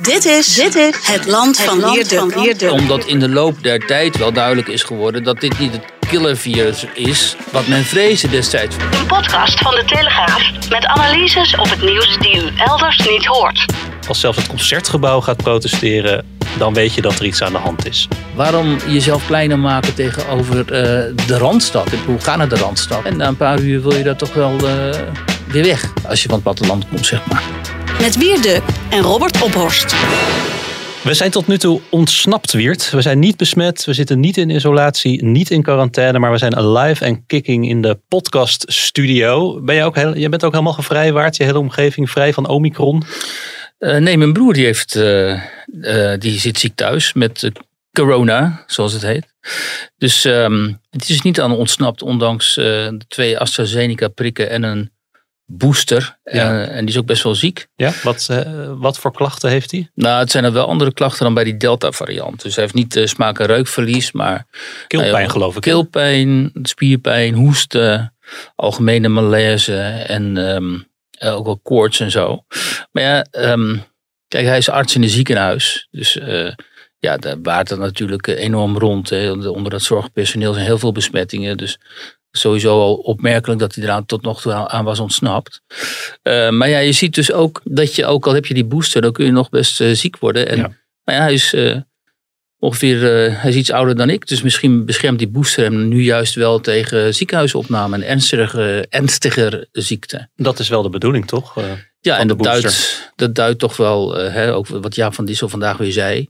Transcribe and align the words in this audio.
Dit 0.00 0.24
is, 0.24 0.54
dit 0.54 0.74
is 0.74 1.06
het 1.06 1.26
land 1.26 1.60
van 1.60 1.92
Wierde. 1.92 2.70
Omdat 2.70 3.04
in 3.04 3.18
de 3.18 3.28
loop 3.28 3.62
der 3.62 3.86
tijd 3.86 4.16
wel 4.16 4.32
duidelijk 4.32 4.68
is 4.68 4.82
geworden 4.82 5.22
dat 5.22 5.40
dit 5.40 5.58
niet 5.58 5.72
het 5.72 5.84
killervirus 6.08 6.86
is 6.94 7.36
wat 7.50 7.66
men 7.66 7.84
vreesde 7.84 8.28
destijds. 8.28 8.76
Een 8.76 9.06
podcast 9.06 9.60
van 9.60 9.74
de 9.74 9.84
Telegraaf 9.84 10.50
met 10.70 10.86
analyses 10.86 11.56
op 11.56 11.70
het 11.70 11.82
nieuws 11.82 12.18
die 12.18 12.36
u 12.36 12.50
elders 12.56 13.08
niet 13.08 13.26
hoort. 13.26 13.64
Als 14.08 14.20
zelfs 14.20 14.38
het 14.38 14.46
concertgebouw 14.46 15.20
gaat 15.20 15.36
protesteren, 15.36 16.36
dan 16.58 16.74
weet 16.74 16.94
je 16.94 17.02
dat 17.02 17.18
er 17.18 17.24
iets 17.24 17.42
aan 17.42 17.52
de 17.52 17.58
hand 17.58 17.86
is. 17.86 18.08
Waarom 18.34 18.76
jezelf 18.86 19.26
kleiner 19.26 19.58
maken 19.58 19.94
tegenover 19.94 20.56
uh, 20.58 20.66
de 21.26 21.38
Randstad? 21.38 21.92
Ik 21.92 22.00
bedoel, 22.00 22.20
ga 22.20 22.36
naar 22.36 22.48
de 22.48 22.56
Randstad. 22.56 23.04
En 23.04 23.16
na 23.16 23.26
een 23.26 23.36
paar 23.36 23.60
uur 23.60 23.82
wil 23.82 23.94
je 23.94 24.02
daar 24.02 24.16
toch 24.16 24.34
wel 24.34 24.52
uh, 24.52 24.90
weer 25.46 25.64
weg. 25.64 25.92
Als 26.08 26.22
je 26.22 26.28
van 26.28 26.34
het 26.34 26.44
platteland 26.44 26.88
komt, 26.88 27.06
zeg 27.06 27.26
maar. 27.26 27.42
Met 28.00 28.16
Wierde 28.16 28.62
en 28.90 29.00
Robert 29.00 29.42
Ophorst. 29.42 29.94
We 31.02 31.14
zijn 31.14 31.30
tot 31.30 31.46
nu 31.46 31.58
toe 31.58 31.80
ontsnapt, 31.90 32.52
Wiert. 32.52 32.90
We 32.90 33.02
zijn 33.02 33.18
niet 33.18 33.36
besmet, 33.36 33.84
we 33.84 33.92
zitten 33.92 34.20
niet 34.20 34.36
in 34.36 34.50
isolatie, 34.50 35.24
niet 35.24 35.50
in 35.50 35.62
quarantaine, 35.62 36.18
maar 36.18 36.30
we 36.30 36.38
zijn 36.38 36.56
alive 36.56 37.04
en 37.04 37.26
kicking 37.26 37.68
in 37.68 37.82
de 37.82 38.00
podcaststudio. 38.08 39.60
Ben 39.62 39.74
je 39.74 39.82
ook 39.82 39.94
heel, 39.94 40.16
je 40.16 40.28
bent 40.28 40.44
ook 40.44 40.52
helemaal 40.52 40.72
gevrijwaard, 40.72 41.36
je 41.36 41.44
hele 41.44 41.58
omgeving 41.58 42.10
vrij 42.10 42.32
van 42.32 42.48
Omicron? 42.48 43.02
Uh, 43.78 43.96
nee, 43.96 44.18
mijn 44.18 44.32
broer 44.32 44.52
die, 44.52 44.64
heeft, 44.64 44.96
uh, 44.96 45.42
uh, 45.80 46.12
die 46.18 46.38
zit 46.38 46.58
ziek 46.58 46.74
thuis 46.74 47.12
met 47.12 47.50
corona, 47.92 48.64
zoals 48.66 48.92
het 48.92 49.02
heet. 49.02 49.26
Dus 49.96 50.24
um, 50.24 50.80
het 50.90 51.08
is 51.08 51.22
niet 51.22 51.40
aan 51.40 51.56
ontsnapt, 51.56 52.02
ondanks 52.02 52.54
de 52.54 53.00
twee 53.08 53.38
AstraZeneca 53.38 54.08
prikken 54.08 54.50
en 54.50 54.62
een 54.62 54.90
booster. 55.50 56.18
Ja. 56.24 56.64
en 56.64 56.84
die 56.84 56.94
is 56.94 57.00
ook 57.00 57.06
best 57.06 57.22
wel 57.22 57.34
ziek. 57.34 57.66
Ja, 57.76 57.92
wat, 58.02 58.28
wat 58.78 58.98
voor 58.98 59.12
klachten 59.12 59.50
heeft 59.50 59.70
hij? 59.70 59.90
Nou, 59.94 60.18
het 60.18 60.30
zijn 60.30 60.44
er 60.44 60.52
wel 60.52 60.68
andere 60.68 60.92
klachten 60.92 61.24
dan 61.24 61.34
bij 61.34 61.44
die 61.44 61.56
Delta-variant. 61.56 62.42
Dus 62.42 62.54
hij 62.54 62.64
heeft 62.64 62.76
niet 62.76 63.00
smaak- 63.04 63.38
en 63.38 63.46
reukverlies, 63.46 64.12
maar... 64.12 64.46
Keelpijn 64.86 65.12
nou, 65.12 65.28
geloof 65.28 65.56
ik. 65.56 65.60
Keelpijn, 65.60 66.50
spierpijn, 66.62 67.34
hoesten, 67.34 68.14
algemene 68.54 69.08
malaise 69.08 69.78
en... 70.06 70.36
Um, 70.36 70.86
uh, 71.22 71.36
ook 71.36 71.44
wel 71.44 71.60
koorts 71.62 72.00
en 72.00 72.10
zo. 72.10 72.44
Maar 72.92 73.02
ja, 73.02 73.26
um, 73.52 73.84
kijk, 74.28 74.46
hij 74.46 74.58
is 74.58 74.68
arts 74.68 74.94
in 74.94 75.02
een 75.02 75.08
ziekenhuis. 75.08 75.88
Dus 75.90 76.16
uh, 76.16 76.52
ja, 76.98 77.16
daar 77.16 77.42
waart 77.42 77.68
het 77.70 77.78
natuurlijk 77.78 78.26
enorm 78.26 78.78
rond. 78.78 79.10
Hè. 79.10 79.30
Onder 79.30 79.70
dat 79.70 79.82
zorgpersoneel 79.82 80.52
zijn 80.52 80.64
heel 80.64 80.78
veel 80.78 80.92
besmettingen. 80.92 81.56
Dus 81.56 81.78
sowieso 82.30 82.80
al 82.80 82.94
opmerkelijk 82.94 83.60
dat 83.60 83.74
hij 83.74 83.84
eraan 83.84 84.06
tot 84.06 84.22
nog 84.22 84.40
toe 84.40 84.52
aan 84.52 84.84
was 84.84 85.00
ontsnapt. 85.00 85.62
Uh, 86.22 86.50
maar 86.50 86.68
ja, 86.68 86.78
je 86.78 86.92
ziet 86.92 87.14
dus 87.14 87.32
ook 87.32 87.60
dat 87.64 87.94
je, 87.94 88.06
ook 88.06 88.26
al 88.26 88.34
heb 88.34 88.46
je 88.46 88.54
die 88.54 88.64
booster, 88.64 89.02
dan 89.02 89.12
kun 89.12 89.24
je 89.24 89.30
nog 89.30 89.48
best 89.48 89.82
ziek 89.92 90.18
worden. 90.18 90.48
En, 90.48 90.56
ja. 90.56 90.72
Maar 91.04 91.14
ja, 91.14 91.20
hij 91.20 91.32
is 91.32 91.54
ongeveer, 92.58 92.96
uh, 92.96 93.40
hij 93.40 93.50
is 93.50 93.56
iets 93.56 93.72
ouder 93.72 93.96
dan 93.96 94.10
ik. 94.10 94.26
Dus 94.26 94.42
misschien 94.42 94.84
beschermt 94.84 95.18
die 95.18 95.28
booster 95.28 95.64
hem 95.64 95.88
nu 95.88 96.02
juist 96.02 96.34
wel 96.34 96.60
tegen 96.60 97.14
ziekenhuisopname 97.14 97.96
en 97.96 98.02
ernstige, 98.02 98.86
ernstiger 98.88 99.66
ziekte. 99.72 100.28
Dat 100.36 100.58
is 100.58 100.68
wel 100.68 100.82
de 100.82 100.90
bedoeling, 100.90 101.26
toch? 101.26 101.56
Ja, 102.00 102.18
en 102.18 102.28
dat 102.28 102.42
duidt, 102.42 103.10
dat 103.16 103.34
duidt 103.34 103.58
toch 103.58 103.76
wel, 103.76 104.24
uh, 104.24 104.32
hè, 104.32 104.54
ook 104.54 104.66
wat 104.66 104.94
Jaap 104.94 105.14
van 105.14 105.24
Dissel 105.24 105.48
vandaag 105.48 105.76
weer 105.76 105.92
zei. 105.92 106.28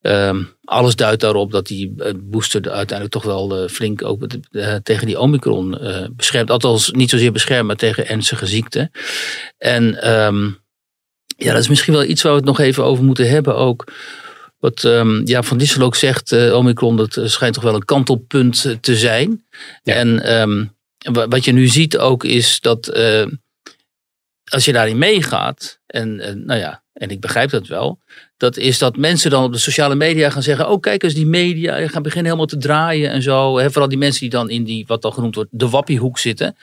Um, 0.00 0.56
alles 0.64 0.96
duidt 0.96 1.20
daarop 1.20 1.50
dat 1.50 1.66
die 1.66 1.94
booster 2.16 2.70
uiteindelijk 2.70 3.10
toch 3.10 3.24
wel 3.24 3.68
flink 3.68 4.04
ook 4.04 4.26
tegen 4.82 5.06
die 5.06 5.18
omicron 5.18 5.78
beschermt. 6.16 6.50
Althans, 6.50 6.90
niet 6.90 7.10
zozeer 7.10 7.32
beschermt, 7.32 7.66
maar 7.66 7.76
tegen 7.76 8.08
ernstige 8.08 8.46
ziekte. 8.46 8.90
En 9.58 10.10
um, 10.10 10.58
ja, 11.36 11.52
dat 11.52 11.62
is 11.62 11.68
misschien 11.68 11.92
wel 11.92 12.04
iets 12.04 12.22
waar 12.22 12.32
we 12.32 12.38
het 12.38 12.46
nog 12.46 12.60
even 12.60 12.84
over 12.84 13.04
moeten 13.04 13.28
hebben 13.28 13.56
ook. 13.56 13.92
Wat 14.58 14.82
um, 14.82 15.26
ja, 15.26 15.42
Van 15.42 15.58
Dissel 15.58 15.82
ook 15.82 15.96
zegt, 15.96 16.32
uh, 16.32 16.54
Omicron, 16.54 16.96
dat 16.96 17.20
schijnt 17.24 17.54
toch 17.54 17.62
wel 17.62 17.74
een 17.74 17.84
kantelpunt 17.84 18.76
te 18.80 18.96
zijn. 18.96 19.44
Ja. 19.82 19.94
En 19.94 20.40
um, 20.40 20.76
wat 21.28 21.44
je 21.44 21.52
nu 21.52 21.66
ziet 21.66 21.98
ook 21.98 22.24
is 22.24 22.60
dat 22.60 22.96
uh, 22.96 23.26
als 24.48 24.64
je 24.64 24.72
daarin 24.72 24.98
meegaat, 24.98 25.77
en 25.88 26.20
uh, 26.20 26.46
nou 26.46 26.60
ja, 26.60 26.82
en 26.98 27.10
ik 27.10 27.20
begrijp 27.20 27.50
dat 27.50 27.66
wel, 27.66 27.98
dat 28.36 28.56
is 28.56 28.78
dat 28.78 28.96
mensen 28.96 29.30
dan 29.30 29.44
op 29.44 29.52
de 29.52 29.58
sociale 29.58 29.94
media 29.94 30.30
gaan 30.30 30.42
zeggen: 30.42 30.70
Oh, 30.70 30.80
kijk 30.80 31.02
eens, 31.02 31.14
die 31.14 31.26
media 31.26 31.88
gaan 31.88 32.02
beginnen 32.02 32.24
helemaal 32.24 32.46
te 32.46 32.56
draaien 32.56 33.10
en 33.10 33.22
zo. 33.22 33.58
He, 33.58 33.70
vooral 33.70 33.88
die 33.88 33.98
mensen 33.98 34.20
die 34.20 34.30
dan 34.30 34.50
in 34.50 34.64
die, 34.64 34.84
wat 34.86 35.02
dan 35.02 35.12
genoemd 35.12 35.34
wordt, 35.34 35.50
de 35.52 35.68
wappiehoek 35.68 36.18
zitten. 36.18 36.56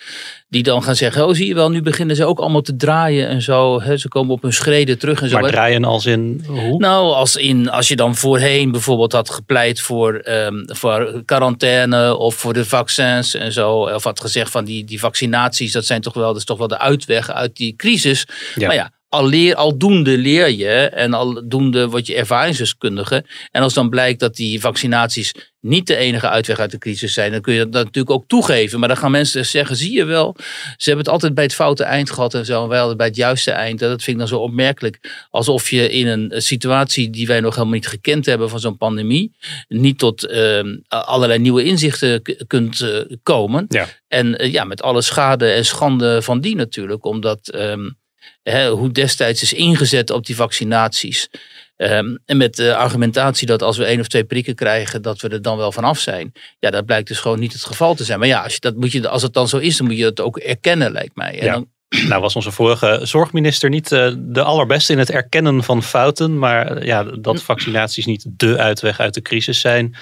Die 0.48 0.64
dan 0.64 0.84
gaan 0.84 0.96
zeggen: 0.96 1.28
Oh, 1.28 1.34
zie 1.34 1.48
je 1.48 1.54
wel, 1.54 1.70
nu 1.70 1.82
beginnen 1.82 2.16
ze 2.16 2.26
ook 2.26 2.40
allemaal 2.40 2.62
te 2.62 2.76
draaien 2.76 3.28
en 3.28 3.42
zo. 3.42 3.82
He, 3.82 3.98
ze 3.98 4.08
komen 4.08 4.34
op 4.34 4.42
hun 4.42 4.54
schreden 4.54 4.98
terug 5.00 5.22
en 5.22 5.30
zo. 5.30 5.40
Maar 5.40 5.52
draaien 5.52 5.84
als 5.84 6.06
in 6.06 6.44
hoe? 6.48 6.78
Nou, 6.78 7.14
als, 7.14 7.36
in, 7.36 7.70
als 7.70 7.88
je 7.88 7.96
dan 7.96 8.16
voorheen 8.16 8.72
bijvoorbeeld 8.72 9.12
had 9.12 9.30
gepleit 9.30 9.82
voor, 9.82 10.22
um, 10.30 10.64
voor 10.66 11.22
quarantaine 11.26 12.18
of 12.18 12.36
voor 12.36 12.54
de 12.54 12.66
vaccins 12.66 13.34
en 13.34 13.52
zo. 13.52 13.72
Of 13.72 14.04
had 14.04 14.20
gezegd 14.20 14.52
van 14.52 14.66
die, 14.66 14.86
die 14.86 15.00
vaccinaties, 15.00 15.72
dat 15.72 15.86
zijn 15.86 16.02
toch 16.02 16.14
wel, 16.14 16.28
dat 16.28 16.38
is 16.38 16.46
toch 16.46 16.58
wel 16.58 16.68
de 16.68 16.80
uitweg 16.80 17.32
uit 17.32 17.56
die 17.56 17.76
crisis. 17.76 18.28
Ja. 18.56 18.68
Maar 18.68 18.76
ja, 18.76 18.92
al 19.16 19.28
leer, 19.28 19.56
aldoende 19.56 20.18
leer 20.18 20.52
je 20.52 20.90
en 20.90 21.14
aldoende 21.14 21.90
word 21.90 22.08
je 22.08 22.16
ervaringsdeskundige. 22.16 23.26
En 23.52 23.62
als 23.62 23.74
dan 23.74 23.90
blijkt 23.90 24.20
dat 24.20 24.36
die 24.36 24.60
vaccinaties 24.60 25.32
niet 25.60 25.88
de 25.88 25.96
enige 25.96 26.30
uitweg 26.30 26.60
uit 26.60 26.72
de 26.72 26.78
crisis 26.78 27.14
zijn, 27.14 27.32
dan 27.32 27.42
kun 27.42 27.54
je 27.54 27.70
dat 27.70 27.84
natuurlijk 27.84 28.10
ook 28.10 28.28
toegeven. 28.28 28.80
Maar 28.80 28.88
dan 28.88 28.98
gaan 28.98 29.12
mensen 29.12 29.46
zeggen, 29.46 29.76
zie 29.76 29.94
je 29.94 30.06
wel, 30.06 30.36
ze 30.78 30.90
hebben 30.90 31.06
het 31.06 31.14
altijd 31.14 31.34
bij 31.34 31.44
het 31.44 31.54
foute 31.54 31.84
eind 31.84 32.12
gehad 32.12 32.34
en 32.34 32.46
zo, 32.46 32.68
wel 32.68 32.96
bij 32.96 33.08
het 33.08 33.16
juiste 33.16 33.52
eind. 33.52 33.80
Dat 33.80 34.04
vind 34.04 34.08
ik 34.08 34.18
dan 34.18 34.28
zo 34.28 34.40
opmerkelijk. 34.40 35.26
Alsof 35.30 35.70
je 35.70 35.90
in 35.90 36.08
een 36.08 36.42
situatie 36.42 37.10
die 37.10 37.28
wij 37.28 37.40
nog 37.40 37.54
helemaal 37.54 37.76
niet 37.76 37.88
gekend 37.88 38.26
hebben 38.26 38.50
van 38.50 38.60
zo'n 38.60 38.78
pandemie, 38.78 39.36
niet 39.68 39.98
tot 39.98 40.30
uh, 40.30 40.78
allerlei 40.88 41.40
nieuwe 41.40 41.64
inzichten 41.64 42.22
kunt 42.48 42.80
uh, 42.80 43.00
komen. 43.24 43.66
Ja. 43.70 43.88
En 44.08 44.44
uh, 44.44 44.52
ja, 44.52 44.64
met 44.64 44.82
alle 44.82 45.02
schade 45.02 45.52
en 45.52 45.66
schande 45.66 46.22
van 46.22 46.42
die 46.42 46.56
natuurlijk, 46.56 47.06
omdat... 47.06 47.54
Um, 47.56 47.98
Hè, 48.44 48.70
hoe 48.70 48.92
destijds 48.92 49.42
is 49.42 49.54
ingezet 49.54 50.10
op 50.10 50.26
die 50.26 50.36
vaccinaties. 50.36 51.30
Um, 51.78 52.20
en 52.26 52.38
met 52.38 52.56
de 52.56 52.76
argumentatie 52.76 53.48
dat 53.48 53.62
als 53.62 53.78
we 53.78 53.86
één 53.86 54.00
of 54.00 54.08
twee 54.08 54.24
prikken 54.24 54.56
krijgen, 54.56 55.02
dat 55.02 55.22
we 55.22 55.30
er 55.30 55.42
dan 55.42 55.58
wel 55.58 55.72
vanaf 55.72 56.00
zijn. 56.00 56.32
Ja, 56.60 56.70
dat 56.70 56.86
blijkt 56.86 57.08
dus 57.08 57.20
gewoon 57.20 57.40
niet 57.40 57.54
het 57.54 57.64
geval 57.64 57.96
te 57.96 58.04
zijn. 58.04 58.20
Maar 58.20 58.28
ja, 58.28 58.44
als, 58.44 58.54
je 58.54 58.60
dat 58.60 58.76
moet 58.76 58.92
je, 58.92 59.08
als 59.08 59.22
het 59.22 59.34
dan 59.34 59.48
zo 59.48 59.58
is, 59.58 59.78
dan 59.78 59.88
moet 59.88 59.98
je 59.98 60.04
dat 60.04 60.22
ook 60.22 60.38
erkennen, 60.38 60.92
lijkt 60.92 61.16
mij. 61.16 61.40
En 61.40 61.46
ja. 61.46 61.54
dan, 61.54 61.70
nou 62.10 62.22
was 62.22 62.36
onze 62.36 62.52
vorige 62.52 63.00
zorgminister 63.04 63.70
niet 63.70 63.92
uh, 63.92 64.14
de 64.18 64.44
allerbeste 64.44 64.94
in 64.94 65.00
het 65.00 65.12
erkennen 65.12 65.64
van 65.64 65.84
fouten. 65.84 66.40
Maar 66.40 66.78
uh, 66.78 66.84
ja, 66.84 67.04
dat 67.04 67.44
vaccinaties 67.44 68.06
niet 68.06 68.26
de 68.30 68.58
uitweg 68.58 69.00
uit 69.00 69.14
de 69.14 69.22
crisis 69.22 69.60
zijn. 69.60 69.96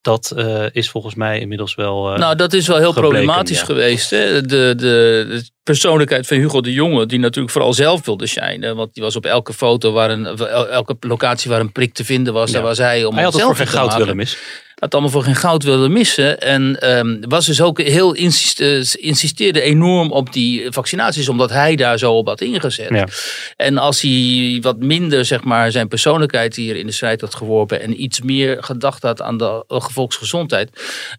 Dat 0.00 0.32
uh, 0.36 0.64
is 0.72 0.90
volgens 0.90 1.14
mij 1.14 1.40
inmiddels 1.40 1.74
wel. 1.74 2.16
nou, 2.16 2.36
dat 2.36 2.52
is 2.52 2.66
wel 2.66 2.76
heel 2.76 2.92
gebleken, 2.92 3.10
problematisch 3.10 3.58
ja. 3.58 3.64
geweest. 3.64 4.10
Hè? 4.10 4.40
De, 4.40 4.46
de, 4.46 4.74
de, 4.76 5.48
persoonlijkheid 5.62 6.26
van 6.26 6.36
Hugo 6.36 6.60
de 6.60 6.72
Jonge, 6.72 7.06
die 7.06 7.18
natuurlijk 7.18 7.52
vooral 7.52 7.72
zelf 7.72 8.04
wilde 8.04 8.26
shinen. 8.26 8.76
Want 8.76 8.94
die 8.94 9.02
was 9.02 9.16
op 9.16 9.24
elke 9.24 9.52
foto, 9.52 9.92
waar 9.92 10.10
een, 10.10 10.26
elke 10.70 10.96
locatie 11.00 11.50
waar 11.50 11.60
een 11.60 11.72
prik 11.72 11.94
te 11.94 12.04
vinden 12.04 12.32
was, 12.32 12.48
ja. 12.48 12.54
daar 12.54 12.62
was 12.62 12.78
hij 12.78 13.04
om 13.04 13.14
hij 13.14 13.24
had 13.24 13.32
het 13.32 13.42
voor 13.42 13.56
geen 13.56 13.66
goud 13.66 13.96
willen 13.96 14.16
missen. 14.16 14.38
Had 14.78 14.92
allemaal 14.92 15.10
voor 15.10 15.22
geen 15.22 15.34
goud 15.34 15.62
willen 15.62 15.92
missen. 15.92 16.40
En 16.40 16.90
um, 16.96 17.20
was 17.28 17.46
dus 17.46 17.60
ook 17.60 17.80
heel 17.80 18.16
uh, 18.16 18.84
insisteerde 18.92 19.60
enorm 19.60 20.10
op 20.12 20.32
die 20.32 20.66
vaccinaties, 20.70 21.28
omdat 21.28 21.50
hij 21.50 21.76
daar 21.76 21.98
zo 21.98 22.12
op 22.12 22.26
had 22.26 22.40
ingezet. 22.40 22.88
Ja. 22.88 23.06
En 23.56 23.78
als 23.78 24.00
hij 24.00 24.58
wat 24.60 24.78
minder, 24.78 25.24
zeg 25.24 25.44
maar, 25.44 25.70
zijn 25.70 25.88
persoonlijkheid 25.88 26.56
hier 26.56 26.76
in 26.76 26.86
de 26.86 26.92
strijd 26.92 27.20
had 27.20 27.34
geworpen 27.34 27.80
en 27.80 28.02
iets 28.02 28.20
meer 28.20 28.62
gedacht 28.62 29.02
had 29.02 29.22
aan 29.22 29.38
de 29.38 29.64
volksgezondheid, 29.66 30.70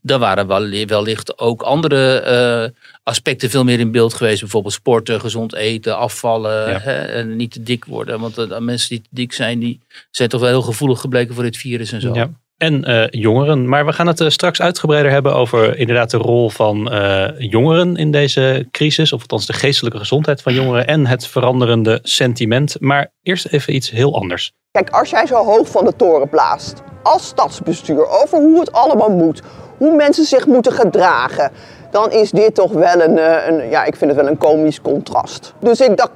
dan 0.02 0.20
waren 0.20 0.48
wel, 0.48 0.86
wellicht 0.86 1.40
ook 1.40 1.62
andere 1.62 2.24
uh, 2.66 2.82
aspecten 3.04 3.50
veel 3.50 3.64
meer 3.64 3.80
in 3.80 3.92
beeld 3.92 4.14
geweest. 4.14 4.40
Bijvoorbeeld 4.40 4.74
sporten, 4.74 5.20
gezond 5.20 5.56
eten, 5.56 5.98
afvallen 5.98 6.70
ja. 6.70 6.80
hè, 6.80 6.98
en 6.98 7.36
niet 7.36 7.52
te 7.52 7.64
dik 7.64 7.86
worden. 7.86 8.20
Want 8.20 8.38
uh, 8.38 8.58
mensen 8.58 8.90
die 8.90 9.02
te 9.02 9.10
dik 9.12 9.34
zijn, 9.34 9.60
die 9.60 9.80
zijn 10.12 10.30
toch 10.30 10.42
wel 10.42 10.50
heel 10.50 10.62
gevoelig 10.62 11.00
gebleken 11.00 11.34
voor 11.36 11.44
dit 11.44 11.58
virus 11.58 11.92
en 11.92 12.02
zo. 12.02 12.14
Ja. 12.14 12.30
En 12.60 12.84
eh, 12.84 13.08
jongeren. 13.10 13.70
Maar 13.70 13.86
we 13.86 13.94
gaan 13.94 14.08
het 14.08 14.22
eh, 14.22 14.30
straks 14.30 14.62
uitgebreider 14.62 15.12
hebben 15.12 15.36
over 15.36 15.78
inderdaad 15.78 16.12
de 16.12 16.18
rol 16.18 16.50
van 16.50 16.92
eh, 16.92 17.28
jongeren 17.38 17.96
in 17.96 18.12
deze 18.12 18.68
crisis. 18.72 19.14
Of 19.14 19.22
althans 19.22 19.46
de 19.46 19.54
geestelijke 19.54 19.98
gezondheid 19.98 20.42
van 20.42 20.54
jongeren 20.54 20.88
en 20.88 21.06
het 21.06 21.28
veranderende 21.28 22.00
sentiment. 22.04 22.76
Maar 22.80 23.12
eerst 23.24 23.46
even 23.46 23.76
iets 23.76 23.90
heel 23.90 24.16
anders. 24.16 24.52
Kijk, 24.72 24.90
als 24.90 25.10
jij 25.10 25.28
zo 25.28 25.36
hoog 25.44 25.70
van 25.70 25.86
de 25.86 25.96
toren 25.96 26.30
blaast 26.30 26.82
als 27.04 27.28
stadsbestuur 27.28 28.08
over 28.08 28.38
hoe 28.38 28.60
het 28.60 28.72
allemaal 28.72 29.10
moet, 29.10 29.42
hoe 29.78 29.96
mensen 29.96 30.26
zich 30.26 30.46
moeten 30.46 30.72
gedragen, 30.72 31.52
dan 31.92 32.12
is 32.12 32.32
dit 32.32 32.56
toch 32.56 32.72
wel 32.72 33.02
een, 33.02 33.18
een 33.48 33.70
ja, 33.70 33.84
ik 33.86 33.96
vind 33.96 34.12
het 34.12 34.20
wel 34.20 34.30
een 34.30 34.38
komisch 34.38 34.82
contrast. 34.82 35.54
Dus 35.60 35.80
ik 35.82 35.98
dacht, 35.98 36.12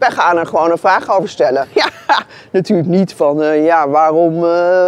wij 0.00 0.10
gaan 0.10 0.36
er 0.36 0.46
gewoon 0.46 0.70
een 0.70 0.78
vraag 0.78 1.10
over 1.10 1.28
stellen. 1.28 1.68
Ja, 2.10 2.24
natuurlijk 2.52 2.88
niet 2.88 3.14
van, 3.14 3.42
uh, 3.42 3.64
ja, 3.64 3.88
waarom, 3.88 4.34
uh, 4.34 4.40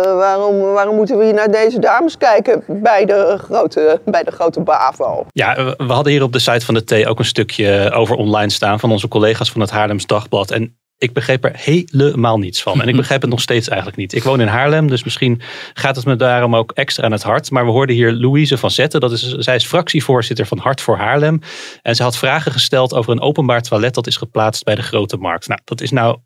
waarom, 0.03 0.61
waarom 0.61 0.97
moeten 0.97 1.19
we 1.19 1.25
hier 1.25 1.35
naar 1.35 1.51
deze 1.51 1.79
dames 1.79 2.17
kijken 2.17 2.65
bij 2.67 3.05
de 3.05 3.39
grote, 3.45 4.01
bij 4.05 4.23
de 4.23 4.31
grote 4.31 4.61
BAVO? 4.61 5.27
Ja, 5.33 5.75
we 5.77 5.93
hadden 5.93 6.13
hier 6.13 6.23
op 6.23 6.33
de 6.33 6.39
site 6.39 6.65
van 6.65 6.75
de 6.75 6.85
T 6.85 7.07
ook 7.07 7.19
een 7.19 7.25
stukje 7.25 7.91
over 7.95 8.17
online 8.17 8.51
staan 8.51 8.81
van 8.81 8.91
onze 8.91 9.09
collega's 9.09 9.51
van 9.51 9.61
het 9.61 9.71
Haarlems 9.71 10.07
Dagblad. 10.07 10.51
En 10.51 10.77
ik 11.03 11.13
begreep 11.13 11.45
er 11.45 11.53
helemaal 11.55 12.39
niets 12.39 12.63
van. 12.63 12.83
En 12.83 12.89
ik 12.89 12.97
begrijp 12.97 13.21
het 13.21 13.31
nog 13.31 13.41
steeds 13.41 13.69
eigenlijk 13.69 13.99
niet. 13.99 14.15
Ik 14.15 14.23
woon 14.23 14.41
in 14.41 14.47
Haarlem, 14.47 14.89
dus 14.89 15.05
misschien 15.05 15.41
gaat 15.75 15.97
het 15.97 16.05
me 16.05 16.17
daarom 16.17 16.57
ook 16.57 16.73
extra 16.73 17.05
aan 17.05 17.13
het 17.13 17.23
hart. 17.23 17.51
Maar 17.51 17.65
we 17.65 17.71
hoorden 17.71 17.97
hier 17.97 18.13
Louise 18.13 18.59
van 18.59 18.71
Zetten. 18.71 19.01
Dat 19.01 19.13
is, 19.13 19.33
zij 19.33 19.55
is 19.55 19.67
fractievoorzitter 19.67 20.47
van 20.47 20.59
Hart 20.59 20.81
voor 20.81 20.97
Haarlem. 20.97 21.41
En 21.83 21.95
ze 21.95 22.03
had 22.03 22.17
vragen 22.17 22.53
gesteld 22.53 22.95
over 22.95 23.13
een 23.13 23.21
openbaar 23.21 23.63
toilet 23.63 23.95
dat 23.95 24.07
is 24.07 24.17
geplaatst 24.17 24.65
bij 24.65 24.75
de 24.75 24.83
Grote 24.83 25.17
Markt. 25.17 25.49
Nou, 25.49 25.61
dat 25.65 25.81
is 25.81 25.91
nou 25.91 26.19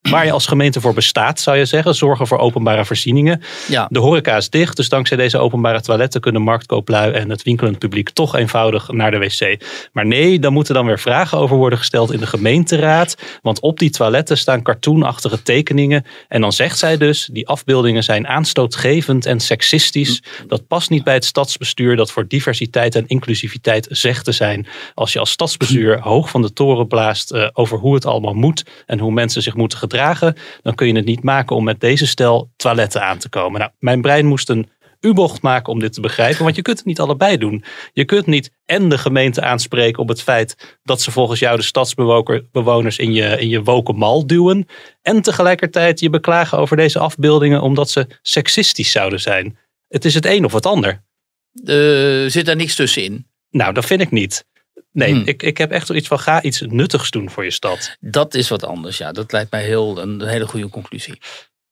waar 0.00 0.24
je 0.24 0.32
als 0.32 0.46
gemeente 0.46 0.80
voor 0.80 0.94
bestaat, 0.94 1.40
zou 1.40 1.56
je 1.56 1.64
zeggen. 1.64 1.94
Zorgen 1.94 2.26
voor 2.26 2.38
openbare 2.38 2.84
voorzieningen. 2.84 3.42
Ja. 3.68 3.86
De 3.90 3.98
horeca 3.98 4.36
is 4.36 4.50
dicht, 4.50 4.76
dus 4.76 4.88
dankzij 4.88 5.16
deze 5.16 5.38
openbare 5.38 5.80
toiletten 5.80 6.20
kunnen 6.20 6.42
marktkooplui 6.42 7.12
en 7.12 7.30
het 7.30 7.42
winkelend 7.42 7.78
publiek 7.78 8.10
toch 8.10 8.36
eenvoudig 8.36 8.88
naar 8.88 9.10
de 9.10 9.18
wc. 9.18 9.62
Maar 9.92 10.06
nee, 10.06 10.38
dan 10.38 10.52
moeten 10.52 10.74
dan 10.74 10.86
weer 10.86 10.98
vragen 10.98 11.38
over 11.38 11.56
worden 11.56 11.78
gesteld 11.78 12.12
in 12.12 12.18
de 12.18 12.26
gemeenteraad. 12.26 13.16
Want 13.42 13.60
op 13.60 13.78
die 13.78 13.90
toiletten 13.90 14.38
staan 14.38 14.62
cartoonachtige 14.62 15.42
tekeningen. 15.42 16.04
En 16.28 16.40
dan 16.40 16.52
zegt 16.52 16.78
zij 16.78 16.96
dus, 16.96 17.28
die 17.32 17.48
afbeeldingen 17.48 18.04
zijn 18.04 18.26
aanstootgevend 18.26 19.26
en 19.26 19.40
seksistisch. 19.40 20.22
Dat 20.46 20.66
past 20.66 20.90
niet 20.90 21.04
bij 21.04 21.14
het 21.14 21.24
stadsbestuur 21.24 21.96
dat 21.96 22.12
voor 22.12 22.28
diversiteit 22.28 22.94
en 22.94 23.06
inclusiviteit 23.06 23.86
zegt 23.90 24.24
te 24.24 24.32
zijn. 24.32 24.66
Als 24.94 25.12
je 25.12 25.18
als 25.18 25.30
stadsbestuur 25.30 26.00
hoog 26.00 26.30
van 26.30 26.42
de 26.42 26.52
toren 26.52 26.86
blaast 26.86 27.32
uh, 27.32 27.48
over 27.52 27.78
hoe 27.78 27.94
het 27.94 28.06
allemaal 28.06 28.34
moet 28.34 28.64
en 28.86 28.98
hoe 28.98 29.12
mensen 29.12 29.42
zich 29.42 29.54
moeten 29.54 29.78
gedragen, 29.78 29.89
dan 30.62 30.74
kun 30.74 30.86
je 30.86 30.94
het 30.94 31.04
niet 31.04 31.22
maken 31.22 31.56
om 31.56 31.64
met 31.64 31.80
deze 31.80 32.06
stel 32.06 32.50
toiletten 32.56 33.02
aan 33.02 33.18
te 33.18 33.28
komen. 33.28 33.60
Nou, 33.60 33.72
mijn 33.78 34.00
brein 34.00 34.26
moest 34.26 34.48
een 34.48 34.68
U-bocht 35.00 35.42
maken 35.42 35.72
om 35.72 35.78
dit 35.78 35.92
te 35.92 36.00
begrijpen, 36.00 36.44
want 36.44 36.56
je 36.56 36.62
kunt 36.62 36.76
het 36.78 36.86
niet 36.86 37.00
allebei 37.00 37.36
doen. 37.36 37.64
Je 37.92 38.04
kunt 38.04 38.26
niet 38.26 38.50
en 38.64 38.88
de 38.88 38.98
gemeente 38.98 39.42
aanspreken 39.42 40.02
op 40.02 40.08
het 40.08 40.22
feit 40.22 40.78
dat 40.82 41.00
ze 41.00 41.10
volgens 41.10 41.40
jou 41.40 41.56
de 41.56 41.62
stadsbewoners 41.62 42.98
in 42.98 43.12
je, 43.12 43.40
in 43.40 43.48
je 43.48 43.62
woken 43.62 43.96
mal 43.96 44.26
duwen, 44.26 44.66
en 45.02 45.22
tegelijkertijd 45.22 46.00
je 46.00 46.10
beklagen 46.10 46.58
over 46.58 46.76
deze 46.76 46.98
afbeeldingen 46.98 47.62
omdat 47.62 47.90
ze 47.90 48.06
seksistisch 48.22 48.90
zouden 48.90 49.20
zijn. 49.20 49.58
Het 49.88 50.04
is 50.04 50.14
het 50.14 50.26
een 50.26 50.44
of 50.44 50.52
het 50.52 50.66
ander. 50.66 51.04
Uh, 51.64 52.30
zit 52.30 52.46
daar 52.46 52.56
niks 52.56 52.74
tussenin? 52.74 53.26
Nou, 53.50 53.72
dat 53.72 53.86
vind 53.86 54.00
ik 54.00 54.10
niet. 54.10 54.44
Nee, 54.92 55.12
hmm. 55.12 55.22
ik, 55.24 55.42
ik 55.42 55.58
heb 55.58 55.70
echt 55.70 55.86
zoiets 55.86 56.08
van 56.08 56.18
ga 56.18 56.42
iets 56.42 56.60
nuttigs 56.60 57.10
doen 57.10 57.30
voor 57.30 57.44
je 57.44 57.50
stad. 57.50 57.96
Dat 58.00 58.34
is 58.34 58.48
wat 58.48 58.64
anders, 58.64 58.98
ja. 58.98 59.12
Dat 59.12 59.32
lijkt 59.32 59.50
mij 59.50 59.64
heel, 59.64 59.98
een 59.98 60.22
hele 60.22 60.46
goede 60.46 60.68
conclusie. 60.68 61.18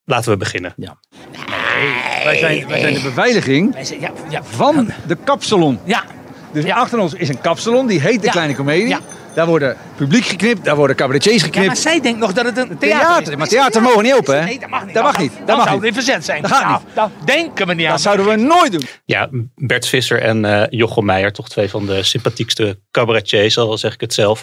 Laten 0.04 0.30
we 0.30 0.36
beginnen. 0.36 0.74
Ja. 0.76 0.98
Nee, 1.32 2.24
wij, 2.24 2.36
zijn, 2.38 2.68
wij 2.68 2.80
zijn 2.80 2.94
de 2.94 3.02
beveiliging 3.02 3.76
ja, 4.00 4.12
ja. 4.30 4.44
van 4.44 4.90
de 5.06 5.16
kapsalon. 5.24 5.78
Ja. 5.84 6.04
Dus 6.52 6.64
achter 6.64 6.98
ons 6.98 7.14
is 7.14 7.28
een 7.28 7.40
kapsalon, 7.40 7.86
die 7.86 8.00
heet 8.00 8.22
de 8.22 8.30
Kleine 8.30 8.54
Comedie. 8.54 8.96
Daar 9.38 9.46
worden 9.46 9.76
publiek 9.96 10.24
geknipt, 10.24 10.64
daar 10.64 10.76
worden 10.76 10.96
cabaretiers 10.96 11.42
geknipt. 11.42 11.64
Ja, 11.64 11.66
maar 11.66 11.76
zij 11.76 12.00
denkt 12.00 12.18
nog 12.18 12.32
dat 12.32 12.44
het 12.44 12.56
een 12.56 12.78
theater, 12.78 13.06
theater 13.06 13.32
is. 13.32 13.38
Maar 13.38 13.48
theater 13.48 13.82
mogen 13.82 14.02
niet 14.02 14.14
open, 14.14 14.38
hè? 14.38 14.44
Nee, 14.44 14.58
dat 14.58 14.68
mag 14.68 14.84
niet. 14.84 14.94
Dat 14.94 15.02
mag 15.02 15.18
niet. 15.18 15.32
Dat 15.46 15.56
mag 15.56 15.66
zou 15.66 15.76
niet. 15.76 15.86
in 15.86 15.94
verzet 15.94 16.24
zijn. 16.24 16.42
Dat 16.42 16.50
gaat 16.50 16.62
nou, 16.62 16.80
niet. 16.84 16.94
Dat 16.94 17.10
denken 17.24 17.66
we 17.66 17.74
niet 17.74 17.86
aan. 17.86 17.92
Dat 17.92 18.00
zouden 18.00 18.26
we 18.26 18.36
nooit 18.36 18.72
doen. 18.72 18.82
Ja, 19.04 19.28
Bert 19.54 19.86
Visser 19.86 20.22
en 20.22 20.44
uh, 20.44 20.62
Jochem 20.70 21.04
Meijer, 21.04 21.32
toch 21.32 21.48
twee 21.48 21.70
van 21.70 21.86
de 21.86 22.02
sympathiekste 22.02 22.78
cabaretiers, 22.90 23.58
al 23.58 23.78
zeg 23.78 23.94
ik 23.94 24.00
het 24.00 24.14
zelf. 24.14 24.42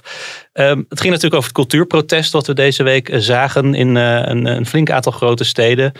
Um, 0.53 0.85
het 0.89 0.99
ging 0.99 1.13
natuurlijk 1.13 1.33
over 1.41 1.47
het 1.47 1.57
cultuurprotest 1.57 2.31
wat 2.31 2.47
we 2.47 2.53
deze 2.53 2.83
week 2.83 3.09
zagen 3.13 3.73
in 3.73 3.95
uh, 3.95 4.21
een, 4.21 4.45
een 4.45 4.65
flink 4.65 4.89
aantal 4.89 5.11
grote 5.11 5.43
steden. 5.43 5.91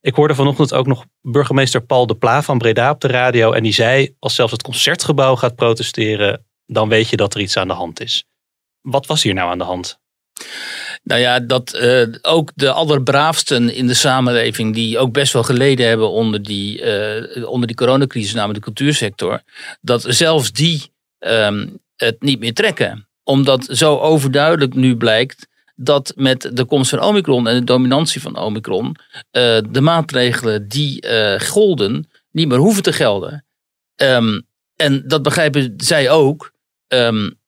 Ik 0.00 0.14
hoorde 0.14 0.34
vanochtend 0.34 0.74
ook 0.74 0.86
nog 0.86 1.04
burgemeester 1.20 1.80
Paul 1.80 2.06
de 2.06 2.16
Pla 2.16 2.42
van 2.42 2.58
Breda 2.58 2.90
op 2.90 3.00
de 3.00 3.08
radio. 3.08 3.52
En 3.52 3.62
die 3.62 3.72
zei, 3.72 4.14
als 4.18 4.34
zelfs 4.34 4.52
het 4.52 4.62
concertgebouw 4.62 5.36
gaat 5.36 5.54
protesteren, 5.54 6.46
dan 6.66 6.88
weet 6.88 7.08
je 7.08 7.16
dat 7.16 7.34
er 7.34 7.40
iets 7.40 7.56
aan 7.56 7.68
de 7.68 7.74
hand 7.74 8.00
is. 8.00 8.24
Wat 8.82 9.06
was 9.06 9.22
hier 9.22 9.34
nou 9.34 9.50
aan 9.50 9.58
de 9.58 9.64
hand? 9.64 10.00
Nou 11.02 11.20
ja, 11.20 11.40
dat 11.40 11.74
uh, 11.74 12.06
ook 12.22 12.50
de 12.54 12.72
allerbraafsten 12.72 13.74
in 13.74 13.86
de 13.86 13.94
samenleving, 13.94 14.74
die 14.74 14.98
ook 14.98 15.12
best 15.12 15.32
wel 15.32 15.42
geleden 15.42 15.86
hebben 15.86 16.10
onder 16.10 16.42
die, 16.42 16.82
uh, 17.36 17.48
onder 17.48 17.66
die 17.66 17.76
coronacrisis, 17.76 18.34
namelijk 18.34 18.58
de 18.58 18.72
cultuursector, 18.72 19.42
dat 19.80 20.04
zelfs 20.08 20.52
die 20.52 20.92
um, 21.18 21.78
het 21.96 22.22
niet 22.22 22.38
meer 22.38 22.54
trekken. 22.54 23.08
Omdat 23.24 23.64
zo 23.70 23.98
overduidelijk 23.98 24.74
nu 24.74 24.96
blijkt 24.96 25.48
dat 25.74 26.12
met 26.16 26.50
de 26.52 26.64
komst 26.64 26.90
van 26.90 27.02
Omicron 27.02 27.48
en 27.48 27.58
de 27.58 27.64
dominantie 27.64 28.20
van 28.20 28.38
Omicron, 28.38 28.86
uh, 28.86 29.58
de 29.70 29.80
maatregelen 29.80 30.68
die 30.68 31.04
golden 31.38 32.10
niet 32.30 32.48
meer 32.48 32.58
hoeven 32.58 32.82
te 32.82 32.92
gelden. 32.92 33.44
Um, 33.96 34.46
en 34.76 35.02
dat 35.06 35.22
begrijpen 35.22 35.74
zij 35.76 36.10
ook. 36.10 36.52
Um, 36.88 37.40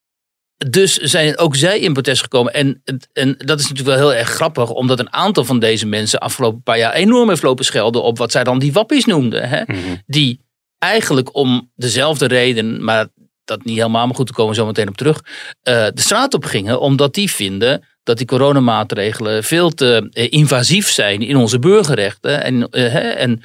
dus 0.56 0.96
zijn 0.96 1.38
ook 1.38 1.56
zij 1.56 1.78
in 1.78 1.92
protest 1.92 2.22
gekomen. 2.22 2.52
En, 2.52 2.82
en 3.12 3.34
dat 3.38 3.60
is 3.60 3.68
natuurlijk 3.68 3.96
wel 3.98 4.08
heel 4.08 4.18
erg 4.18 4.28
grappig, 4.28 4.70
omdat 4.70 4.98
een 4.98 5.12
aantal 5.12 5.44
van 5.44 5.58
deze 5.58 5.86
mensen 5.86 6.20
afgelopen 6.20 6.62
paar 6.62 6.78
jaar 6.78 6.92
enorm 6.92 7.28
heeft 7.28 7.42
lopen 7.42 7.64
schelden 7.64 8.02
op 8.02 8.18
wat 8.18 8.32
zij 8.32 8.44
dan 8.44 8.58
die 8.58 8.72
wappies 8.72 9.04
noemden. 9.04 9.48
Hè? 9.48 9.62
Mhm. 9.66 9.96
Die 10.06 10.40
eigenlijk 10.78 11.34
om 11.34 11.70
dezelfde 11.74 12.26
reden, 12.26 12.84
maar 12.84 13.08
dat 13.44 13.64
niet 13.64 13.76
helemaal 13.76 14.06
maar 14.06 14.14
goed 14.14 14.26
te 14.26 14.32
komen, 14.32 14.54
zo 14.54 14.66
meteen 14.66 14.88
op 14.88 14.96
terug, 14.96 15.20
uh, 15.22 15.24
de 15.64 16.00
straat 16.00 16.34
op 16.34 16.44
gingen, 16.44 16.80
omdat 16.80 17.14
die 17.14 17.30
vinden 17.30 17.84
dat 18.02 18.16
die 18.16 18.26
coronamaatregelen 18.26 19.44
veel 19.44 19.70
te 19.70 20.10
uh, 20.12 20.26
invasief 20.30 20.90
zijn 20.90 21.22
in 21.22 21.36
onze 21.36 21.58
burgerrechten 21.58 22.42
en, 22.42 22.68
uh, 22.70 23.20
en 23.20 23.42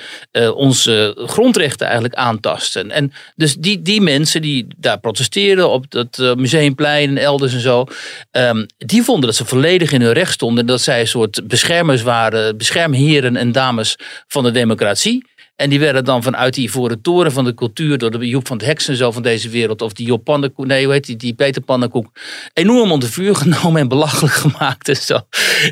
onze 0.54 1.18
grondrechten 1.26 1.86
eigenlijk 1.86 2.16
aantasten. 2.16 2.92
En 2.92 3.14
dus 3.36 3.56
die, 3.56 3.82
die 3.82 4.02
mensen 4.02 4.42
die 4.42 4.68
daar 4.78 5.00
protesteren 5.00 5.70
op 5.70 5.86
het 5.90 6.36
museumplein 6.36 7.10
en 7.10 7.18
elders 7.18 7.54
en 7.54 7.60
zo, 7.60 7.86
um, 8.32 8.66
die 8.78 9.04
vonden 9.04 9.26
dat 9.26 9.36
ze 9.36 9.46
volledig 9.46 9.92
in 9.92 10.02
hun 10.02 10.14
recht 10.14 10.34
stonden 10.34 10.60
en 10.60 10.66
dat 10.66 10.82
zij 10.82 11.00
een 11.00 11.08
soort 11.08 11.48
beschermers 11.48 12.02
waren, 12.02 12.58
beschermheren 12.58 13.36
en 13.36 13.52
dames 13.52 13.96
van 14.28 14.44
de 14.44 14.52
democratie. 14.52 15.24
En 15.60 15.70
die 15.70 15.80
werden 15.80 16.06
dan 16.06 16.24
vanuit 16.24 16.54
die 16.54 16.68
ivoren 16.68 17.02
toren 17.02 17.32
van 17.32 17.46
de 17.46 17.54
cultuur, 17.54 17.98
door 17.98 18.12
de 18.12 18.28
Joep 18.28 18.48
van 18.48 18.58
het 18.58 18.66
Heks 18.66 18.88
en 18.88 18.96
zo 18.96 19.12
van 19.12 19.22
deze 19.22 19.50
wereld, 19.50 19.82
of 19.82 19.94
die 19.94 20.08
Job 20.08 20.24
Pannenkoek, 20.24 20.66
nee, 20.66 20.84
hoe 20.84 20.94
heet 20.94 21.06
die, 21.06 21.16
die 21.16 21.34
Peter 21.34 21.62
Pannenkoek, 21.62 22.12
enorm 22.54 22.92
onder 22.92 23.10
vuur 23.10 23.36
genomen 23.44 23.82
en 23.82 23.88
belachelijk 23.88 24.34
gemaakt 24.34 24.88
en 24.88 24.96
zo. 24.96 25.20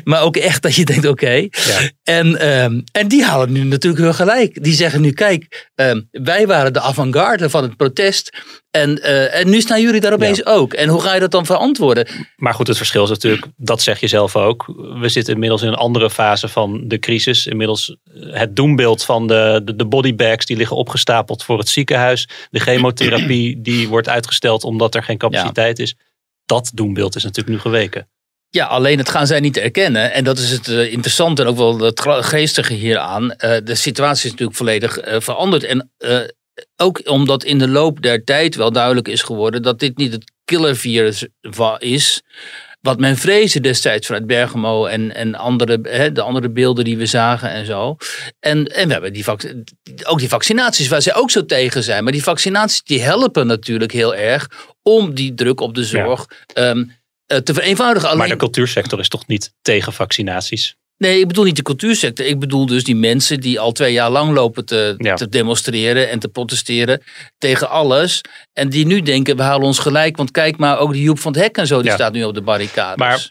Maar 0.04 0.22
ook 0.22 0.36
echt 0.36 0.62
dat 0.62 0.74
je 0.74 0.84
denkt, 0.84 1.06
oké. 1.06 1.24
Okay. 1.24 1.50
Ja. 1.50 1.90
En, 2.02 2.48
um, 2.48 2.84
en 2.92 3.08
die 3.08 3.24
halen 3.24 3.52
nu 3.52 3.64
natuurlijk 3.64 4.02
heel 4.02 4.12
gelijk. 4.12 4.62
Die 4.64 4.74
zeggen 4.74 5.00
nu, 5.00 5.12
kijk, 5.12 5.70
um, 5.74 6.08
wij 6.10 6.46
waren 6.46 6.72
de 6.72 6.80
avant-garde 6.80 7.50
van 7.50 7.62
het 7.62 7.76
protest. 7.76 8.36
En, 8.70 8.98
uh, 8.98 9.34
en 9.34 9.50
nu 9.50 9.60
staan 9.60 9.80
jullie 9.80 10.00
daar 10.00 10.12
opeens 10.12 10.38
ja. 10.38 10.52
ook. 10.52 10.72
En 10.72 10.88
hoe 10.88 11.00
ga 11.00 11.14
je 11.14 11.20
dat 11.20 11.30
dan 11.30 11.46
verantwoorden? 11.46 12.06
Maar 12.36 12.54
goed, 12.54 12.66
het 12.66 12.76
verschil 12.76 13.02
is 13.02 13.08
natuurlijk, 13.08 13.46
dat 13.56 13.82
zeg 13.82 14.00
je 14.00 14.06
zelf 14.06 14.36
ook. 14.36 14.72
We 15.00 15.08
zitten 15.08 15.34
inmiddels 15.34 15.62
in 15.62 15.68
een 15.68 15.74
andere 15.74 16.10
fase 16.10 16.48
van 16.48 16.82
de 16.88 16.98
crisis. 16.98 17.46
Inmiddels 17.46 17.96
het 18.20 18.56
doembeeld 18.56 19.04
van 19.04 19.26
de, 19.26 19.60
de, 19.64 19.77
de 19.78 19.86
bodybags 19.86 20.46
die 20.46 20.56
liggen 20.56 20.76
opgestapeld 20.76 21.44
voor 21.44 21.58
het 21.58 21.68
ziekenhuis. 21.68 22.28
De 22.50 22.60
chemotherapie 22.60 23.60
die 23.68 23.88
wordt 23.88 24.08
uitgesteld 24.08 24.64
omdat 24.64 24.94
er 24.94 25.02
geen 25.02 25.18
capaciteit 25.18 25.76
ja. 25.76 25.84
is. 25.84 25.94
Dat 26.46 26.70
doembeeld 26.74 27.16
is 27.16 27.22
natuurlijk 27.22 27.56
nu 27.56 27.60
geweken. 27.60 28.08
Ja, 28.50 28.66
alleen 28.66 28.98
het 28.98 29.08
gaan 29.08 29.26
zij 29.26 29.40
niet 29.40 29.56
erkennen. 29.56 30.12
En 30.12 30.24
dat 30.24 30.38
is 30.38 30.50
het 30.50 30.68
uh, 30.68 30.92
interessante 30.92 31.42
en 31.42 31.48
ook 31.48 31.56
wel 31.56 31.78
het 31.78 32.00
geestige 32.00 32.74
hieraan. 32.74 33.24
Uh, 33.24 33.56
de 33.64 33.74
situatie 33.74 34.24
is 34.24 34.30
natuurlijk 34.30 34.58
volledig 34.58 35.06
uh, 35.06 35.20
veranderd. 35.20 35.64
En 35.64 35.90
ook 36.76 37.08
omdat 37.08 37.44
in 37.44 37.58
de 37.58 37.68
loop 37.68 38.02
der 38.02 38.24
tijd 38.24 38.54
wel 38.54 38.72
duidelijk 38.72 39.08
is 39.08 39.22
geworden 39.22 39.62
dat 39.62 39.78
dit 39.78 39.96
niet 39.96 40.12
het 40.12 40.32
killervirus 40.44 41.26
is. 41.78 42.22
Wat 42.80 42.98
men 42.98 43.16
vreesde 43.16 43.60
destijds 43.60 44.06
vanuit 44.06 44.26
Bergamo 44.26 44.86
en, 44.86 45.14
en 45.14 45.34
andere, 45.34 45.78
hè, 45.82 46.12
de 46.12 46.22
andere 46.22 46.50
beelden 46.50 46.84
die 46.84 46.96
we 46.96 47.06
zagen 47.06 47.50
en 47.50 47.66
zo. 47.66 47.96
En, 48.40 48.66
en 48.66 48.86
we 48.86 48.92
hebben 48.92 49.12
die 49.12 49.24
ook 50.04 50.18
die 50.18 50.28
vaccinaties 50.28 50.88
waar 50.88 51.02
zij 51.02 51.14
ook 51.14 51.30
zo 51.30 51.44
tegen 51.44 51.82
zijn. 51.82 52.02
Maar 52.02 52.12
die 52.12 52.22
vaccinaties 52.22 52.82
die 52.82 53.02
helpen 53.02 53.46
natuurlijk 53.46 53.92
heel 53.92 54.14
erg 54.14 54.50
om 54.82 55.14
die 55.14 55.34
druk 55.34 55.60
op 55.60 55.74
de 55.74 55.84
zorg 55.84 56.26
ja. 56.54 56.70
um, 56.70 56.92
te 57.26 57.54
vereenvoudigen. 57.54 58.08
Alleen... 58.08 58.18
Maar 58.18 58.28
de 58.28 58.36
cultuursector 58.36 58.98
is 58.98 59.08
toch 59.08 59.26
niet 59.26 59.52
tegen 59.62 59.92
vaccinaties? 59.92 60.76
Nee, 60.98 61.20
ik 61.20 61.26
bedoel 61.28 61.44
niet 61.44 61.56
de 61.56 61.62
cultuursector. 61.62 62.26
Ik 62.26 62.38
bedoel 62.38 62.66
dus 62.66 62.84
die 62.84 62.96
mensen 62.96 63.40
die 63.40 63.60
al 63.60 63.72
twee 63.72 63.92
jaar 63.92 64.10
lang 64.10 64.32
lopen 64.34 64.64
te, 64.64 64.94
Ja. 64.98 65.14
te 65.14 65.28
demonstreren 65.28 66.10
en 66.10 66.18
te 66.18 66.28
protesteren 66.28 67.02
tegen 67.38 67.70
alles. 67.70 68.20
En 68.52 68.68
die 68.68 68.86
nu 68.86 69.00
denken, 69.02 69.36
we 69.36 69.42
halen 69.42 69.66
ons 69.66 69.78
gelijk. 69.78 70.16
Want 70.16 70.30
kijk 70.30 70.56
maar, 70.56 70.78
ook 70.78 70.92
die 70.92 71.02
Joep 71.02 71.18
van 71.18 71.32
het 71.32 71.42
Hek 71.42 71.56
en 71.56 71.66
zo, 71.66 71.76
die 71.80 71.88
Ja. 71.88 71.94
staat 71.94 72.12
nu 72.12 72.24
op 72.24 72.34
de 72.34 72.42
barricades. 72.42 72.96
Maar- 72.96 73.30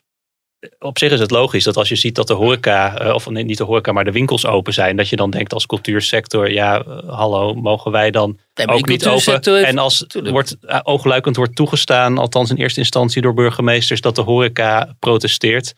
Op 0.79 0.97
zich 0.97 1.11
is 1.11 1.19
het 1.19 1.31
logisch 1.31 1.63
dat 1.63 1.77
als 1.77 1.89
je 1.89 1.95
ziet 1.95 2.15
dat 2.15 2.27
de 2.27 2.33
horeca, 2.33 2.99
eh, 2.99 3.13
of 3.13 3.29
nee, 3.29 3.43
niet 3.43 3.57
de 3.57 3.63
horeca, 3.63 3.91
maar 3.91 4.03
de 4.03 4.11
winkels 4.11 4.45
open 4.45 4.73
zijn, 4.73 4.95
dat 4.95 5.09
je 5.09 5.15
dan 5.15 5.29
denkt 5.31 5.53
als 5.53 5.65
cultuursector, 5.65 6.51
ja, 6.51 6.83
eh, 6.83 6.97
hallo, 7.09 7.53
mogen 7.53 7.91
wij 7.91 8.11
dan 8.11 8.39
Nee, 8.53 8.67
ook 8.67 8.87
niet 8.87 9.07
open? 9.07 9.31
heeft- 9.33 9.47
En 9.47 9.77
als 9.77 10.03
Tuurlijk. 10.07 10.33
wordt, 10.33 10.55
eh, 10.61 10.79
oogluikend 10.83 11.35
wordt 11.35 11.55
toegestaan, 11.55 12.17
althans 12.17 12.49
in 12.49 12.55
eerste 12.55 12.79
instantie 12.79 13.21
door 13.21 13.33
burgemeesters, 13.33 14.01
dat 14.01 14.15
de 14.15 14.21
horeca 14.21 14.95
protesteert, 14.99 15.73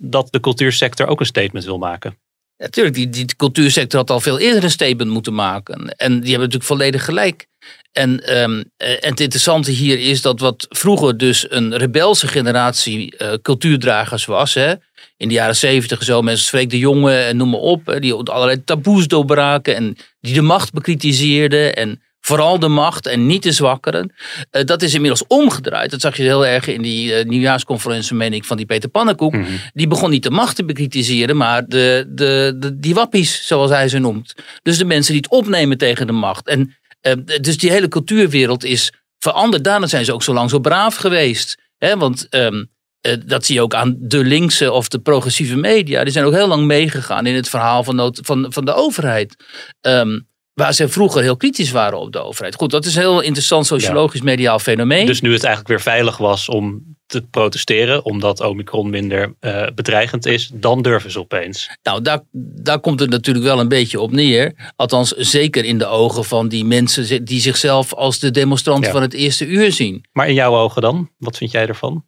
dat 0.00 0.28
de 0.30 0.40
cultuursector 0.40 1.06
ook 1.06 1.20
een 1.20 1.26
statement 1.26 1.64
wil 1.64 1.78
maken. 1.78 2.18
Natuurlijk, 2.56 2.96
die, 2.96 3.08
die 3.08 3.36
cultuursector 3.36 4.00
had 4.00 4.10
al 4.10 4.20
veel 4.20 4.38
eerder 4.38 4.64
een 4.64 4.70
statement 4.70 5.10
moeten 5.10 5.34
maken. 5.34 5.96
En 5.96 6.10
die 6.10 6.30
hebben 6.30 6.38
natuurlijk 6.38 6.64
volledig 6.64 7.04
gelijk. 7.04 7.46
En, 7.92 8.26
ehm, 8.26 8.62
eh, 8.76 8.90
en 8.90 9.10
het 9.10 9.20
interessante 9.20 9.70
hier 9.70 9.98
is 9.98 10.22
dat 10.22 10.40
wat 10.40 10.66
vroeger 10.68 11.16
dus 11.16 11.46
een 11.50 11.76
rebelse 11.76 12.28
generatie 12.28 13.16
eh, 13.16 13.32
cultuurdragers 13.42 14.24
was. 14.24 14.54
Hè, 14.54 14.74
in 15.16 15.28
de 15.28 15.34
jaren 15.34 15.56
zeventig 15.56 16.02
zo, 16.02 16.22
mensen 16.22 16.40
als 16.40 16.48
Freek 16.48 16.70
de 16.70 16.78
Jonge 16.78 17.16
en 17.16 17.36
noem 17.36 17.50
maar 17.50 17.60
op. 17.60 17.96
Die 17.98 18.14
allerlei 18.14 18.64
taboes 18.64 19.06
doorbraken 19.06 19.74
en 19.76 19.96
die 20.20 20.34
de 20.34 20.42
macht 20.42 20.72
bekritiseren. 20.72 21.76
En 21.76 22.02
vooral 22.20 22.58
de 22.58 22.68
macht 22.68 23.06
en 23.06 23.26
niet 23.26 23.42
de 23.42 23.52
zwakkeren. 23.52 24.12
Eh, 24.50 24.64
dat 24.64 24.82
is 24.82 24.94
inmiddels 24.94 25.26
omgedraaid. 25.26 25.90
Dat 25.90 26.00
zag 26.00 26.16
je 26.16 26.22
heel 26.22 26.46
erg 26.46 26.66
in 26.66 26.82
die 26.82 27.14
eh, 27.14 27.24
nieuwjaarsconferentie, 27.26 28.14
meen 28.16 28.32
ik, 28.32 28.44
van 28.44 28.56
die 28.56 28.66
Peter 28.66 28.88
Pannenkoek. 28.88 29.34
Die 29.72 29.86
begon 29.86 30.10
niet 30.10 30.22
de 30.22 30.30
macht 30.30 30.56
te 30.56 30.64
bekritiseren, 30.64 31.36
maar 31.36 31.66
de, 31.66 32.04
de, 32.08 32.56
de, 32.58 32.78
die 32.78 32.94
wappies, 32.94 33.46
zoals 33.46 33.70
hij 33.70 33.88
ze 33.88 33.98
noemt. 33.98 34.34
Dus 34.62 34.78
de 34.78 34.84
mensen 34.84 35.12
die 35.12 35.22
het 35.22 35.30
opnemen 35.30 35.78
tegen 35.78 36.06
de 36.06 36.12
macht. 36.12 36.46
En 36.48 36.76
eh, 37.00 37.12
dus 37.40 37.58
die 37.58 37.70
hele 37.70 37.88
cultuurwereld 37.88 38.64
is 38.64 38.92
veranderd. 39.18 39.64
Daarna 39.64 39.86
zijn 39.86 40.04
ze 40.04 40.12
ook 40.12 40.22
zo 40.22 40.32
lang 40.32 40.50
zo 40.50 40.58
braaf 40.58 40.96
geweest. 40.96 41.58
Hè? 41.78 41.96
Want 41.96 42.26
ehm, 42.28 42.64
eh, 43.00 43.14
dat 43.26 43.44
zie 43.46 43.54
je 43.54 43.62
ook 43.62 43.74
aan 43.74 43.96
de 43.98 44.24
linkse 44.24 44.72
of 44.72 44.88
de 44.88 44.98
progressieve 44.98 45.56
media. 45.56 46.02
Die 46.04 46.12
zijn 46.12 46.24
ook 46.24 46.32
heel 46.32 46.48
lang 46.48 46.64
meegegaan 46.66 47.26
in 47.26 47.34
het 47.34 47.48
verhaal 47.48 47.84
van, 47.84 47.96
nood- 47.96 48.20
van, 48.22 48.46
van 48.48 48.64
de 48.64 48.74
overheid. 48.74 49.36
Ehm, 49.80 50.18
waar 50.60 50.74
ze 50.74 50.88
vroeger 50.88 51.22
heel 51.22 51.36
kritisch 51.36 51.70
waren 51.70 51.98
op 51.98 52.12
de 52.12 52.18
overheid. 52.18 52.54
Goed, 52.54 52.70
dat 52.70 52.84
is 52.84 52.94
een 52.94 53.00
heel 53.00 53.20
interessant 53.20 53.66
sociologisch 53.66 54.20
mediaal 54.20 54.58
fenomeen. 54.58 55.06
Dus 55.06 55.20
nu 55.20 55.32
het 55.32 55.44
eigenlijk 55.44 55.68
weer 55.68 55.92
veilig 55.94 56.16
was 56.16 56.48
om 56.48 56.82
te 57.06 57.22
protesteren, 57.30 58.04
omdat 58.04 58.40
Omicron 58.40 58.90
minder 58.90 59.34
eh, 59.40 59.66
bedreigend 59.74 60.26
is, 60.26 60.50
dan 60.54 60.82
durven 60.82 61.10
ze 61.10 61.18
opeens. 61.18 61.70
Nou, 61.82 62.02
daar, 62.02 62.20
daar 62.62 62.80
komt 62.80 63.00
het 63.00 63.10
natuurlijk 63.10 63.44
wel 63.46 63.60
een 63.60 63.68
beetje 63.68 64.00
op 64.00 64.12
neer. 64.12 64.72
Althans, 64.76 65.10
zeker 65.10 65.64
in 65.64 65.78
de 65.78 65.86
ogen 65.86 66.24
van 66.24 66.48
die 66.48 66.64
mensen 66.64 67.24
die 67.24 67.40
zichzelf 67.40 67.94
als 67.94 68.18
de 68.18 68.30
demonstranten 68.30 68.86
Ja. 68.86 68.92
van 68.92 69.02
het 69.02 69.12
eerste 69.12 69.46
uur 69.46 69.72
zien. 69.72 70.04
Maar 70.12 70.28
in 70.28 70.34
jouw 70.34 70.54
ogen 70.56 70.82
dan? 70.82 71.10
Wat 71.18 71.36
vind 71.36 71.50
jij 71.50 71.66
ervan? 71.66 72.04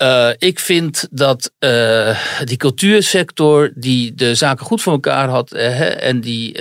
Eh, 0.00 0.30
ik 0.38 0.58
vind 0.58 1.08
dat 1.10 1.52
eh, 1.58 2.18
die 2.44 2.56
cultuursector 2.56 3.72
die 3.74 4.14
de 4.14 4.34
zaken 4.34 4.66
goed 4.66 4.82
voor 4.82 4.92
elkaar 4.92 5.28
had 5.28 5.52
eh, 5.52 5.76
hè, 5.76 5.84
en 5.84 6.20
die, 6.20 6.58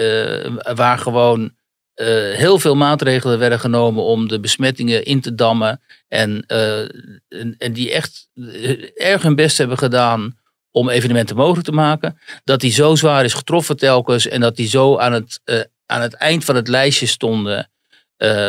waar 0.75 0.97
gewoon 0.97 1.51
heel 2.33 2.59
veel 2.59 2.75
maatregelen 2.75 3.39
werden 3.39 3.59
genomen 3.59 4.03
om 4.03 4.27
de 4.27 4.39
besmettingen 4.39 5.05
in 5.05 5.21
te 5.21 5.35
dammen 5.35 5.81
en, 6.07 6.45
en, 7.57 7.73
die 7.73 7.91
echt 7.91 8.29
erg 8.95 9.21
hun 9.21 9.35
best 9.35 9.57
hebben 9.57 9.77
gedaan 9.77 10.37
om 10.71 10.89
evenementen 10.89 11.35
mogelijk 11.35 11.65
te 11.65 11.71
maken, 11.71 12.19
dat 12.43 12.59
die 12.59 12.71
zo 12.71 12.95
zwaar 12.95 13.23
is 13.23 13.33
getroffen 13.33 13.77
telkens 13.77 14.27
en 14.27 14.41
dat 14.41 14.55
die 14.55 14.67
zo 14.67 14.97
aan 14.97 15.13
het, 15.13 15.41
aan 15.85 16.01
het 16.01 16.13
eind 16.13 16.45
van 16.45 16.55
het 16.55 16.67
lijstje 16.67 17.05
stonden 17.05 17.69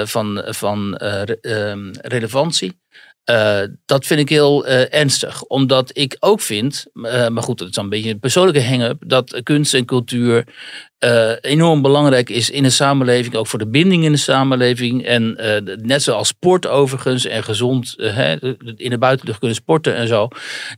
van, 0.04 0.44
van 0.46 0.96
eh, 0.96 1.22
ehm, 1.40 1.90
relevantie. 2.00 2.79
Eh, 3.24 3.60
dat 3.86 4.06
vind 4.06 4.20
ik 4.20 4.28
heel 4.28 4.66
eh, 4.66 4.94
ernstig. 4.94 5.42
Omdat 5.42 5.90
ik 5.92 6.16
ook 6.20 6.40
vind, 6.40 6.84
eh, 7.02 7.28
maar 7.28 7.42
goed, 7.42 7.58
dat 7.58 7.68
is 7.68 7.76
een 7.76 7.88
beetje 7.88 8.10
een 8.10 8.18
persoonlijke 8.18 8.64
hang-up, 8.64 9.02
dat 9.06 9.40
kunst 9.42 9.74
en 9.74 9.84
cultuur 9.84 10.44
enorm 11.40 11.82
belangrijk 11.82 12.30
is 12.30 12.50
in 12.50 12.64
een 12.64 12.72
samenleving, 12.72 13.34
ook 13.34 13.46
voor 13.46 13.58
de 13.58 13.68
binding 13.68 14.04
in 14.04 14.12
de 14.12 14.18
samenleving. 14.18 15.04
En 15.04 15.38
net 15.82 16.02
zoals 16.02 16.28
sport 16.28 16.66
overigens 16.66 17.26
en 17.26 17.44
gezond 17.44 17.94
hè, 17.96 18.36
in 18.76 18.90
de 18.90 18.98
buitenlucht 18.98 19.38
kunnen 19.38 19.56
sporten 19.56 19.94
en 19.94 20.08
zo. 20.08 20.28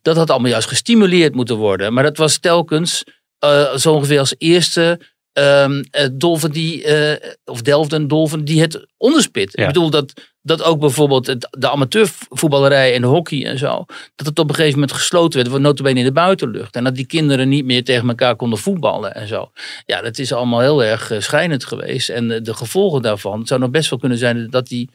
Dat 0.03 0.17
had 0.17 0.31
allemaal 0.31 0.51
juist 0.51 0.69
gestimuleerd 0.69 1.35
moeten 1.35 1.57
worden. 1.57 1.93
Maar 1.93 2.03
dat 2.03 2.17
was 2.17 2.39
telkens 2.39 3.05
zo 3.77 3.93
ongeveer 3.93 4.19
als 4.19 4.35
eerste 4.39 5.01
ehm 5.33 5.83
eh, 5.91 6.07
dolven 6.13 6.51
die, 6.51 6.85
eh, 6.85 7.31
of 7.45 7.63
Delften 7.63 8.09
dolven 8.09 8.45
die 8.45 8.61
het 8.61 8.87
onderspit. 8.97 9.53
Ja. 9.53 9.63
Ik 9.63 9.73
bedoel 9.73 9.91
dat, 9.91 10.13
dat 10.43 10.63
ook 10.63 10.81
bijvoorbeeld 10.81 11.27
het, 11.27 11.49
de 11.59 11.71
amateurvoetballerij 11.71 12.95
en 12.95 13.01
de 13.01 13.07
hockey 13.07 13.45
en 13.47 13.59
zo, 13.59 13.85
dat 14.17 14.27
het 14.27 14.39
op 14.39 14.49
een 14.49 14.55
gegeven 14.55 14.79
moment 14.79 14.97
gesloten 14.97 15.51
werd, 15.51 15.63
notabene 15.63 15.99
in 15.99 16.05
de 16.05 16.13
buitenlucht. 16.13 16.77
En 16.77 16.85
dat 16.85 16.95
die 16.95 17.07
kinderen 17.07 17.49
niet 17.49 17.65
meer 17.65 17.85
tegen 17.85 18.09
elkaar 18.09 18.37
konden 18.37 18.59
voetballen 18.59 19.15
en 19.15 19.29
zo. 19.29 19.51
Ja, 19.87 20.01
dat 20.03 20.19
is 20.19 20.33
allemaal 20.33 20.61
heel 20.61 20.85
erg 20.85 21.11
eh, 21.11 21.21
schrijnend 21.21 21.65
geweest. 21.65 22.09
En 22.09 22.43
de 22.43 22.55
gevolgen 22.55 23.03
daarvan, 23.03 23.39
het 23.39 23.49
zou 23.49 23.61
nog 23.61 23.71
best 23.71 23.91
wel 23.91 23.99
kunnen 23.99 24.19
zijn 24.19 24.51
dat 24.51 24.67
die 24.67 24.91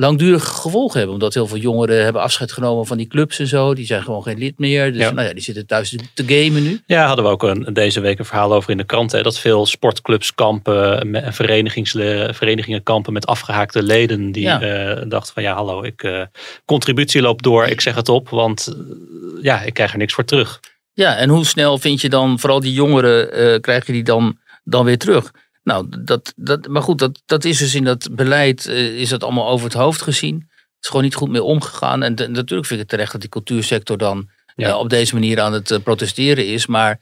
langdurige 0.00 0.46
gevolgen 0.54 0.96
hebben. 0.98 1.14
Omdat 1.14 1.34
heel 1.34 1.46
veel 1.46 1.56
jongeren 1.58 2.04
hebben 2.04 2.22
afscheid 2.22 2.52
genomen 2.52 2.86
van 2.86 2.96
die 2.96 3.06
clubs 3.06 3.38
en 3.38 3.46
zo. 3.46 3.74
Die 3.74 3.86
zijn 3.86 4.02
gewoon 4.02 4.22
geen 4.22 4.38
lid 4.38 4.58
meer. 4.58 4.92
Dus 4.92 5.00
Ja. 5.02 5.10
nou 5.10 5.26
ja, 5.28 5.32
die 5.32 5.42
zitten 5.42 5.66
thuis 5.66 5.96
te 6.14 6.24
gamen 6.26 6.62
nu. 6.62 6.80
Ja, 6.86 7.06
hadden 7.06 7.24
we 7.24 7.30
ook 7.30 7.42
een, 7.42 7.66
deze 7.72 8.00
week 8.00 8.18
een 8.18 8.24
verhaal 8.24 8.52
over 8.54 8.70
in 8.70 8.76
de 8.76 8.84
krant. 8.84 9.12
Hè, 9.12 9.22
dat 9.22 9.38
veel 9.38 9.66
sportclubs 9.66 10.34
kampen 10.34 11.14
en 11.14 11.32
verenigingsleden- 11.34 12.34
verenigingen 12.34 12.82
kampen 12.82 13.12
met 13.12 13.26
afgehaakte 13.26 13.82
leden. 13.82 14.32
Die 14.32 14.42
Ja. 14.42 14.60
eh, 14.60 15.02
dachten 15.08 15.34
van 15.34 15.42
ja, 15.42 15.54
hallo, 15.54 15.82
ik, 15.82 16.02
eh, 16.02 16.22
contributie 16.64 17.20
loopt 17.22 17.42
door, 17.44 17.66
ik 17.66 17.80
zeg 17.80 17.94
het 17.94 18.08
op. 18.08 18.28
Want 18.28 18.66
eh, 18.66 19.42
ja, 19.42 19.60
ik 19.62 19.74
krijg 19.74 19.92
er 19.92 19.98
niks 19.98 20.12
voor 20.14 20.24
terug. 20.24 20.60
Ja, 20.92 21.16
en 21.16 21.28
hoe 21.28 21.46
snel 21.46 21.78
vind 21.78 22.00
je 22.00 22.08
dan, 22.08 22.38
vooral 22.38 22.60
die 22.60 22.72
jongeren, 22.72 23.32
eh, 23.32 23.60
krijg 23.60 23.86
je 23.86 23.92
die 23.92 24.02
dan, 24.02 24.38
dan 24.64 24.84
weer 24.84 24.98
terug? 24.98 25.30
Nou, 25.68 25.86
dat, 26.04 26.32
dat, 26.36 26.66
maar 26.68 26.82
goed, 26.82 26.98
dat, 26.98 27.22
dat 27.26 27.44
is 27.44 27.58
dus 27.58 27.74
in 27.74 27.84
dat 27.84 28.08
beleid, 28.12 28.66
eh, 28.66 29.00
is 29.00 29.08
dat 29.08 29.22
allemaal 29.24 29.48
over 29.48 29.64
het 29.66 29.74
hoofd 29.74 30.02
gezien. 30.02 30.34
Het 30.34 30.84
is 30.84 30.88
gewoon 30.88 31.02
niet 31.04 31.14
goed 31.14 31.30
mee 31.30 31.42
omgegaan. 31.42 32.02
En 32.02 32.14
de- 32.14 32.28
natuurlijk 32.28 32.68
vind 32.68 32.70
ik 32.70 32.78
het 32.78 32.88
terecht 32.88 33.12
dat 33.12 33.20
die 33.20 33.30
cultuursector 33.30 33.98
dan 33.98 34.28
Ja. 34.56 34.68
eh, 34.68 34.78
op 34.78 34.88
deze 34.90 35.14
manier 35.14 35.40
aan 35.40 35.52
het 35.52 35.70
eh, 35.70 35.78
protesteren 35.82 36.46
is. 36.46 36.66
Maar 36.66 36.98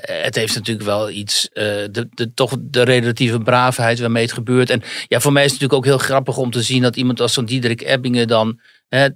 het 0.00 0.34
heeft 0.34 0.54
natuurlijk 0.54 0.86
wel 0.86 1.10
iets, 1.10 1.48
de, 1.52 2.08
de, 2.14 2.34
toch 2.34 2.56
de 2.60 2.82
relatieve 2.82 3.38
braafheid 3.40 3.98
waarmee 4.00 4.22
het 4.22 4.32
gebeurt. 4.32 4.70
En 4.70 4.82
ja, 5.08 5.20
voor 5.20 5.32
mij 5.32 5.44
is 5.44 5.52
het 5.52 5.60
natuurlijk 5.60 5.88
ook 5.88 5.98
heel 5.98 6.06
grappig 6.06 6.36
om 6.36 6.50
te 6.50 6.62
zien 6.62 6.82
dat 6.82 6.96
iemand 6.96 7.20
als 7.20 7.32
zo'n 7.32 7.44
Diederik 7.44 7.80
Ebbingen 7.82 8.28
dan, 8.28 8.60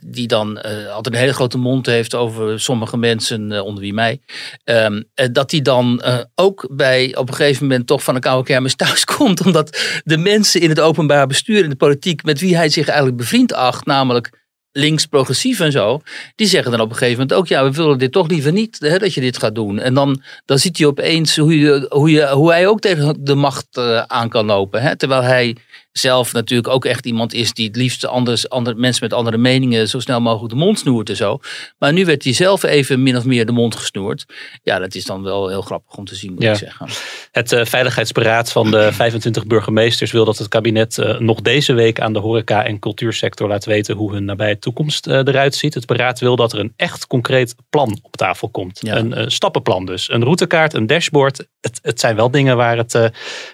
die 0.00 0.26
dan 0.26 0.58
eh, 0.58 0.92
altijd 0.92 1.14
een 1.14 1.20
hele 1.20 1.32
grote 1.32 1.58
mond 1.58 1.86
heeft 1.86 2.14
over 2.14 2.60
sommige 2.60 2.96
mensen, 2.96 3.52
eh, 3.52 3.64
onder 3.64 3.82
wie 3.82 3.92
mij. 3.92 4.20
Ehm, 4.64 5.02
eh, 5.14 5.26
dat 5.32 5.50
die 5.50 5.62
dan 5.62 6.02
ook 6.34 6.68
bij 6.70 7.16
op 7.16 7.28
een 7.28 7.34
gegeven 7.34 7.66
moment 7.66 7.86
toch 7.86 8.02
van 8.02 8.14
een 8.14 8.20
koude 8.20 8.44
kermis 8.44 8.74
thuis 8.84 9.04
komt. 9.04 9.44
Omdat 9.44 10.00
de 10.04 10.16
mensen 10.16 10.60
in 10.60 10.68
het 10.68 10.80
openbaar 10.80 11.26
bestuur 11.26 11.64
en 11.64 11.70
de 11.70 11.76
politiek 11.76 12.24
met 12.24 12.40
wie 12.40 12.56
hij 12.56 12.68
zich 12.68 12.86
eigenlijk 12.86 13.16
bevriend 13.16 13.52
acht, 13.52 13.86
namelijk 13.86 14.38
links, 14.72 15.06
progressief 15.06 15.60
en 15.60 15.72
zo, 15.72 16.00
die 16.34 16.46
zeggen 16.46 16.70
dan 16.70 16.80
op 16.80 16.90
een 16.90 16.96
gegeven 16.96 17.20
moment 17.20 17.38
ook, 17.38 17.46
ja, 17.46 17.64
we 17.64 17.70
willen 17.70 17.98
dit 17.98 18.12
toch 18.12 18.28
liever 18.28 18.52
niet, 18.52 18.76
hè, 18.80 18.98
dat 18.98 19.14
je 19.14 19.20
dit 19.20 19.38
gaat 19.38 19.54
doen. 19.54 19.78
En 19.78 19.94
dan, 19.94 20.22
dan 20.44 20.58
ziet 20.58 20.78
hij 20.78 20.86
opeens 20.86 21.36
hoe, 21.36 21.58
je, 21.58 21.86
hoe, 21.88 22.26
hoe 22.26 22.50
hij 22.50 22.66
ook 22.66 22.80
tegen 22.80 23.16
de 23.24 23.34
macht 23.34 23.78
aan 24.06 24.28
kan 24.28 24.46
lopen. 24.46 24.82
Hè, 24.82 24.96
terwijl 24.96 25.22
hij 25.22 25.56
zelf 25.92 26.32
natuurlijk 26.32 26.68
ook 26.68 26.84
echt 26.84 27.06
iemand 27.06 27.32
is 27.34 27.52
die 27.52 27.66
het 27.66 27.76
liefst 27.76 28.06
anders, 28.06 28.48
andere, 28.48 28.76
mensen 28.76 29.04
met 29.04 29.12
andere 29.12 29.36
meningen 29.36 29.88
zo 29.88 30.00
snel 30.00 30.20
mogelijk 30.20 30.52
de 30.52 30.58
mond 30.58 30.78
snoert 30.78 31.08
en 31.08 31.16
zo. 31.16 31.40
Maar 31.78 31.92
nu 31.92 32.04
werd 32.04 32.24
hij 32.24 32.32
zelf 32.32 32.62
even 32.62 33.02
min 33.02 33.16
of 33.16 33.24
meer 33.24 33.46
de 33.46 33.52
mond 33.52 33.76
gesnoerd. 33.76 34.24
Ja, 34.62 34.78
dat 34.78 34.94
is 34.94 35.04
dan 35.04 35.22
wel 35.22 35.48
heel 35.48 35.62
grappig 35.62 35.96
om 35.96 36.04
te 36.04 36.14
zien, 36.14 36.32
moet 36.32 36.42
Ja. 36.42 36.50
ik 36.52 36.56
zeggen. 36.58 36.88
Het 37.30 37.52
eh, 37.52 37.64
Veiligheidsberaad 37.64 38.52
van 38.52 38.70
de 38.70 38.92
25 38.92 39.46
burgemeesters 39.46 40.12
wil 40.12 40.24
dat 40.24 40.38
het 40.38 40.48
kabinet 40.48 40.98
eh, 40.98 41.18
nog 41.18 41.40
deze 41.40 41.72
week 41.72 42.00
aan 42.00 42.12
de 42.12 42.18
horeca- 42.18 42.64
en 42.64 42.78
cultuursector 42.78 43.48
laat 43.48 43.64
weten 43.64 43.96
hoe 43.96 44.12
hun 44.12 44.24
nabije 44.24 44.58
toekomst 44.58 45.06
eh, 45.06 45.16
eruit 45.16 45.54
ziet. 45.54 45.74
Het 45.74 45.86
beraad 45.86 46.18
wil 46.20 46.36
dat 46.36 46.52
er 46.52 46.58
een 46.58 46.72
echt 46.76 47.06
concreet 47.06 47.54
plan 47.70 47.98
op 48.02 48.16
tafel 48.16 48.48
komt. 48.48 48.78
Ja. 48.82 48.96
Een 48.96 49.30
stappenplan 49.30 49.86
dus. 49.86 50.10
Een 50.10 50.22
routekaart, 50.22 50.74
een 50.74 50.86
dashboard. 50.86 51.46
Het, 51.60 51.78
het 51.82 52.00
zijn 52.00 52.16
wel 52.16 52.30
dingen 52.30 52.56
waar 52.56 52.76
het 52.76 53.10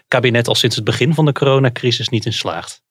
kabinet 0.08 0.48
al 0.48 0.54
sinds 0.54 0.76
het 0.76 0.84
begin 0.84 1.14
van 1.14 1.24
de 1.24 1.32
coronacrisis 1.32 2.08
niet 2.08 2.25
in 2.26 2.32
slaagt. 2.32 2.84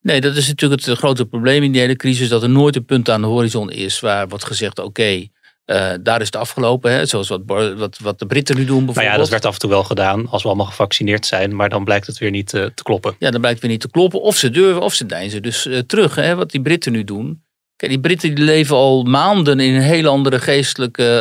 Nee, 0.00 0.20
dat 0.20 0.36
is 0.36 0.48
natuurlijk 0.48 0.84
het 0.84 0.98
grote 0.98 1.26
probleem 1.26 1.62
in 1.62 1.72
die 1.72 1.80
hele 1.80 1.96
crisis. 1.96 2.28
Dat 2.28 2.42
er 2.42 2.50
nooit 2.50 2.76
een 2.76 2.84
punt 2.84 3.10
aan 3.10 3.20
de 3.20 3.26
horizon 3.26 3.70
is 3.70 4.00
waar 4.00 4.28
wordt 4.28 4.44
gezegd: 4.44 4.78
oké, 4.78 5.26
eh, 5.68 5.92
daar 6.00 6.20
is 6.20 6.26
het 6.26 6.36
afgelopen. 6.36 6.92
Hè? 6.92 7.06
Zoals 7.06 7.28
wat, 7.28 7.42
wat, 7.76 7.98
wat 7.98 8.18
de 8.18 8.26
Britten 8.26 8.56
nu 8.56 8.64
doen 8.64 8.74
Nou 8.74 8.84
bijvoorbeeld. 8.84 9.14
ja, 9.14 9.20
dat 9.20 9.30
werd 9.30 9.44
af 9.44 9.52
en 9.52 9.58
toe 9.58 9.70
wel 9.70 9.84
gedaan 9.84 10.28
als 10.28 10.42
we 10.42 10.48
allemaal 10.48 10.66
gevaccineerd 10.66 11.26
zijn. 11.26 11.56
Maar 11.56 11.68
dan 11.68 11.84
blijkt 11.84 12.06
het 12.06 12.18
weer 12.18 12.30
niet 12.30 12.54
eh, 12.54 12.64
te 12.64 12.82
kloppen. 12.82 13.16
Ja, 13.18 13.30
dan 13.30 13.40
blijkt 13.40 13.60
weer 13.60 13.70
niet 13.70 13.80
te 13.80 13.90
kloppen. 13.90 14.20
Of 14.20 14.36
ze 14.36 14.50
durven 14.50 14.82
of 14.82 14.94
ze 14.94 15.06
deinzen 15.06 15.42
dus 15.42 15.66
eh, 15.66 15.78
terug. 15.78 16.14
Hè? 16.14 16.34
Wat 16.34 16.50
die 16.50 16.62
Britten 16.62 16.92
nu 16.92 17.04
doen. 17.04 17.42
Kijk, 17.76 17.92
die 17.92 18.00
Britten 18.00 18.34
die 18.34 18.44
leven 18.44 18.76
al 18.76 19.02
maanden 19.02 19.60
in 19.60 19.74
een 19.74 19.82
hele 19.82 20.08
andere 20.08 20.40
geestelijke 20.40 21.20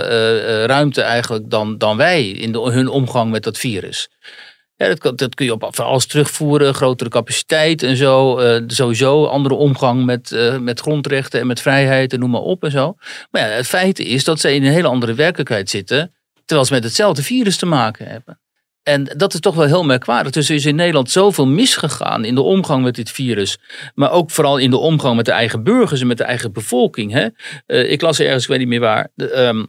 ruimte 0.66 1.02
eigenlijk 1.02 1.50
dan, 1.50 1.78
dan 1.78 1.98
wij 1.98 2.30
in 2.30 2.52
de, 2.52 2.60
hun 2.60 2.88
omgang 2.88 3.32
met 3.32 3.44
dat 3.44 3.58
virus. 3.58 4.10
Dat, 4.78 5.36
kun 5.36 5.46
je 5.46 5.54
op 5.54 5.64
alles 5.64 6.06
terugvoeren, 6.06 6.74
grotere 6.74 7.10
capaciteit 7.10 7.84
en 7.84 7.96
zo. 7.96 8.40
Uh, 8.40 8.64
sowieso 8.68 9.26
andere 9.26 9.56
omgang 9.56 10.06
met, 10.06 10.32
uh, 10.32 10.58
met 10.58 10.80
grondrechten 10.80 11.40
en 11.40 11.48
met 11.48 11.62
vrijheid 11.62 12.14
en 12.14 12.20
noem 12.20 12.30
maar 12.30 12.42
op 12.42 12.64
en 12.64 12.72
zo. 12.72 12.96
Maar 13.32 13.42
ja, 13.42 13.48
het 13.48 13.68
feit 13.68 14.00
is 14.00 14.24
dat 14.24 14.40
ze 14.40 14.54
in 14.54 14.64
een 14.64 14.72
hele 14.72 14.88
andere 14.88 15.14
werkelijkheid 15.14 15.70
zitten, 15.70 16.14
terwijl 16.46 16.68
ze 16.68 16.74
met 16.74 16.84
hetzelfde 16.84 17.24
virus 17.24 17.58
te 17.58 17.66
maken 17.66 18.08
hebben. 18.08 18.40
En 18.84 19.04
dat 19.04 19.34
is 19.34 19.40
toch 19.40 19.56
wel 19.56 19.66
heel 19.66 19.84
merkwaardig. 19.84 20.32
Dus 20.32 20.50
er 20.50 20.56
is 20.56 20.66
in 20.66 20.76
Nederland 20.76 21.12
zoveel 21.12 21.48
misgegaan 21.48 22.26
in 22.26 22.36
de 22.36 22.42
omgang 22.42 22.84
met 22.84 22.96
dit 22.96 23.12
virus. 23.12 23.58
Maar 23.94 24.12
ook 24.12 24.32
vooral 24.32 24.58
in 24.58 24.70
de 24.70 24.78
omgang 24.78 25.16
met 25.16 25.26
de 25.26 25.32
eigen 25.32 25.64
burgers 25.64 26.02
en 26.02 26.08
met 26.08 26.18
de 26.18 26.24
eigen 26.24 26.52
bevolking. 26.52 27.12
Hè? 27.12 27.28
Uh, 27.68 27.92
ik 27.92 28.02
las 28.02 28.20
ergens, 28.20 28.44
ik 28.44 28.50
weet 28.50 28.60
niet 28.60 28.68
meer 28.68 28.80
waar. 28.80 29.08
De, 29.16 29.38
um, 29.40 29.68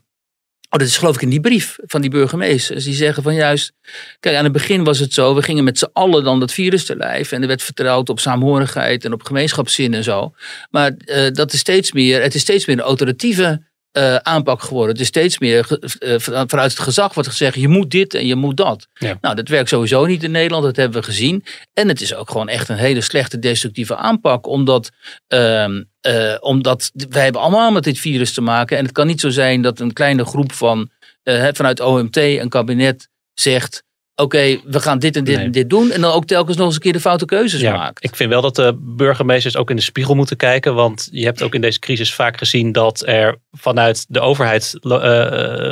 Oh, 0.70 0.78
dat 0.78 0.88
is 0.88 0.96
geloof 0.96 1.14
ik 1.14 1.22
in 1.22 1.28
die 1.28 1.40
brief 1.40 1.76
van 1.80 2.00
die 2.00 2.10
burgemeesters. 2.10 2.84
Die 2.84 2.94
zeggen 2.94 3.22
van 3.22 3.34
juist, 3.34 3.72
kijk 4.20 4.36
aan 4.36 4.44
het 4.44 4.52
begin 4.52 4.84
was 4.84 4.98
het 4.98 5.12
zo, 5.12 5.34
we 5.34 5.42
gingen 5.42 5.64
met 5.64 5.78
z'n 5.78 5.88
allen 5.92 6.24
dan 6.24 6.40
dat 6.40 6.52
virus 6.52 6.84
te 6.84 6.96
lijf. 6.96 7.32
En 7.32 7.42
er 7.42 7.48
werd 7.48 7.62
vertrouwd 7.62 8.08
op 8.08 8.20
saamhorigheid 8.20 9.04
en 9.04 9.12
op 9.12 9.22
gemeenschapszin 9.22 9.94
en 9.94 10.04
zo. 10.04 10.34
Maar 10.70 10.92
uh, 11.04 11.30
dat 11.30 11.52
is 11.52 11.58
steeds 11.58 11.92
meer, 11.92 12.22
het 12.22 12.34
is 12.34 12.40
steeds 12.40 12.66
meer 12.66 12.78
een 12.78 12.84
autoratieve 12.84 13.67
uh, 13.92 14.16
aanpak 14.16 14.62
geworden. 14.62 14.92
Het 14.92 15.00
is 15.00 15.06
steeds 15.06 15.38
meer 15.38 15.78
uh, 16.00 16.14
vanuit 16.18 16.70
het 16.70 16.78
gezag 16.78 17.14
wordt 17.14 17.28
gezegd: 17.28 17.54
je 17.54 17.68
moet 17.68 17.90
dit 17.90 18.14
en 18.14 18.26
je 18.26 18.34
moet 18.34 18.56
dat. 18.56 18.86
Ja. 18.94 19.18
Nou, 19.20 19.34
dat 19.34 19.48
werkt 19.48 19.68
sowieso 19.68 20.06
niet 20.06 20.22
in 20.22 20.30
Nederland, 20.30 20.64
dat 20.64 20.76
hebben 20.76 21.00
we 21.00 21.06
gezien. 21.06 21.44
En 21.72 21.88
het 21.88 22.00
is 22.00 22.14
ook 22.14 22.30
gewoon 22.30 22.48
echt 22.48 22.68
een 22.68 22.76
hele 22.76 23.00
slechte 23.00 23.38
destructieve 23.38 23.96
aanpak, 23.96 24.46
omdat, 24.46 24.90
uh, 25.28 25.66
omdat 26.40 26.90
wij 27.08 27.22
hebben 27.22 27.40
allemaal 27.40 27.70
met 27.70 27.84
dit 27.84 27.98
virus 27.98 28.32
te 28.34 28.40
maken. 28.40 28.76
En 28.76 28.84
het 28.84 28.92
kan 28.92 29.06
niet 29.06 29.20
zo 29.20 29.28
zijn 29.28 29.62
dat 29.62 29.80
een 29.80 29.92
kleine 29.92 30.24
groep 30.24 30.52
van 30.52 30.90
vanuit 31.52 31.80
OMT 31.80 32.16
een 32.16 32.48
kabinet 32.48 33.08
zegt 33.34 33.82
oké, 34.18 34.60
we 34.64 34.80
gaan 34.80 34.98
dit 34.98 35.16
en 35.16 35.24
dit 35.24 35.38
en 35.38 35.50
dit 35.50 35.70
doen. 35.70 35.90
En 35.90 36.00
dan 36.00 36.12
ook 36.12 36.24
telkens 36.24 36.56
nog 36.56 36.66
eens 36.66 36.74
een 36.74 36.80
keer 36.80 36.92
de 36.92 37.00
foute 37.00 37.24
keuzes 37.24 37.60
ja, 37.60 37.76
maakt. 37.76 38.04
Ik 38.04 38.16
vind 38.16 38.30
wel 38.30 38.40
dat 38.40 38.56
de 38.56 38.76
burgemeesters 38.78 39.56
ook 39.56 39.70
in 39.70 39.76
de 39.76 39.82
spiegel 39.82 40.14
moeten 40.14 40.36
kijken. 40.36 40.74
Want 40.74 41.08
je 41.10 41.24
hebt 41.24 41.42
ook 41.42 41.54
in 41.54 41.60
deze 41.60 41.78
crisis 41.78 42.14
vaak 42.14 42.38
gezien 42.38 42.72
dat 42.72 43.02
er 43.06 43.36
vanuit 43.52 44.06
de 44.08 44.20
overheid, 44.20 44.74
uh, 44.82 44.90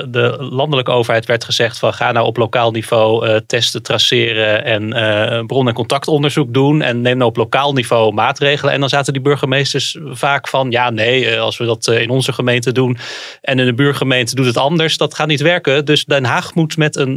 de 0.09 0.37
landelijke 0.39 0.91
overheid, 0.91 1.27
werd 1.27 1.45
gezegd 1.45 1.79
van 1.79 1.95
ga 1.95 2.13
nou 2.13 2.27
op 2.27 2.37
lokaal 2.37 2.71
niveau 2.71 3.29
uh, 3.29 3.37
testen, 3.47 3.83
traceren 3.83 4.65
en 4.65 4.83
uh, 4.97 5.47
bron- 5.47 5.69
en 5.69 5.75
contactonderzoek 5.75 6.55
doen. 6.55 6.83
En 6.83 7.01
neem 7.01 7.17
nou 7.17 7.31
op 7.31 7.37
lokaal 7.37 7.73
niveau 7.73 8.13
maatregelen. 8.13 8.73
En 8.73 8.81
dan 8.81 8.89
zaten 8.89 9.13
die 9.13 9.23
burgemeesters 9.23 9.99
vaak 10.05 10.49
van 10.49 10.71
ja, 10.71 10.91
nee, 10.91 11.41
als 11.41 11.57
we 11.57 11.65
dat 11.65 11.87
in 11.87 12.11
onze 12.11 12.33
gemeente 12.33 12.73
doen 12.73 12.99
en 13.41 13.59
in 13.59 13.67
de 13.67 13.75
buurgemeente 13.75 14.35
doet 14.35 14.47
het 14.47 14.57
anders, 14.57 14.97
dat 14.97 15.15
gaat 15.15 15.27
niet 15.27 15.41
werken. 15.41 15.85
Dus 15.85 16.05
Den 16.05 16.25
Haag 16.25 16.55
moet 16.55 16.77
met 16.77 16.97
een, 16.97 17.15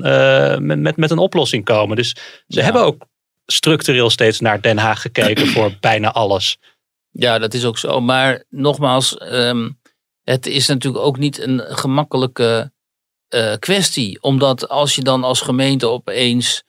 met, 0.82 0.98
met 0.98 1.12
een 1.12 1.19
oplossing 1.20 1.66
komen. 1.66 1.96
Dus 1.96 2.16
ze 2.48 2.62
hebben 2.62 2.82
ook 2.82 3.06
structureel 3.46 4.10
steeds 4.10 4.40
naar 4.40 4.62
Den 4.62 4.78
Haag 4.78 5.02
gekeken 5.02 5.48
voor 5.54 5.78
bijna 5.80 6.12
alles. 6.12 6.58
Ja, 7.12 7.40
dat 7.40 7.54
is 7.54 7.66
ook 7.66 7.78
zo. 7.78 8.02
Maar 8.02 8.44
nogmaals, 8.50 9.22
um, 9.22 9.80
het 10.24 10.46
is 10.46 10.68
natuurlijk 10.68 11.04
ook 11.04 11.18
niet 11.18 11.40
een 11.40 11.60
gemakkelijke 11.60 12.72
uh, 13.30 13.54
kwestie. 13.60 14.22
Omdat 14.22 14.70
als 14.70 14.96
je 14.96 15.02
dan 15.02 15.24
als 15.24 15.42
gemeente 15.42 15.88
opeens 15.88 16.64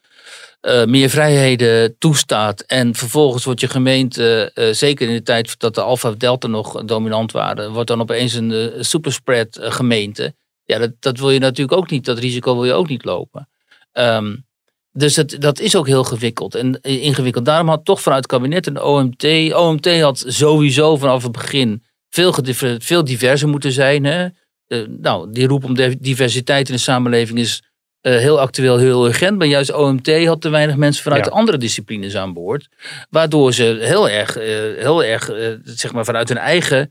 uh, 0.60 0.84
meer 0.84 1.10
vrijheden 1.10 1.98
toestaat. 1.98 2.60
En 2.60 2.94
vervolgens 2.94 3.44
wordt 3.44 3.60
je 3.60 3.68
gemeente, 3.68 4.50
uh, 4.54 4.72
zeker 4.72 5.08
in 5.08 5.14
de 5.14 5.22
tijd 5.22 5.58
dat 5.58 5.74
de 5.74 5.82
Alpha 5.82 6.10
Delta 6.10 6.48
nog 6.48 6.84
dominant 6.84 7.32
waren, 7.32 7.72
wordt 7.72 7.88
dan 7.88 8.00
opeens 8.00 8.34
een 8.34 8.72
superspread 8.84 9.58
gemeente. 9.62 10.34
Ja, 10.64 10.78
dat, 10.78 10.90
dat 11.00 11.18
wil 11.18 11.30
je 11.30 11.38
natuurlijk 11.38 11.78
ook 11.78 11.90
niet. 11.90 12.04
Dat 12.04 12.18
risico 12.18 12.54
wil 12.54 12.64
je 12.64 12.72
ook 12.72 12.88
niet 12.88 13.04
lopen. 13.04 13.48
Um, 13.92 14.48
dus 14.92 15.16
het, 15.16 15.36
dat 15.40 15.60
is 15.60 15.76
ook 15.76 15.86
heel 15.86 16.04
gewikkeld 16.04 16.54
en 16.54 16.80
ingewikkeld. 16.80 17.44
Daarom 17.44 17.68
had 17.68 17.84
toch 17.84 18.02
vanuit 18.02 18.22
het 18.22 18.32
kabinet 18.32 18.66
een 18.66 18.82
OMT. 18.82 19.54
OMT 19.54 20.00
had 20.00 20.24
sowieso 20.26 20.96
vanaf 20.96 21.22
het 21.22 21.32
begin 21.32 21.82
veel, 22.08 22.34
veel 22.78 23.04
diverser 23.04 23.48
moeten 23.48 23.72
zijn. 23.72 24.04
Hè? 24.04 24.26
Uh, 24.66 24.86
nou, 24.88 25.32
die 25.32 25.46
roep 25.46 25.64
om 25.64 25.74
diversiteit 25.98 26.68
in 26.68 26.74
de 26.74 26.80
samenleving 26.80 27.38
is 27.38 27.62
uh, 28.02 28.16
heel 28.16 28.40
actueel, 28.40 28.78
heel 28.78 29.06
urgent. 29.06 29.38
Maar 29.38 29.46
juist 29.46 29.72
OMT 29.72 30.26
had 30.26 30.40
te 30.40 30.48
weinig 30.48 30.76
mensen 30.76 31.02
vanuit 31.02 31.24
ja. 31.24 31.30
andere 31.30 31.58
disciplines 31.58 32.16
aan 32.16 32.32
boord. 32.32 32.68
Waardoor 33.10 33.52
ze 33.52 33.78
heel 33.80 34.08
erg, 34.08 34.38
uh, 34.38 34.44
heel 34.78 35.04
erg 35.04 35.30
zeg 35.64 35.92
maar 35.92 36.04
vanuit 36.04 36.28
hun 36.28 36.38
eigen 36.38 36.90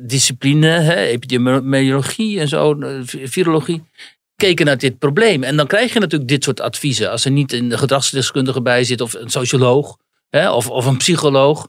discipline, 0.00 0.66
hè, 0.66 0.96
epidemiologie 0.96 2.40
en 2.40 2.48
zo, 2.48 2.76
virologie, 3.04 3.82
keken 4.36 4.66
naar 4.66 4.78
dit 4.78 4.98
probleem. 4.98 5.42
En 5.42 5.56
dan 5.56 5.66
krijg 5.66 5.92
je 5.92 6.00
natuurlijk 6.00 6.30
dit 6.30 6.44
soort 6.44 6.60
adviezen. 6.60 7.10
Als 7.10 7.24
er 7.24 7.30
niet 7.30 7.52
een 7.52 7.78
gedragsdeskundige 7.78 8.62
bij 8.62 8.84
zit, 8.84 9.00
of 9.00 9.14
een 9.14 9.30
socioloog, 9.30 9.96
hè, 10.30 10.50
of, 10.50 10.70
of 10.70 10.86
een 10.86 10.96
psycholoog. 10.96 11.68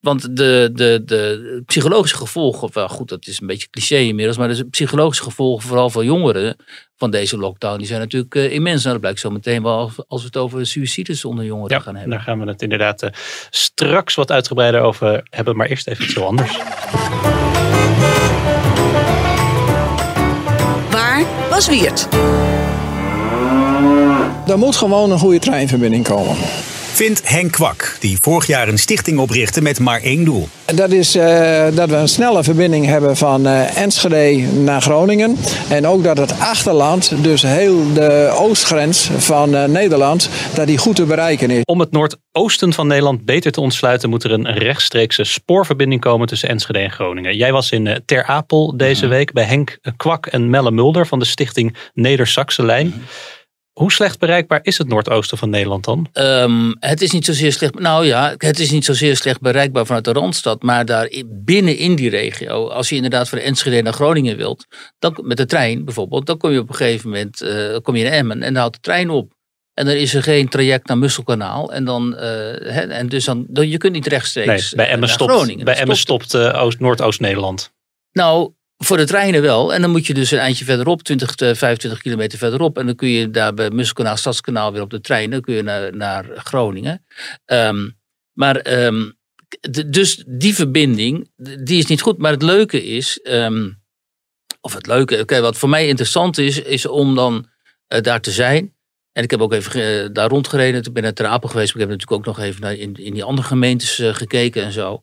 Want 0.00 0.36
de, 0.36 0.70
de, 0.72 1.02
de 1.04 1.62
psychologische 1.66 2.16
gevolgen, 2.16 2.70
wel 2.72 2.88
goed, 2.88 3.08
dat 3.08 3.26
is 3.26 3.40
een 3.40 3.46
beetje 3.46 3.68
cliché 3.70 3.96
inmiddels, 3.96 4.36
maar 4.36 4.54
de 4.54 4.64
psychologische 4.64 5.22
gevolgen, 5.22 5.68
vooral 5.68 5.90
voor 5.90 6.04
jongeren 6.04 6.56
van 6.96 7.10
deze 7.10 7.38
lockdown, 7.38 7.78
die 7.78 7.86
zijn 7.86 8.00
natuurlijk 8.00 8.34
uh, 8.34 8.52
immens. 8.52 8.80
Nou, 8.80 8.92
dat 8.92 9.00
blijkt 9.00 9.20
zo 9.20 9.30
meteen 9.30 9.62
wel 9.62 9.90
als 10.08 10.20
we 10.20 10.26
het 10.26 10.36
over 10.36 10.66
suicides 10.66 11.24
onder 11.24 11.44
jongeren 11.44 11.76
ja, 11.76 11.82
gaan 11.82 11.94
hebben. 11.94 12.12
Daar 12.12 12.20
gaan 12.20 12.40
we 12.40 12.46
het 12.46 12.62
inderdaad 12.62 13.02
uh, 13.02 13.10
straks 13.50 14.14
wat 14.14 14.30
uitgebreider 14.30 14.80
over 14.80 15.26
hebben, 15.30 15.56
maar 15.56 15.66
eerst 15.66 15.86
even 15.86 16.04
iets 16.04 16.14
heel 16.14 16.26
anders. 16.26 16.58
Er 24.46 24.58
moet 24.58 24.76
gewoon 24.76 25.10
een 25.10 25.18
goede 25.18 25.38
treinverbinding 25.38 26.04
komen 26.04 26.36
vindt 26.96 27.28
Henk 27.28 27.52
Kwak, 27.52 27.96
die 28.00 28.18
vorig 28.20 28.46
jaar 28.46 28.68
een 28.68 28.78
stichting 28.78 29.18
oprichtte 29.18 29.62
met 29.62 29.78
maar 29.78 30.02
één 30.02 30.24
doel. 30.24 30.48
Dat 30.74 30.90
is 30.90 31.16
uh, 31.16 31.22
dat 31.74 31.88
we 31.88 31.96
een 31.96 32.08
snelle 32.08 32.44
verbinding 32.44 32.86
hebben 32.86 33.16
van 33.16 33.46
uh, 33.46 33.76
Enschede 33.76 34.46
naar 34.52 34.82
Groningen. 34.82 35.36
En 35.68 35.86
ook 35.86 36.04
dat 36.04 36.18
het 36.18 36.40
achterland, 36.40 37.22
dus 37.22 37.42
heel 37.42 37.92
de 37.92 38.34
oostgrens 38.38 39.10
van 39.16 39.54
uh, 39.54 39.64
Nederland, 39.64 40.28
dat 40.54 40.66
die 40.66 40.78
goed 40.78 40.96
te 40.96 41.04
bereiken 41.04 41.50
is. 41.50 41.62
Om 41.64 41.80
het 41.80 41.92
noordoosten 41.92 42.72
van 42.72 42.86
Nederland 42.86 43.24
beter 43.24 43.52
te 43.52 43.60
ontsluiten, 43.60 44.10
moet 44.10 44.24
er 44.24 44.32
een 44.32 44.52
rechtstreekse 44.52 45.24
spoorverbinding 45.24 46.00
komen 46.00 46.26
tussen 46.26 46.48
Enschede 46.48 46.78
en 46.78 46.90
Groningen. 46.90 47.36
Jij 47.36 47.52
was 47.52 47.70
in 47.70 48.02
Ter 48.04 48.24
Apel 48.24 48.76
deze 48.76 49.06
week 49.06 49.32
bij 49.32 49.44
Henk 49.44 49.78
Kwak 49.96 50.26
en 50.26 50.50
Melle 50.50 50.70
Mulder 50.70 51.06
van 51.06 51.18
de 51.18 51.24
stichting 51.24 51.76
Neder-Saxe 51.94 52.64
Lijn. 52.64 52.94
Hoe 53.80 53.92
slecht 53.92 54.18
bereikbaar 54.18 54.60
is 54.62 54.78
het 54.78 54.88
noordoosten 54.88 55.38
van 55.38 55.50
Nederland 55.50 55.84
dan? 55.84 56.08
Um, 56.12 56.76
het 56.80 57.02
is 57.02 57.10
niet 57.12 57.24
zozeer 57.24 57.52
slecht. 57.52 57.78
Nou 57.78 58.06
ja, 58.06 58.34
het 58.36 58.58
is 58.58 58.70
niet 58.70 58.84
zozeer 58.84 59.16
slecht 59.16 59.40
bereikbaar 59.40 59.86
vanuit 59.86 60.04
de 60.04 60.12
randstad. 60.12 60.62
Maar 60.62 60.84
daar 60.84 61.10
binnen 61.26 61.76
in 61.76 61.94
die 61.94 62.10
regio, 62.10 62.68
als 62.68 62.88
je 62.88 62.94
inderdaad 62.94 63.28
van 63.28 63.38
Enschede 63.38 63.82
naar 63.82 63.92
Groningen 63.92 64.36
wilt, 64.36 64.66
dan, 64.98 65.18
met 65.22 65.36
de 65.36 65.46
trein 65.46 65.84
bijvoorbeeld, 65.84 66.26
dan 66.26 66.36
kom 66.36 66.50
je 66.50 66.58
op 66.58 66.68
een 66.68 66.74
gegeven 66.74 67.10
moment 67.10 67.42
uh, 67.42 67.76
kom 67.82 67.96
je 67.96 68.04
in 68.04 68.12
Emmen 68.12 68.42
en 68.42 68.52
dan 68.52 68.60
houdt 68.60 68.74
de 68.74 68.80
trein 68.80 69.10
op. 69.10 69.32
En 69.74 69.86
dan 69.86 69.94
is 69.94 70.14
er 70.14 70.22
geen 70.22 70.48
traject 70.48 70.88
naar 70.88 70.98
Musselkanaal. 70.98 71.72
En, 71.72 71.84
dan, 71.84 72.12
uh, 72.12 72.20
he, 72.20 72.80
en 72.80 73.08
dus 73.08 73.24
dan, 73.24 73.46
dan, 73.48 73.68
je 73.68 73.78
kunt 73.78 73.92
niet 73.92 74.06
rechtstreeks 74.06 74.72
nee, 74.72 74.74
bij 74.74 74.86
Emmen 74.86 75.00
naar 75.00 75.08
stopt, 75.08 75.32
Groningen. 75.32 75.64
Bij 75.64 75.76
Emmen 75.76 75.96
stopt 75.96 76.34
uh, 76.34 76.70
Noordoost-Nederland. 76.78 77.72
Nou, 78.12 78.52
voor 78.78 78.96
de 78.96 79.06
treinen 79.06 79.42
wel. 79.42 79.74
En 79.74 79.80
dan 79.80 79.90
moet 79.90 80.06
je 80.06 80.14
dus 80.14 80.30
een 80.30 80.38
eindje 80.38 80.64
verderop, 80.64 81.02
20, 81.02 81.34
25 81.36 82.02
kilometer 82.02 82.38
verderop. 82.38 82.78
En 82.78 82.86
dan 82.86 82.94
kun 82.94 83.08
je 83.08 83.30
daar 83.30 83.54
bij 83.54 83.70
Musselkanaal, 83.70 84.16
Stadskanaal 84.16 84.72
weer 84.72 84.82
op 84.82 84.90
de 84.90 85.00
trein. 85.00 85.30
Dan 85.30 85.40
kun 85.40 85.54
je 85.54 85.62
naar, 85.62 85.96
naar 85.96 86.26
Groningen. 86.34 87.04
Um, 87.46 87.98
maar 88.32 88.82
um, 88.82 89.18
dus 89.86 90.24
die 90.26 90.54
verbinding, 90.54 91.30
die 91.36 91.78
is 91.78 91.86
niet 91.86 92.00
goed. 92.00 92.18
Maar 92.18 92.32
het 92.32 92.42
leuke 92.42 92.84
is, 92.84 93.20
um, 93.24 93.82
of 94.60 94.74
het 94.74 94.86
leuke, 94.86 95.20
okay, 95.20 95.40
wat 95.40 95.56
voor 95.56 95.68
mij 95.68 95.86
interessant 95.86 96.38
is, 96.38 96.60
is 96.60 96.86
om 96.86 97.14
dan 97.14 97.48
uh, 97.88 98.00
daar 98.00 98.20
te 98.20 98.30
zijn. 98.30 98.74
En 99.16 99.22
ik 99.22 99.30
heb 99.30 99.40
ook 99.40 99.52
even 99.52 99.80
uh, 99.80 100.08
daar 100.12 100.28
rondgereden. 100.28 100.82
Ik 100.82 100.92
ben 100.92 101.02
naar 101.02 101.12
Ter 101.12 101.26
Apel 101.26 101.48
geweest. 101.48 101.74
Maar 101.74 101.82
ik 101.82 101.88
heb 101.88 101.98
natuurlijk 101.98 102.28
ook 102.28 102.36
nog 102.36 102.46
even 102.46 102.60
naar 102.60 102.74
in, 102.74 102.94
in 102.94 103.12
die 103.12 103.24
andere 103.24 103.46
gemeentes 103.46 103.98
uh, 103.98 104.14
gekeken 104.14 104.62
en 104.62 104.72
zo. 104.72 105.00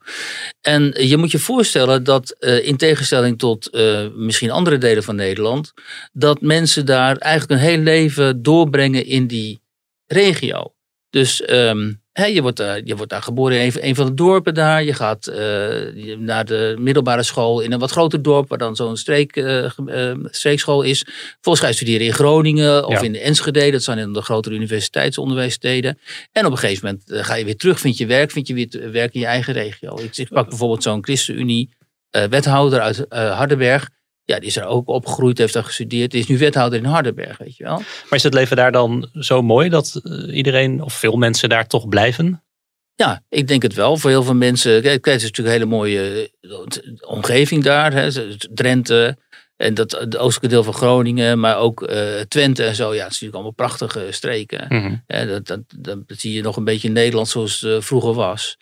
En 0.62 0.94
je 1.08 1.18
moet 1.18 1.32
je 1.32 1.40
voorstellen 1.40 2.04
dat 2.04 2.36
uh, 2.40 2.68
in 2.68 2.78
tegenstelling 2.78 3.40
tot 3.40 3.70
misschien 4.16 4.52
andere 4.52 4.78
delen 4.78 5.04
van 5.04 5.16
Nederland. 5.16 5.74
Dat 6.12 6.42
mensen 6.42 6.86
daar 6.86 7.18
eigenlijk 7.18 7.62
een 7.62 7.68
heel 7.68 7.78
leven 7.78 8.42
doorbrengen 8.42 9.06
in 9.06 9.28
die 9.28 9.62
regio. 10.06 10.74
Dus 11.14 11.50
um, 11.50 12.04
He, 12.14 12.26
je, 12.26 12.42
wordt, 12.42 12.60
uh, 12.60 12.74
je 12.84 12.96
wordt 12.96 13.12
daar 13.12 13.22
geboren 13.22 13.60
in 13.60 13.66
een, 13.66 13.88
een, 13.88 13.96
van 13.96 14.06
de 14.06 14.14
dorpen 14.14 14.54
daar. 14.54 14.84
Je 14.84 14.94
gaat 14.94 15.28
uh, 15.28 16.18
naar 16.18 16.46
de 16.46 16.76
middelbare 16.80 17.24
school 17.24 17.62
in 17.62 17.72
een 17.72 17.80
wat 17.80 17.92
groter 17.92 18.22
dorp, 18.22 18.50
waar 18.50 18.58
dan 18.58 18.76
zo'n 18.76 18.98
streek, 18.98 19.36
uh, 19.36 19.70
streekschool 20.24 20.82
is. 20.82 21.06
Volgens 21.42 21.64
ga 21.64 21.70
je 21.70 21.76
studeren 21.76 22.08
in 22.08 22.14
Groningen 22.14 22.88
of 22.88 22.94
ja. 22.94 23.02
in 23.02 23.16
Enschede. 23.16 23.72
Dat 23.72 23.84
zijn 23.84 23.98
in 23.98 24.14
de 24.14 24.22
grotere 24.22 24.56
universiteitsuniversiteiten. 24.56 26.00
En 26.32 26.46
op 26.46 26.52
een 26.52 26.58
gegeven 26.58 26.86
moment 26.86 27.26
ga 27.26 27.36
je 27.36 27.46
weer 27.46 27.58
terug, 27.58 27.80
vind 27.80 27.98
je 27.98 28.06
werk, 28.06 28.32
vind 28.32 28.48
je 28.48 28.54
weer 28.54 28.92
werk 28.92 29.14
in 29.14 29.20
je 29.20 29.26
eigen 29.26 29.54
regio. 29.54 30.00
Ik, 30.00 30.18
ik 30.18 30.30
pak 30.30 30.50
bijvoorbeeld 30.50 30.84
zo'n 30.84 31.04
ChristenUnie 31.04 31.70
eh, 32.10 32.24
wethouder 32.24 32.80
uit 32.80 33.06
Hardenberg. 33.10 33.90
Ja, 34.26 34.40
die 34.40 34.50
is 34.50 34.58
er 34.58 34.66
ook 34.66 34.88
opgegroeid, 34.88 35.38
heeft 35.38 35.54
daar 35.54 35.64
gestudeerd. 35.64 36.12
Die 36.12 36.20
is 36.20 36.28
nu 36.28 36.38
wethouder 36.38 36.80
in 36.80 36.86
Hardenberg, 36.86 37.38
weet 37.38 37.58
je 37.58 37.64
wel. 37.64 37.78
Maar 37.78 38.20
is 38.20 38.24
het 38.24 38.34
leven 38.34 38.56
daar 38.56 38.72
dan 38.72 39.10
zo 39.14 39.42
mooi 39.42 39.70
dat 39.70 40.02
iedereen 40.32 40.82
of 40.82 40.94
veel 40.94 41.16
mensen 41.16 41.50
daar 41.50 41.68
toch 41.68 41.88
blijven? 41.88 42.44
Ja, 42.96 43.24
ik 43.30 43.48
denk 43.48 43.62
het 43.62 43.74
wel. 43.74 43.98
Voor 43.98 44.10
heel 44.10 44.24
veel 44.24 44.36
mensen. 44.36 44.82
Kijk, 44.82 45.06
het 45.06 45.16
is 45.16 45.24
natuurlijk 45.24 45.48
een 45.48 45.62
hele 45.62 45.78
mooie 45.78 46.32
omgeving 47.08 47.64
daar. 47.64 47.94
Hè. 47.94 48.10
Drenthe, 48.38 49.18
en 49.56 49.74
dat, 49.74 49.92
het 49.92 50.18
oostelijke 50.18 50.56
deel 50.56 50.64
van 50.64 50.74
Groningen, 50.74 51.40
maar 51.40 51.58
ook 51.58 51.82
uh, 51.82 52.20
Twente 52.20 52.64
en 52.64 52.76
zo. 52.76 52.84
Ja, 52.84 52.90
het 52.90 52.98
is 52.98 53.20
natuurlijk 53.22 53.34
allemaal 53.34 53.52
prachtige 53.52 54.08
streken. 54.10 54.66
Mm 54.70 55.04
dat, 55.08 55.48
dat, 55.48 55.60
dat, 55.78 55.98
zie 56.08 56.34
je 56.34 56.42
nog 56.42 56.58
een 56.58 56.64
beetje 56.64 56.88
in 56.88 56.94
Nederland 56.94 57.28
zoals 57.28 57.62
het 57.62 57.86
vroeger 57.86 58.14
was. 58.14 58.58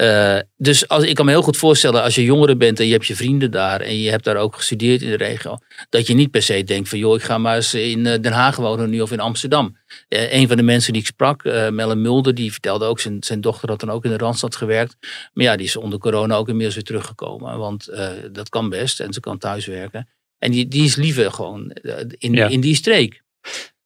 Uh, 0.00 0.38
dus 0.56 0.88
als, 0.88 1.04
ik 1.04 1.14
kan 1.14 1.24
me 1.24 1.30
heel 1.30 1.42
goed 1.42 1.56
voorstellen, 1.56 2.02
als 2.02 2.14
je 2.14 2.24
jongeren 2.24 2.58
bent 2.58 2.80
en 2.80 2.86
je 2.86 2.92
hebt 2.92 3.06
je 3.06 3.16
vrienden 3.16 3.50
daar 3.50 3.80
en 3.80 3.98
je 3.98 4.10
hebt 4.10 4.24
daar 4.24 4.36
ook 4.36 4.56
gestudeerd 4.56 5.02
in 5.02 5.10
de 5.10 5.16
regio, 5.16 5.58
dat 5.88 6.06
je 6.06 6.14
niet 6.14 6.30
per 6.30 6.42
se 6.42 6.64
denkt 6.64 6.88
van 6.88 6.98
joh, 6.98 7.16
ik 7.16 7.22
ga 7.22 7.38
maar 7.38 7.56
eens 7.56 7.74
in 7.74 8.02
Den 8.02 8.32
Haag 8.32 8.56
wonen 8.56 8.90
nu 8.90 9.00
of 9.00 9.12
in 9.12 9.20
Amsterdam. 9.20 9.76
een 10.08 10.48
van 10.48 10.56
de 10.56 10.62
mensen 10.62 10.92
die 10.92 11.02
ik 11.02 11.08
sprak, 11.08 11.44
Melle 11.70 11.94
Mulder, 11.94 12.34
die 12.34 12.52
vertelde 12.52 12.84
ook, 12.84 13.00
zijn, 13.00 13.16
zijn 13.20 13.40
dochter 13.40 13.68
had 13.68 13.80
dan 13.80 13.90
ook 13.90 14.04
in 14.04 14.10
de 14.10 14.16
Randstad 14.16 14.56
gewerkt. 14.56 14.96
Maar 15.32 15.44
ja, 15.44 15.56
die 15.56 15.66
is 15.66 15.76
onder 15.76 15.98
corona 15.98 16.34
ook 16.36 16.48
inmiddels 16.48 16.74
weer 16.74 16.84
teruggekomen, 16.84 17.58
want 17.58 17.88
dat 18.32 18.48
kan 18.48 18.68
best 18.68 19.00
en 19.00 19.12
ze 19.12 19.20
kan 19.20 19.38
thuiswerken. 19.38 20.08
En 20.38 20.50
die, 20.50 20.68
die 20.68 20.84
is 20.84 20.96
liever 20.96 21.32
gewoon 21.32 21.70
eh, 21.70 21.94
in, 22.18 22.34
in 22.34 22.60
die 22.60 22.74
streek. 22.74 23.22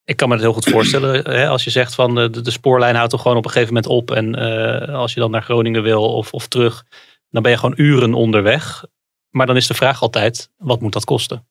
Ik 0.05 0.17
kan 0.17 0.29
me 0.29 0.35
het 0.35 0.43
heel 0.43 0.53
goed 0.53 0.69
voorstellen. 0.69 1.31
Hè, 1.31 1.49
als 1.49 1.65
je 1.65 1.71
zegt 1.71 1.95
van 1.95 2.15
de, 2.15 2.43
de 2.43 2.51
spoorlijn 2.51 2.95
houdt 2.95 3.11
toch 3.11 3.23
gewoon 3.23 3.37
op 3.37 3.45
een 3.45 3.51
gegeven 3.51 3.75
moment 3.75 3.93
op. 3.93 4.11
En 4.11 4.39
uh, 4.39 4.95
als 4.95 5.15
je 5.15 5.21
dan 5.21 5.31
naar 5.31 5.43
Groningen 5.43 5.83
wil 5.83 6.15
of, 6.15 6.33
of 6.33 6.47
terug, 6.47 6.85
dan 7.31 7.43
ben 7.43 7.51
je 7.51 7.59
gewoon 7.59 7.75
uren 7.77 8.15
onderweg. 8.15 8.85
Maar 9.31 9.47
dan 9.47 9.57
is 9.57 9.67
de 9.67 9.75
vraag 9.75 10.03
altijd, 10.03 10.51
wat 10.57 10.81
moet 10.81 10.93
dat 10.93 11.05
kosten? 11.05 11.47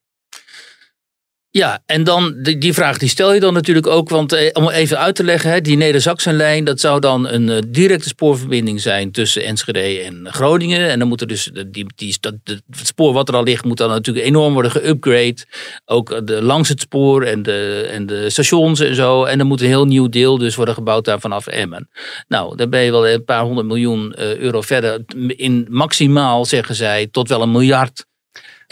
Ja, 1.53 1.83
en 1.85 2.03
dan 2.03 2.35
die, 2.41 2.57
die, 2.57 2.73
vraag 2.73 2.97
die 2.97 3.09
stel 3.09 3.33
je 3.33 3.39
dan 3.39 3.53
natuurlijk 3.53 3.87
ook, 3.87 4.09
want 4.09 4.33
eh, 4.33 4.49
om 4.53 4.69
even 4.69 4.99
uit 4.99 5.15
te 5.15 5.23
leggen, 5.23 5.63
die 5.63 5.77
Neder-Saxenlijn, 5.77 6.63
dat 6.63 6.79
zou 6.79 6.99
dan 6.99 7.27
een 7.27 7.47
uh, 7.47 7.57
directe 7.67 8.07
spoorverbinding 8.07 8.81
zijn 8.81 9.11
tussen 9.11 9.43
Enschede 9.43 9.79
en 9.79 10.27
Groningen. 10.29 10.89
En 10.89 10.99
dan 10.99 11.07
moet 11.07 11.21
er 11.21 11.27
dus, 11.27 11.51
die, 11.67 11.85
die, 11.95 12.17
dat, 12.19 12.33
het 12.43 12.63
spoor 12.69 13.13
wat 13.13 13.29
er 13.29 13.35
al 13.35 13.43
ligt, 13.43 13.65
moet 13.65 13.77
dan 13.77 13.89
natuurlijk 13.89 14.25
enorm 14.25 14.53
worden 14.53 14.71
geupgrade. 14.71 15.37
Ook 15.85 16.27
de, 16.27 16.41
langs 16.41 16.69
het 16.69 16.79
spoor 16.79 17.23
en 17.23 17.43
de, 17.43 17.89
en 17.91 18.05
de 18.05 18.29
stations 18.29 18.79
en 18.79 18.95
zo. 18.95 19.23
En 19.23 19.37
dan 19.37 19.47
moet 19.47 19.61
een 19.61 19.67
heel 19.67 19.85
nieuw 19.85 20.09
deel 20.09 20.37
dus 20.37 20.55
worden 20.55 20.75
gebouwd 20.75 21.05
daar 21.05 21.19
vanaf 21.19 21.47
Emmen. 21.47 21.89
Nou, 22.27 22.55
dan 22.55 22.69
ben 22.69 22.81
je 22.81 22.91
wel 22.91 23.07
een 23.07 23.23
paar 23.23 23.43
honderd 23.43 23.67
miljoen 23.67 24.19
euro 24.19 24.61
verder. 24.61 25.03
In 25.27 25.67
maximaal, 25.69 26.45
zeggen 26.45 26.75
zij, 26.75 27.07
tot 27.11 27.29
wel 27.29 27.41
een 27.41 27.51
miljard 27.51 28.09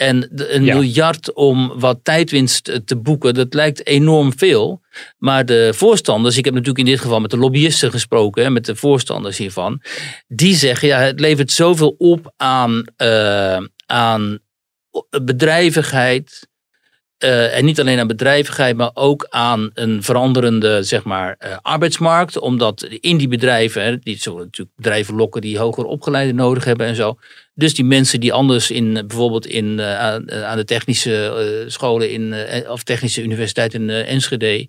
en 0.00 0.28
een 0.34 0.64
miljard 0.64 1.32
om 1.32 1.72
wat 1.76 1.98
tijdwinst 2.02 2.80
te 2.84 2.96
boeken, 2.96 3.34
dat 3.34 3.54
lijkt 3.54 3.86
enorm 3.86 4.38
veel. 4.38 4.80
Maar 5.18 5.46
de 5.46 5.72
voorstanders, 5.74 6.36
ik 6.36 6.44
heb 6.44 6.54
natuurlijk 6.54 6.78
in 6.78 6.92
dit 6.92 7.00
geval 7.00 7.20
met 7.20 7.30
de 7.30 7.36
lobbyisten 7.36 7.90
gesproken, 7.90 8.52
met 8.52 8.64
de 8.64 8.76
voorstanders 8.76 9.38
hiervan, 9.38 9.82
die 10.28 10.54
zeggen 10.54 10.88
ja, 10.88 10.98
het 10.98 11.20
levert 11.20 11.52
zoveel 11.52 11.94
op 11.98 12.32
aan, 12.36 12.84
uh, 13.02 13.58
aan 13.86 14.38
bedrijvigheid, 15.22 16.48
uh, 17.24 17.56
en 17.56 17.64
niet 17.64 17.80
alleen 17.80 17.98
aan 17.98 18.06
bedrijvigheid, 18.06 18.76
maar 18.76 18.90
ook 18.94 19.26
aan 19.30 19.70
een 19.74 20.02
veranderende 20.02 20.82
zeg 20.82 21.04
maar, 21.04 21.36
uh, 21.44 21.56
arbeidsmarkt. 21.62 22.38
Omdat 22.38 22.82
in 22.82 23.16
die 23.16 23.28
bedrijven, 23.28 23.84
hè, 23.84 23.98
die 23.98 24.18
zullen 24.18 24.44
natuurlijk 24.44 24.76
bedrijven 24.76 25.14
lokken 25.14 25.40
die 25.40 25.58
hoger 25.58 25.84
opgeleide 25.84 26.32
nodig 26.32 26.64
hebben 26.64 26.86
en 26.86 26.94
zo. 26.94 27.18
Dus 27.60 27.74
die 27.74 27.84
mensen 27.84 28.20
die 28.20 28.32
anders 28.32 28.70
in 28.70 28.92
bijvoorbeeld 28.92 29.46
in, 29.46 29.78
uh, 29.78 29.98
aan, 29.98 30.32
aan, 30.32 30.56
de 30.56 30.64
technische 30.64 31.64
scholen 31.66 32.10
in, 32.10 32.34
of 32.68 32.82
technische 32.82 33.22
universiteit 33.22 33.74
in 33.74 33.90
Enschede 33.90 34.68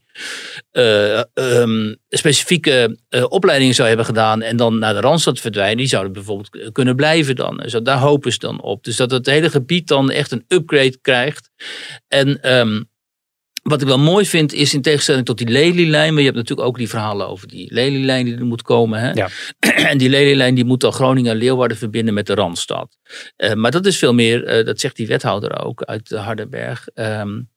um, 1.34 1.96
specifieke 2.10 2.98
opleidingen 3.30 3.76
zou 3.76 3.88
hebben 3.88 4.06
gedaan 4.06 4.42
en 4.42 4.58
dan 4.58 4.80
naar 4.80 4.94
de 4.94 5.00
Randstad 5.00 5.40
verdwijnen, 5.40 5.78
die 5.78 5.88
zouden 5.88 6.14
bijvoorbeeld 6.14 6.72
kunnen 6.72 6.96
blijven 6.96 7.36
dan. 7.36 7.58
Dus 7.58 7.76
daar 7.84 7.98
hopen 7.98 8.32
ze 8.32 8.40
dan 8.40 8.62
op. 8.62 8.84
Dus 8.84 8.96
dat 8.96 9.12
het 9.12 9.26
hele 9.26 9.50
gebied 9.50 9.88
dan 9.88 10.12
echt 10.12 10.32
een 10.32 10.46
upgrade 10.48 10.98
krijgt. 11.02 11.50
En 12.08 12.56
um, 12.60 12.90
wat 13.62 13.82
ik 13.82 13.88
wel 13.88 14.00
mooi 14.00 14.26
vind 14.26 14.54
is 14.54 14.74
in 14.74 14.82
tegenstelling 14.82 15.26
tot 15.26 15.38
die 15.38 15.47
Lelylijn, 15.47 16.12
maar 16.13 16.19
je 16.19 16.28
hebt 16.28 16.38
natuurlijk 16.38 16.67
ook 16.67 16.78
die 16.78 16.89
verhalen 16.89 17.28
over 17.28 17.47
die 17.47 17.74
Lelylijn 17.74 18.26
die 18.26 18.36
er 18.36 18.45
moet 18.45 18.62
komen. 18.62 19.00
Hè? 19.00 19.12
Ja. 19.12 19.30
En 19.91 19.97
die 19.97 20.10
Lelylijn 20.10 20.56
die 20.56 20.65
moet 20.65 20.82
dan 20.82 20.93
Groningen 20.93 21.32
en 21.32 21.38
Leeuwarden 21.38 21.78
verbinden 21.78 22.13
met 22.13 22.28
de 22.28 22.34
Randstad. 22.34 22.97
Uh, 23.38 23.54
maar 23.54 23.71
dat 23.71 23.86
is 23.86 23.97
veel 23.97 24.13
meer, 24.13 24.60
uh, 24.60 24.65
dat 24.65 24.80
zegt 24.80 24.95
die 24.95 25.08
wethouder 25.08 25.63
ook 25.63 25.84
uit 25.84 26.10
Hardenberg. 26.10 26.88
Um, 26.95 27.50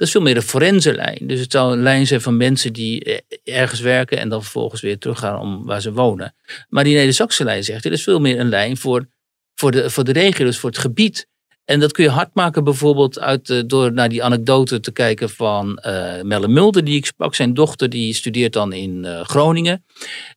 dat 0.00 0.08
is 0.08 0.14
veel 0.14 0.24
meer 0.24 0.36
een 0.36 0.42
forensenlijn. 0.42 1.18
Dus 1.20 1.40
het 1.40 1.52
zou 1.52 1.72
een 1.72 1.82
lijn 1.82 2.06
zijn 2.06 2.20
van 2.20 2.36
mensen 2.36 2.72
die 2.72 3.04
eh, 3.04 3.18
ergens 3.60 3.80
werken 3.80 4.18
en 4.18 4.28
dan 4.28 4.42
vervolgens 4.42 4.80
weer 4.80 4.98
teruggaan 4.98 5.40
om 5.40 5.64
waar 5.64 5.80
ze 5.80 5.92
wonen. 5.92 6.34
Maar 6.68 6.84
die 6.84 6.94
Neder-Saxe 6.94 7.44
lijn 7.44 7.64
zegt, 7.64 7.82
dit 7.82 7.92
is 7.92 8.02
veel 8.02 8.20
meer 8.20 8.40
een 8.40 8.48
lijn 8.48 8.76
voor, 8.76 9.08
voor, 9.54 9.70
de, 9.70 9.90
voor 9.90 10.04
de 10.04 10.12
regio, 10.12 10.44
dus 10.44 10.58
voor 10.58 10.70
het 10.70 10.78
gebied. 10.78 11.28
En 11.70 11.80
dat 11.80 11.92
kun 11.92 12.04
je 12.04 12.10
hard 12.10 12.34
maken 12.34 12.64
bijvoorbeeld 12.64 13.20
uit, 13.20 13.68
door 13.68 13.92
naar 13.92 14.08
die 14.08 14.22
anekdote 14.22 14.80
te 14.80 14.92
kijken 14.92 15.30
van 15.30 15.82
uh, 15.86 16.22
Melle 16.22 16.48
Mulder, 16.48 16.84
die 16.84 16.96
ik 16.96 17.06
sprak. 17.06 17.34
Zijn 17.34 17.54
dochter 17.54 17.90
die 17.90 18.14
studeert 18.14 18.52
dan 18.52 18.72
in 18.72 19.04
uh, 19.04 19.20
Groningen. 19.20 19.84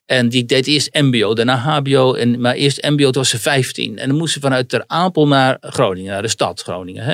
En 0.05 0.29
die 0.29 0.45
deed 0.45 0.67
eerst 0.67 0.93
mbo, 1.01 1.33
daarna 1.33 1.57
hbo. 1.57 2.13
En, 2.13 2.41
maar 2.41 2.53
eerst 2.53 2.89
mbo, 2.89 3.03
toen 3.03 3.21
was 3.21 3.29
ze 3.29 3.39
15. 3.39 3.97
En 3.97 4.07
dan 4.07 4.17
moest 4.17 4.33
ze 4.33 4.39
vanuit 4.39 4.69
Ter 4.69 4.83
Apel 4.87 5.27
naar 5.27 5.57
Groningen, 5.59 6.11
naar 6.11 6.21
de 6.21 6.27
stad 6.27 6.61
Groningen. 6.61 7.03
Hè? 7.03 7.13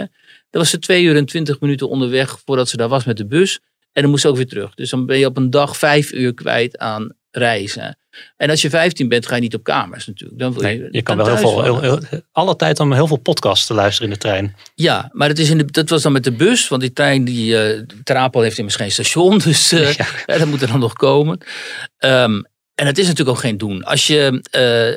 Dan 0.49 0.61
was 0.61 0.69
ze 0.69 0.79
twee 0.79 1.03
uur 1.03 1.15
en 1.15 1.25
twintig 1.25 1.59
minuten 1.59 1.89
onderweg 1.89 2.39
voordat 2.45 2.69
ze 2.69 2.77
daar 2.77 2.89
was 2.89 3.03
met 3.03 3.17
de 3.17 3.25
bus. 3.25 3.59
En 3.91 4.01
dan 4.01 4.11
moest 4.11 4.21
ze 4.21 4.27
ook 4.27 4.35
weer 4.35 4.47
terug. 4.47 4.73
Dus 4.73 4.89
dan 4.89 5.05
ben 5.05 5.17
je 5.17 5.25
op 5.25 5.37
een 5.37 5.49
dag 5.49 5.77
vijf 5.77 6.11
uur 6.11 6.33
kwijt 6.33 6.77
aan 6.77 7.15
reizen. 7.31 7.97
En 8.37 8.49
als 8.49 8.61
je 8.61 8.69
15 8.69 9.07
bent, 9.07 9.27
ga 9.27 9.35
je 9.35 9.41
niet 9.41 9.55
op 9.55 9.63
kamers 9.63 10.07
natuurlijk. 10.07 10.39
Dan 10.39 10.53
wil 10.53 10.67
je, 10.67 10.87
je 10.91 11.01
kan 11.01 11.17
wel 11.17 11.25
heel 11.25 11.37
veel, 11.37 11.63
heel, 11.63 11.79
heel, 11.81 12.21
alle 12.31 12.55
tijd 12.55 12.79
om 12.79 12.93
heel 12.93 13.07
veel 13.07 13.17
podcasts 13.17 13.65
te 13.65 13.73
luisteren 13.73 14.07
in 14.09 14.13
de 14.13 14.19
trein. 14.19 14.55
Ja, 14.75 15.09
maar 15.13 15.27
het 15.27 15.39
is 15.39 15.49
in 15.49 15.57
de, 15.57 15.65
dat 15.65 15.89
was 15.89 16.01
dan 16.01 16.11
met 16.11 16.23
de 16.23 16.31
bus. 16.31 16.67
Want 16.67 16.81
die 16.81 16.93
trein, 16.93 17.23
die 17.23 17.75
uh, 17.75 17.81
Trapel 18.03 18.41
heeft 18.41 18.57
immers 18.57 18.75
geen 18.75 18.91
station. 18.91 19.37
Dus 19.49 19.73
uh, 19.73 19.93
ja. 19.93 20.05
dat 20.25 20.47
moet 20.47 20.61
er 20.61 20.67
dan 20.67 20.79
nog 20.79 20.93
komen. 20.93 21.39
Um, 21.99 22.45
en 22.79 22.85
het 22.85 22.97
is 22.97 23.07
natuurlijk 23.07 23.37
ook 23.37 23.43
geen 23.43 23.57
doen. 23.57 23.83
Als 23.83 24.07
je, 24.07 24.41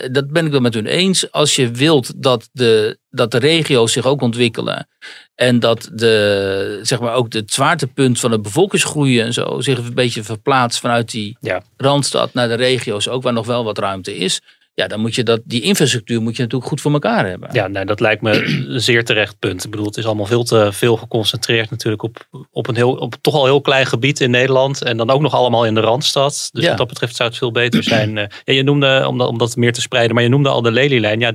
uh, 0.05 0.13
dat 0.13 0.31
ben 0.31 0.45
ik 0.47 0.51
wel 0.51 0.61
met 0.61 0.75
hun 0.75 0.87
eens. 0.87 1.31
Als 1.33 1.57
je 1.57 1.71
wilt 1.71 2.23
dat 2.23 2.49
de, 2.53 2.99
dat 3.11 3.31
de 3.31 3.39
regio's 3.39 3.93
zich 3.93 4.07
ook 4.07 4.23
ontwikkelen. 4.23 4.89
En 5.35 5.59
dat 5.59 5.91
de, 5.93 6.79
zeg 6.83 7.01
maar 7.01 7.15
ook 7.15 7.33
het 7.33 7.53
zwaartepunt 7.53 8.21
van 8.21 8.31
de 8.31 8.41
bevolkingsgroei 8.41 9.21
en 9.21 9.33
zo 9.33 9.61
zich 9.61 9.79
een 9.79 9.95
beetje 9.95 10.23
verplaatst 10.23 10.81
vanuit 10.81 11.11
die 11.11 11.37
ja. 11.41 11.63
randstad 11.77 12.35
naar 12.35 12.49
de 12.49 12.55
regio's, 12.55 13.09
ook 13.09 13.23
waar 13.23 13.33
nog 13.33 13.47
wel 13.47 13.65
wat 13.65 13.79
ruimte 13.79 14.17
is. 14.17 14.41
Ja, 14.75 14.87
dan 14.87 15.01
moet 15.01 15.15
je 15.15 15.23
dat, 15.23 15.41
die 15.45 15.63
infrastructuur 15.63 16.23
moet 16.23 16.37
je 16.37 16.43
natuurlijk 16.43 16.71
goed 16.71 16.81
voor 16.81 16.93
elkaar 16.93 17.27
hebben. 17.27 17.49
Ja, 17.53 17.67
nou, 17.67 17.87
dat 17.87 18.01
lijkt 18.01 18.23
me 18.23 18.45
een 18.45 18.81
zeer 18.81 19.05
terecht 19.05 19.39
punt. 19.39 19.65
Ik 19.65 19.71
bedoel, 19.71 19.87
het 19.87 19.97
is 19.97 20.07
allemaal 20.07 20.27
veel 20.27 20.45
te 20.45 20.73
veel 20.73 20.97
geconcentreerd 20.97 21.71
natuurlijk 21.71 22.03
op, 22.03 22.29
op 22.51 22.69
een 22.69 22.77
heel, 22.77 22.93
op 22.95 23.15
toch 23.21 23.35
al 23.35 23.45
heel 23.45 23.61
klein 23.61 23.87
gebied 23.87 24.21
in 24.21 24.31
Nederland. 24.31 24.83
En 24.83 24.97
dan 24.97 25.11
ook 25.11 25.21
nog 25.21 25.35
allemaal 25.35 25.67
in 25.67 25.75
de 25.75 25.81
Randstad. 25.81 26.49
Dus 26.53 26.67
wat 26.67 26.77
dat 26.79 26.89
betreft 26.89 27.17
zou 27.17 27.29
het 27.29 27.39
veel 27.39 27.53
beter 27.53 27.83
zijn. 27.83 28.19
Eh, 28.19 28.27
ja, 28.45 28.53
je 28.53 28.63
noemde, 28.63 29.05
om 29.07 29.19
dat, 29.19 29.29
om 29.29 29.39
dat 29.39 29.57
meer 29.57 29.73
te 29.73 29.81
spreiden, 29.81 30.15
maar 30.15 30.25
je 30.25 30.31
noemde 30.31 30.49
al 30.49 30.63
de 30.63 30.73
Lelylijn. 30.73 31.21
Ja, 31.21 31.33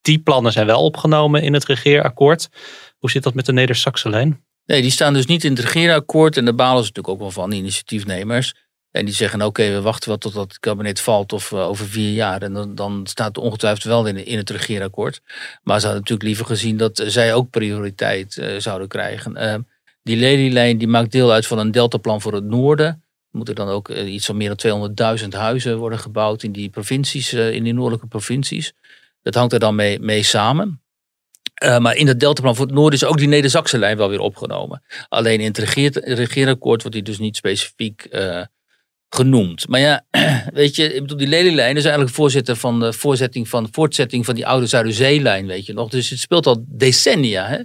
die 0.00 0.18
plannen 0.18 0.52
zijn 0.52 0.66
wel 0.66 0.82
opgenomen 0.82 1.42
in 1.42 1.52
het 1.52 1.64
regeerakkoord. 1.64 2.48
Hoe 3.04 3.12
zit 3.12 3.22
dat 3.22 3.34
met 3.34 3.46
de 3.46 3.52
Neder-Saxe 3.52 4.08
lijn? 4.08 4.44
Nee, 4.66 4.82
die 4.82 4.90
staan 4.90 5.12
dus 5.12 5.26
niet 5.26 5.44
in 5.44 5.50
het 5.50 5.60
regeerakkoord. 5.60 6.36
En 6.36 6.44
daar 6.44 6.54
balen 6.54 6.84
ze 6.84 6.88
natuurlijk 6.88 7.08
ook 7.08 7.20
wel 7.20 7.30
van, 7.30 7.52
initiatiefnemers. 7.52 8.54
En 8.90 9.04
die 9.04 9.14
zeggen, 9.14 9.42
oké, 9.42 9.70
we 9.72 9.80
wachten 9.80 10.08
wel 10.08 10.18
totdat 10.18 10.48
het 10.48 10.58
kabinet 10.58 11.00
valt 11.00 11.32
of 11.32 11.50
uh, 11.50 11.68
over 11.68 11.86
vier 11.86 12.12
jaar. 12.12 12.42
En 12.42 12.74
dan, 12.74 13.06
staat 13.06 13.26
het 13.26 13.38
ongetwijfeld 13.38 13.84
wel 13.84 14.06
in, 14.06 14.26
in 14.26 14.36
het 14.36 14.50
regeerakkoord. 14.50 15.20
Maar 15.62 15.80
ze 15.80 15.86
hadden 15.86 16.02
natuurlijk 16.02 16.28
liever 16.28 16.46
gezien 16.46 16.76
dat 16.76 17.02
zij 17.06 17.34
ook 17.34 17.50
prioriteit 17.50 18.36
uh, 18.36 18.58
zouden 18.58 18.88
krijgen. 18.88 19.42
Uh, 19.42 19.54
die 20.02 20.16
Lelylijn 20.16 20.78
die 20.78 20.88
maakt 20.88 21.12
deel 21.12 21.32
uit 21.32 21.46
van 21.46 21.58
een 21.58 21.70
deltaplan 21.70 22.20
voor 22.20 22.34
het 22.34 22.44
noorden. 22.44 22.86
Er 22.86 23.00
moeten 23.30 23.54
dan 23.54 23.68
ook 23.68 23.88
iets 23.88 24.26
van 24.26 24.36
meer 24.36 24.54
dan 24.56 24.90
200.000 25.20 25.28
huizen 25.28 25.78
worden 25.78 25.98
gebouwd 25.98 26.42
in 26.42 26.52
die 26.52 26.68
provincies, 26.68 27.32
in 27.32 27.64
die 27.64 27.74
noordelijke 27.74 28.06
provincies. 28.06 28.72
Dat 29.22 29.34
hangt 29.34 29.52
er 29.52 29.58
dan 29.58 29.74
mee, 29.74 30.00
mee 30.00 30.22
samen. 30.22 30.83
Uh, 31.64 31.78
maar 31.78 31.96
in 31.96 32.06
het 32.06 32.20
deltaplan 32.20 32.56
voor 32.56 32.66
het 32.66 32.74
noorden 32.74 33.00
is 33.00 33.04
ook 33.04 33.18
die 33.18 33.28
Neder-Zakse 33.28 33.78
lijn 33.78 33.96
wel 33.96 34.08
weer 34.08 34.20
opgenomen. 34.20 34.82
Alleen 35.08 35.40
in 35.40 35.52
het 35.54 35.58
regeerakkoord 36.04 36.80
wordt 36.80 36.96
die 36.96 37.04
dus 37.04 37.18
niet 37.18 37.36
specifiek 37.36 38.06
uh, 38.10 38.42
genoemd. 39.08 39.68
Maar 39.68 39.80
ja, 39.80 40.04
weet 40.52 40.76
je, 40.76 40.94
ik 40.94 41.00
bedoel, 41.00 41.18
die 41.18 41.28
Lelylijn 41.28 41.76
is 41.76 41.84
eigenlijk 41.84 42.14
voorzitter 42.14 42.56
van 42.56 42.80
de 42.80 42.92
voorzetting 42.92 43.48
van, 43.48 43.68
voortzetting 43.70 44.24
van 44.24 44.34
die 44.34 44.46
oude 44.46 44.66
Zuiderzeelijn, 44.66 45.46
weet 45.46 45.66
je 45.66 45.72
nog. 45.72 45.90
Dus 45.90 46.10
het 46.10 46.18
speelt 46.18 46.46
al 46.46 46.64
decennia. 46.68 47.46
Hè? 47.46 47.56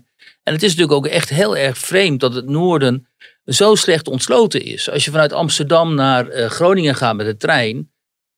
En 0.44 0.54
het 0.54 0.64
is 0.64 0.76
natuurlijk 0.76 0.98
ook 0.98 1.08
echt 1.08 1.30
heel 1.30 1.58
erg 1.58 1.78
vreemd 1.78 2.20
dat 2.20 2.34
het 2.34 2.50
noorden 2.50 3.08
zo 3.46 3.76
slecht 3.76 4.08
ontsloten 4.08 4.62
is. 4.62 4.90
Als 4.90 5.06
je 5.06 5.12
vanuit 5.12 5.34
Amsterdam 5.34 5.96
naar 5.96 6.36
uh, 6.36 6.46
Groningen 6.46 6.96
gaat 6.96 7.16
met 7.16 7.26
de 7.26 7.38
trein, 7.38 7.78
eh, 7.78 7.84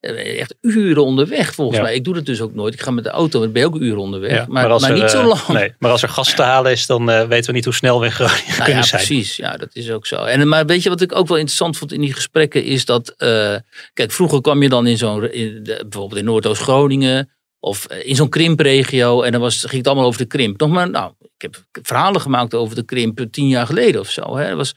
echt 0.02 0.56
uren 0.62 1.04
onderweg 1.04 1.54
volgens 1.54 1.78
Ja. 1.78 1.84
mij. 1.84 1.96
Ik 1.96 2.04
doe 2.04 2.14
dat 2.14 2.26
dus 2.26 2.42
ook 2.42 2.54
nooit. 2.54 2.74
Ik 2.74 2.82
ga 2.82 2.92
met 2.92 3.04
de 3.04 3.10
auto, 3.10 3.40
dan 3.40 3.52
ben 3.52 3.66
ook 3.66 3.76
uren 3.76 4.00
onderweg. 4.02 4.32
Ja, 4.32 4.46
maar 4.48 4.64
maar, 4.64 4.72
als 4.72 4.84
er, 4.84 4.94
niet 4.94 5.10
zo 5.10 5.20
eh, 5.22 5.28
lang. 5.28 5.48
Nee, 5.48 5.74
maar 5.80 5.92
als 5.92 6.04
er 6.04 6.10
gas 6.10 6.36
te 6.36 6.42
halen 6.42 6.72
is, 6.72 6.86
dan 6.86 7.10
eh, 7.10 7.28
weten 7.28 7.46
we 7.50 7.56
niet 7.56 7.66
hoe 7.66 7.74
snel 7.74 8.00
we 8.00 8.06
in 8.06 8.12
Groningen 8.12 8.44
Nou 8.48 8.58
kunnen 8.64 8.76
ja, 8.76 8.84
zijn. 8.84 9.06
precies. 9.06 9.36
Ja, 9.36 9.58
dat 9.58 9.70
is 9.74 9.92
ook 9.92 10.06
zo. 10.06 10.24
En, 10.24 10.48
maar 10.48 10.66
weet 10.66 10.84
je 10.84 10.90
wat 10.90 11.02
ik 11.02 11.16
ook 11.16 11.28
wel 11.28 11.38
interessant 11.38 11.78
vond 11.78 11.94
in 11.94 12.02
die 12.02 12.14
gesprekken 12.14 12.64
is 12.64 12.86
dat, 12.86 13.14
eh, 13.18 13.56
kijk, 13.94 14.12
vroeger 14.12 14.42
kwam 14.42 14.62
je 14.62 14.70
dan 14.70 14.88
in 14.88 14.98
zo'n, 14.98 15.20
bijvoorbeeld 15.64 16.16
in 16.16 16.26
Noordoost-Groningen 16.26 17.30
of 17.60 17.86
eh, 17.86 18.08
in 18.08 18.16
zo'n 18.16 18.30
krimpregio 18.30 19.22
en 19.22 19.32
dan 19.32 19.42
was, 19.42 19.60
ging 19.60 19.72
het 19.74 19.88
allemaal 19.88 20.06
over 20.06 20.20
de 20.20 20.26
krimp. 20.28 20.60
Nog 20.60 20.70
maar, 20.70 20.90
nou, 20.90 21.12
ik 21.20 21.42
heb 21.42 21.64
verhalen 21.82 22.22
gemaakt 22.22 22.54
over 22.54 22.76
de 22.76 22.84
krimp 22.86 23.20
eh, 23.20 23.26
tien 23.32 23.48
jaar 23.48 23.66
geleden 23.66 24.02
of 24.02 24.10
zo. 24.10 24.38
Hè. 24.38 24.48
Dat 24.48 24.58
was 24.58 24.74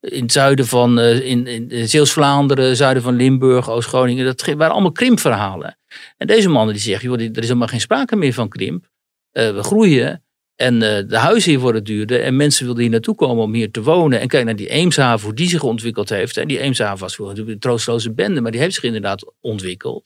in 0.00 0.22
het 0.22 0.32
zuiden 0.32 0.66
van, 0.66 0.98
eh, 0.98 1.20
in, 1.20 1.46
in 1.46 1.88
Zeeuws-Vlaanderen, 1.88 2.76
zuiden 2.76 3.02
van 3.02 3.16
Limburg, 3.16 3.70
Oost-Groningen. 3.70 4.24
Dat 4.24 4.44
waren 4.44 4.72
allemaal 4.72 4.92
krimpverhalen. 4.92 5.78
En 6.16 6.26
deze 6.26 6.48
mannen 6.48 6.74
die 6.74 6.82
zeggen, 6.82 7.08
joh, 7.08 7.20
er 7.20 7.38
is 7.38 7.46
helemaal 7.46 7.68
geen 7.68 7.80
sprake 7.80 8.16
meer 8.16 8.32
van 8.32 8.48
krimp. 8.48 8.86
Eh, 9.30 9.54
we 9.54 9.62
groeien. 9.62 10.20
En 10.54 10.82
eh, 10.82 11.08
de 11.08 11.16
huizen 11.16 11.50
hier 11.50 11.60
worden 11.60 11.84
duurder. 11.84 12.22
En 12.22 12.36
mensen 12.36 12.64
wilden 12.64 12.82
hier 12.82 12.92
naartoe 12.92 13.14
komen 13.14 13.44
om 13.44 13.54
hier 13.54 13.70
te 13.70 13.82
wonen. 13.82 14.20
En 14.20 14.28
kijk 14.28 14.44
naar 14.44 14.56
die 14.56 14.68
Eemshaven, 14.68 15.26
hoe 15.26 15.36
die 15.36 15.48
zich 15.48 15.62
ontwikkeld 15.62 16.08
heeft. 16.08 16.36
En 16.36 16.48
die 16.48 16.58
Eemshaven 16.58 16.98
was 16.98 17.18
natuurlijk 17.18 17.48
een 17.48 17.58
troosteloze 17.58 18.12
bende. 18.12 18.40
Maar 18.40 18.50
die 18.50 18.60
heeft 18.60 18.74
zich 18.74 18.84
inderdaad 18.84 19.32
ontwikkeld. 19.40 20.04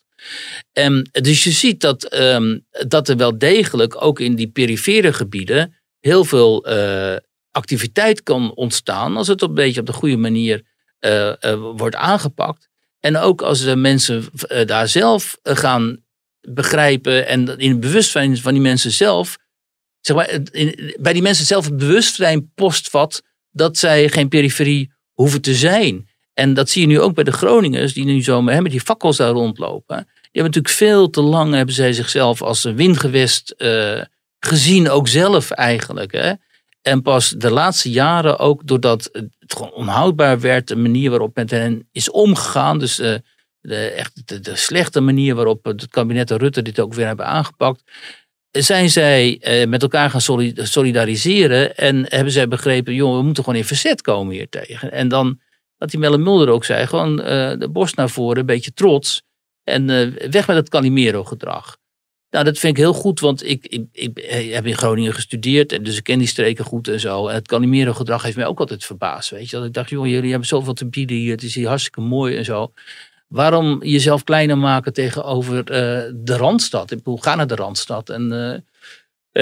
En, 0.72 1.09
dus 1.12 1.44
je 1.44 1.50
ziet 1.50 1.81
dat, 1.81 2.05
ehm, 2.05 2.59
dat 2.88 3.09
er 3.09 3.16
wel 3.16 3.38
degelijk 3.38 4.03
ook 4.03 4.20
in 4.20 4.35
die 4.35 4.48
perifere 4.48 5.12
gebieden 5.12 5.74
heel 6.00 6.24
veel 6.24 6.64
activiteit 7.51 8.23
kan 8.23 8.55
ontstaan. 8.55 9.17
Als 9.17 9.27
het 9.27 9.43
een 9.43 9.55
beetje 9.55 9.81
op 9.81 9.87
de 9.87 9.93
goede 9.93 10.17
manier 10.17 10.63
eh, 11.01 11.45
eh, 11.45 11.61
wordt 11.77 11.97
aangepakt. 11.97 12.69
En 13.01 13.17
ook 13.17 13.43
als 13.43 13.63
de 13.63 13.77
mensen 13.77 14.25
eh, 14.49 14.67
daar 14.67 14.89
zelf 14.89 15.39
gaan 15.43 16.05
begrijpen. 16.41 17.27
En 17.27 17.59
in 17.59 17.71
het 17.71 17.81
bewustzijn 17.81 18.39
van 18.39 18.53
die 18.53 18.63
mensen 18.63 18.91
zelf 18.91 19.39
zeg 20.01 20.17
maar, 20.17 20.39
bij 21.01 21.13
die 21.13 21.23
mensen 21.23 21.47
zelf 21.47 21.65
het 21.65 21.77
bewustzijn 21.77 22.53
postvat 22.55 23.23
dat 23.51 23.79
zij 23.79 24.09
geen 24.09 24.29
periferie 24.29 24.93
hoeven 25.13 25.41
te 25.41 25.55
zijn. 25.55 26.09
En 26.35 26.55
dat 26.55 26.71
zie 26.71 26.81
je 26.81 26.87
nu 26.87 27.01
ook 27.01 27.15
bij 27.15 27.25
de 27.25 27.33
Groningers, 27.33 27.93
die 27.93 28.05
nu 28.05 28.23
zo 28.23 28.47
hè, 28.47 28.61
met 28.61 28.71
die 28.71 28.81
fakkels 28.81 29.17
daar 29.17 29.31
rondlopen. 29.31 29.97
Die 29.97 30.43
hebben 30.43 30.45
natuurlijk 30.45 30.75
veel 30.75 31.11
te 31.11 31.21
lang, 31.21 31.55
hebben 31.55 31.75
zij 31.75 31.93
zichzelf 31.93 32.43
als 32.43 32.65
een 32.65 32.77
windgewest 32.77 33.55
gezien, 34.39 34.91
ook 34.91 35.09
zelf 35.09 35.51
eigenlijk. 35.51 36.13
Hè. 36.13 36.33
En 36.83 37.03
pas 37.03 37.29
de 37.29 37.51
laatste 37.51 37.90
jaren 37.90 38.38
ook, 38.38 38.66
doordat 38.66 39.09
het 39.12 39.55
gewoon 39.55 39.73
onhoudbaar 39.73 40.40
werd, 40.40 40.69
de 40.69 40.77
manier 40.77 41.11
waarop 41.11 41.35
met 41.35 41.51
hen 41.51 41.88
is 41.93 42.11
omgegaan. 42.11 42.79
Dus 42.79 42.99
eh, 42.99 43.14
de, 43.61 43.77
echt 43.77 44.45
de, 44.45 44.57
slechte 44.57 45.01
manier 45.01 45.35
waarop 45.35 45.64
het 45.64 45.88
kabinet 45.88 46.31
Rutte 46.31 46.62
dit 46.62 46.81
ook 46.81 46.95
weer 46.95 47.07
hebben 47.07 47.27
aangepakt 47.27 47.83
zijn 48.51 48.90
zij 48.90 49.38
eh, 49.40 49.69
met 49.69 49.83
elkaar 49.83 50.11
gaan 50.11 50.21
soli- 50.21 50.55
solidariseren 50.57 51.77
en 51.77 52.07
hebben 52.09 52.33
zij 52.33 52.49
begrepen, 52.49 52.95
joh, 52.95 53.16
we 53.16 53.23
moeten 53.23 53.45
gewoon 53.45 53.59
in 53.59 53.66
verzet 53.66 54.03
komen 54.03 54.35
hier 54.35 54.49
tegen. 54.49 54.93
En 54.93 55.09
dan, 55.09 55.40
wat 55.77 55.90
die 55.90 55.99
Melle 55.99 56.19
Mulder 56.19 56.49
ook 56.49 56.64
zei, 56.64 56.87
gewoon 56.87 57.23
eh, 57.23 57.59
de 57.59 57.69
borst 57.69 57.97
naar 57.97 58.11
voren, 58.11 58.38
een 58.38 58.47
beetje 58.47 58.73
trots 58.73 59.23
en 59.64 59.87
weg 60.31 60.47
met 60.47 60.57
het 60.57 60.69
Calimero-gedrag. 60.69 61.79
Nou, 62.31 62.45
dat 62.45 62.59
vind 62.59 62.77
ik 62.77 62.83
heel 62.83 62.93
goed, 62.93 63.21
want 63.21 63.47
ik, 63.47 63.66
ik, 63.66 63.85
ik 63.93 64.19
heb 64.53 64.66
in 64.66 64.77
Groningen 64.77 65.14
gestudeerd 65.14 65.73
en 65.73 65.83
dus 65.83 65.97
ik 65.97 66.05
ken 66.05 66.19
die 66.19 66.29
streken 66.29 66.64
goed 66.64 66.88
en 66.88 67.01
zo. 67.01 67.29
En 67.29 67.35
het 67.35 67.49
Calimero-gedrag 67.49 68.23
heeft 68.23 68.37
mij 68.37 68.47
ook 68.47 68.61
altijd 68.61 68.85
verbaasd, 68.85 69.31
weet 69.31 69.51
je. 69.51 69.57
Dat 69.57 69.64
ik 69.64 69.73
dacht, 69.73 69.90
joh, 69.90 70.07
jullie 70.07 70.31
hebben 70.31 70.49
zoveel 70.49 70.73
te 70.73 70.87
bieden 70.87 71.16
hier, 71.16 71.33
het 71.33 71.43
is 71.43 71.55
hier 71.55 71.69
hartstikke 71.69 72.01
mooi 72.01 72.37
en 72.37 72.45
zo. 72.45 72.73
Waarom 73.29 73.85
jezelf 73.85 74.25
kleiner 74.25 74.59
maken 74.59 74.93
tegenover 74.93 75.59
eh, 75.59 76.12
de 76.14 76.37
Randstad? 76.37 76.90
Ik 76.90 76.97
bedoel, 76.97 77.16
ga 77.16 77.35
naar 77.35 77.47
de 77.47 77.55
Randstad. 77.55 78.09
En, 78.09 78.33
eh, 78.33 78.53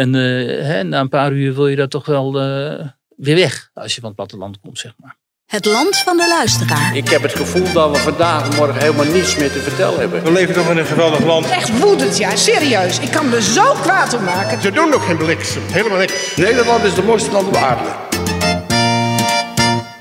en 0.01 0.15
eh, 0.15 0.65
hè, 0.67 0.83
na 0.83 1.01
een 1.01 1.09
paar 1.09 1.33
uur 1.33 1.55
wil 1.55 1.69
je 1.69 1.77
daar 1.77 1.89
toch 1.89 2.07
wel 2.07 2.41
eh, 2.41 2.89
weer 3.17 3.37
weg. 3.37 3.71
Als 3.75 3.95
je 3.95 4.01
van 4.01 4.09
het 4.09 4.19
platteland 4.19 4.61
komt, 4.61 4.79
zeg 4.79 4.95
maar. 4.97 5.17
Het 5.49 5.65
land 5.65 5.97
van 5.97 6.17
de 6.17 6.29
luisteraar. 6.29 6.97
Ik 6.97 7.09
heb 7.09 7.23
het 7.23 7.35
gevoel 7.35 7.73
dat 7.73 7.91
we 7.91 7.97
vandaag 7.97 8.51
en 8.51 8.57
morgen 8.57 8.81
helemaal 8.81 9.05
niets 9.05 9.37
meer 9.37 9.53
te 9.53 9.61
vertellen 9.61 9.99
hebben. 10.01 10.23
We 10.23 10.33
leven 10.33 10.55
toch 10.55 10.71
in 10.71 10.77
een 10.77 10.87
geweldig 10.87 11.25
land. 11.25 11.51
Echt 11.51 11.79
woedend, 11.79 12.17
ja, 12.19 12.37
serieus. 12.37 12.99
Ik 12.99 13.11
kan 13.11 13.29
me 13.29 13.43
zo 13.43 13.73
kwaad 13.73 14.15
om 14.15 14.25
maken. 14.25 14.63
Ze 14.63 14.71
doen 14.71 14.91
nog 14.91 15.07
geen 15.07 15.17
bliksem, 15.17 15.63
helemaal 15.67 15.99
niks. 15.99 16.37
Nederland 16.37 16.85
is 16.85 16.95
de 16.95 17.03
mooiste 17.03 17.31
land 17.31 17.47
op 17.47 17.57
aarde. 17.57 17.91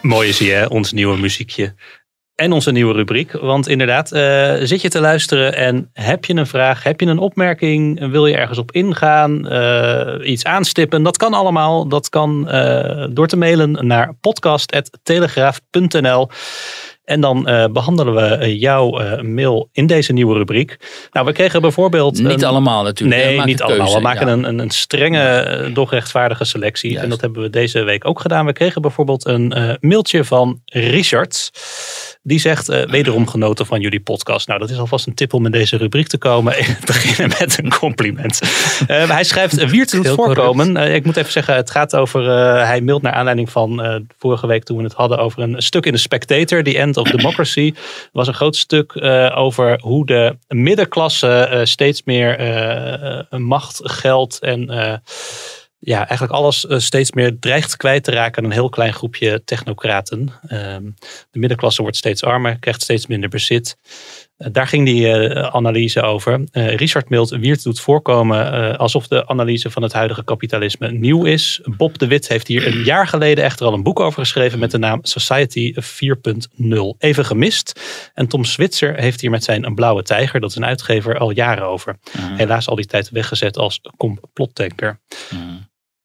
Mooi 0.02 0.30
is 0.30 0.40
hier, 0.40 0.58
hè? 0.58 0.66
ons 0.66 0.92
nieuwe 0.92 1.18
muziekje. 1.18 1.76
En 2.38 2.52
onze 2.52 2.72
nieuwe 2.72 2.94
rubriek. 2.94 3.32
Want 3.32 3.68
inderdaad, 3.68 4.12
eh, 4.12 4.54
zit 4.62 4.82
je 4.82 4.90
te 4.90 5.00
luisteren 5.00 5.56
en 5.56 5.90
heb 5.94 6.26
je 6.26 6.36
een 6.36 6.48
vraag, 6.48 6.84
heb 6.84 7.00
je 7.00 7.06
een 7.06 7.18
opmerking, 7.18 8.12
wil 8.12 8.26
je 8.26 8.36
ergens 8.36 8.58
op 8.58 8.72
ingaan, 8.72 9.48
eh, 9.48 10.30
iets 10.30 10.44
aanstippen? 10.44 11.04
Dat 11.04 11.18
kan 11.18 11.34
allemaal. 11.34 11.88
Dat 11.88 12.10
kan 12.10 12.50
eh, 12.50 13.06
door 13.10 13.28
te 13.28 13.38
mailen 13.38 13.88
naar 13.88 14.14
podcast.telegraaf.nl. 14.22 16.30
En 17.08 17.22
dan 17.22 17.48
eh, 17.48 17.66
behandelen 17.72 18.14
we 18.16 18.22
eh, 18.22 18.60
jouw 18.60 19.00
eh, 19.00 19.22
mail 19.22 19.70
in 19.72 19.88
deze 19.88 20.14
nieuwe 20.14 20.38
rubriek. 20.38 20.78
Nou, 21.12 21.26
we 21.26 21.32
kregen 21.32 21.62
bijvoorbeeld. 21.62 22.14
Niet 22.22 22.32
een- 22.42 22.44
allemaal 22.48 22.84
natuurlijk. 22.84 23.22
Nee, 23.22 23.42
niet 23.42 23.60
keuze, 23.62 23.74
allemaal. 23.74 23.94
We 23.96 24.02
maken 24.02 24.28
ja. 24.28 24.34
een, 24.34 24.44
een, 24.44 24.60
een 24.60 24.70
strenge, 24.70 25.70
doch 25.74 25.92
rechtvaardige 25.92 26.46
selectie. 26.46 27.00
En 27.00 27.10
dat 27.10 27.22
hebben 27.22 27.42
we 27.42 27.50
deze 27.50 27.84
week 27.84 28.06
ook 28.08 28.20
gedaan. 28.20 28.46
We 28.46 28.54
kregen 28.54 28.82
bijvoorbeeld 28.82 29.26
een 29.26 29.52
eh, 29.54 29.74
mailtje 29.80 30.24
van 30.24 30.62
Richard. 30.66 31.52
Die 32.24 32.40
zegt, 32.40 32.70
eh, 32.70 32.86
wederom 32.90 33.28
genoten 33.28 33.66
van 33.66 33.82
jullie 33.82 34.00
podcast. 34.00 34.48
Nou, 34.48 34.60
dat 34.60 34.70
is 34.70 34.78
alvast 34.78 35.08
een 35.08 35.14
tip 35.14 35.34
om 35.34 35.46
in 35.46 35.52
deze 35.52 35.78
rubriek 35.78 36.08
te 36.08 36.18
komen. 36.18 36.54
Beginnen 36.86 37.38
met 37.40 37.58
een 37.64 37.70
compliment. 37.70 38.40
Eh, 38.88 39.10
hij 39.10 39.24
schrijft, 39.24 39.66
Wiert 39.70 39.92
doet 39.92 40.08
voorkomen. 40.08 40.78
Eh, 40.78 40.96
ik 40.96 41.06
moet 41.06 41.18
even 41.18 41.32
zeggen, 41.32 41.56
het 41.56 41.72
gaat 41.72 41.96
over... 41.96 42.30
eh, 42.30 42.64
hij 42.68 42.82
mailt 42.82 43.02
naar 43.02 43.14
aanleiding 43.14 43.50
van 43.50 43.82
eh, 43.82 43.96
vorige 44.20 44.48
week 44.48 44.64
toen 44.64 44.78
we 44.78 44.84
het 44.84 44.94
hadden 44.94 45.18
over 45.18 45.42
een 45.42 45.62
stuk 45.62 45.86
in 45.86 45.92
de 45.92 45.98
Spectator. 45.98 46.64
The 46.64 46.78
End 46.78 46.97
of 46.98 47.12
Democracy. 47.12 47.74
Was 48.12 48.28
een 48.28 48.34
groot 48.34 48.56
stuk 48.56 48.92
eh, 48.92 49.34
over 49.38 49.80
hoe 49.82 50.06
de 50.06 50.38
middenklasse 50.48 51.28
eh, 51.28 51.66
steeds 51.66 52.04
meer 52.04 52.38
eh, 52.38 53.40
macht, 53.40 53.80
geld 53.84 54.40
en... 54.40 55.02
ja, 55.80 55.98
eigenlijk 55.98 56.32
alles 56.32 56.66
steeds 56.70 57.12
meer 57.12 57.40
dreigt 57.40 57.78
kwijt 57.78 58.04
te 58.04 58.12
raken 58.12 58.38
aan 58.38 58.50
een 58.50 58.56
heel 58.56 58.70
klein 58.70 58.94
groepje 58.94 59.44
technocraten. 59.44 60.32
Ehm, 60.48 60.84
de 61.32 61.40
middenklasse 61.40 61.82
wordt 61.82 61.98
steeds 61.98 62.24
armer, 62.24 62.60
krijgt 62.60 62.82
steeds 62.82 63.08
minder 63.08 63.30
bezit. 63.30 63.78
Daar 64.38 64.68
ging 64.68 64.86
die 64.86 65.12
eh, 65.12 65.56
analyse 65.56 66.02
over. 66.02 66.44
Eh, 66.52 66.76
Richard 66.76 67.10
Milt 67.10 67.30
Wiert 67.30 67.64
doet 67.64 67.80
voorkomen 67.80 68.52
eh, 68.52 68.80
alsof 68.80 69.08
de 69.08 69.28
analyse 69.28 69.72
van 69.72 69.84
het 69.84 69.94
huidige 69.94 70.24
kapitalisme 70.24 70.92
nieuw 70.92 71.26
is. 71.26 71.62
Bob 71.64 71.98
de 71.98 72.08
Wit 72.08 72.28
heeft 72.28 72.48
hier 72.48 72.68
een 72.68 72.84
jaar 72.84 73.08
geleden 73.08 73.44
echter 73.44 73.66
al 73.66 73.74
een 73.74 73.84
boek 73.84 74.00
over 74.00 74.20
geschreven 74.20 74.60
met 74.60 74.72
de 74.72 74.78
naam 74.78 75.00
Society 75.02 75.74
4.0. 75.76 75.80
Even 76.98 77.26
gemist. 77.26 77.82
En 78.14 78.28
Tom 78.28 78.44
Switzer 78.44 78.96
heeft 78.96 79.22
hier 79.22 79.30
met 79.30 79.44
zijn 79.44 79.66
Een 79.66 79.76
Blauwe 79.76 80.04
Tijger, 80.04 80.40
dat 80.40 80.50
is 80.50 80.56
een 80.56 80.66
uitgever, 80.66 81.18
al 81.18 81.32
jaren 81.32 81.68
over. 81.68 81.98
Helaas 82.20 82.68
al 82.68 82.76
die 82.76 82.86
tijd 82.86 83.10
weggezet 83.10 83.58
als 83.58 83.82
complotdenker. 83.98 85.00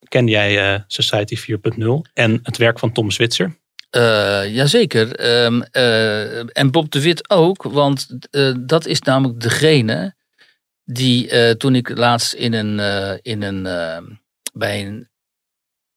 Ken 0.08 0.26
jij 0.26 0.84
Society 0.86 1.36
4.0 1.36 1.86
en 2.14 2.40
het 2.42 2.56
werk 2.56 2.78
van 2.78 2.92
Tom 2.92 3.10
Switzer? 3.10 3.60
Eh, 3.92 4.54
jazeker. 4.54 5.16
Ehm, 5.16 5.60
eh, 5.60 6.56
en 6.58 6.70
Bob 6.70 6.90
de 6.90 7.02
Wit 7.02 7.30
ook, 7.30 7.62
want 7.62 8.08
eh, 8.30 8.54
dat 8.60 8.86
is 8.86 9.00
namelijk 9.00 9.40
degene 9.40 10.14
die 10.84 11.56
toen 11.56 11.74
ik 11.74 11.96
laatst 11.96 12.32
in 12.32 12.52
een, 12.52 12.78
in 13.22 13.42
een, 13.42 13.66
eh, 13.66 13.98
bij 14.52 14.86
een 14.86 15.08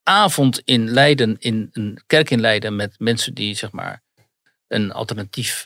avond 0.02 0.60
in 0.64 0.90
Leiden, 0.90 1.36
in 1.38 1.68
een 1.72 2.02
kerk 2.06 2.30
in 2.30 2.40
Leiden 2.40 2.76
met 2.76 2.94
mensen 2.98 3.34
die 3.34 3.54
zeg 3.54 3.72
maar 3.72 4.02
een 4.68 4.92
alternatief 4.92 5.64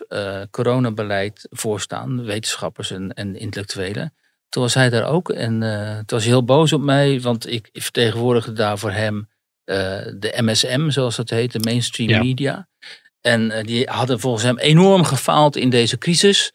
coronabeleid 0.50 1.46
voorstaan, 1.50 2.24
wetenschappers 2.24 2.90
en, 2.90 3.12
en 3.14 3.36
intellectuelen. 3.36 4.14
Toen 4.48 4.62
was 4.62 4.74
hij 4.74 4.90
daar 4.90 5.08
ook 5.08 5.30
en 5.30 5.60
toen 6.06 6.18
was 6.18 6.24
heel 6.24 6.44
boos 6.44 6.72
op 6.72 6.80
mij, 6.80 7.20
want 7.20 7.48
ik 7.48 7.68
vertegenwoordigde 7.72 8.52
daar 8.52 8.78
voor 8.78 8.92
hem 8.92 9.28
de 9.64 10.32
MSM, 10.36 10.90
zoals 10.90 11.16
dat 11.16 11.30
heet, 11.30 11.52
de 11.52 11.58
mainstream 11.58 12.10
Ja. 12.10 12.22
media. 12.22 12.68
En 13.20 13.50
eh, 13.50 13.64
die 13.64 13.86
hadden 13.90 14.20
volgens 14.20 14.44
hem 14.44 14.58
enorm 14.58 15.04
gefaald 15.04 15.56
in 15.56 15.70
deze 15.70 15.98
crisis. 15.98 16.52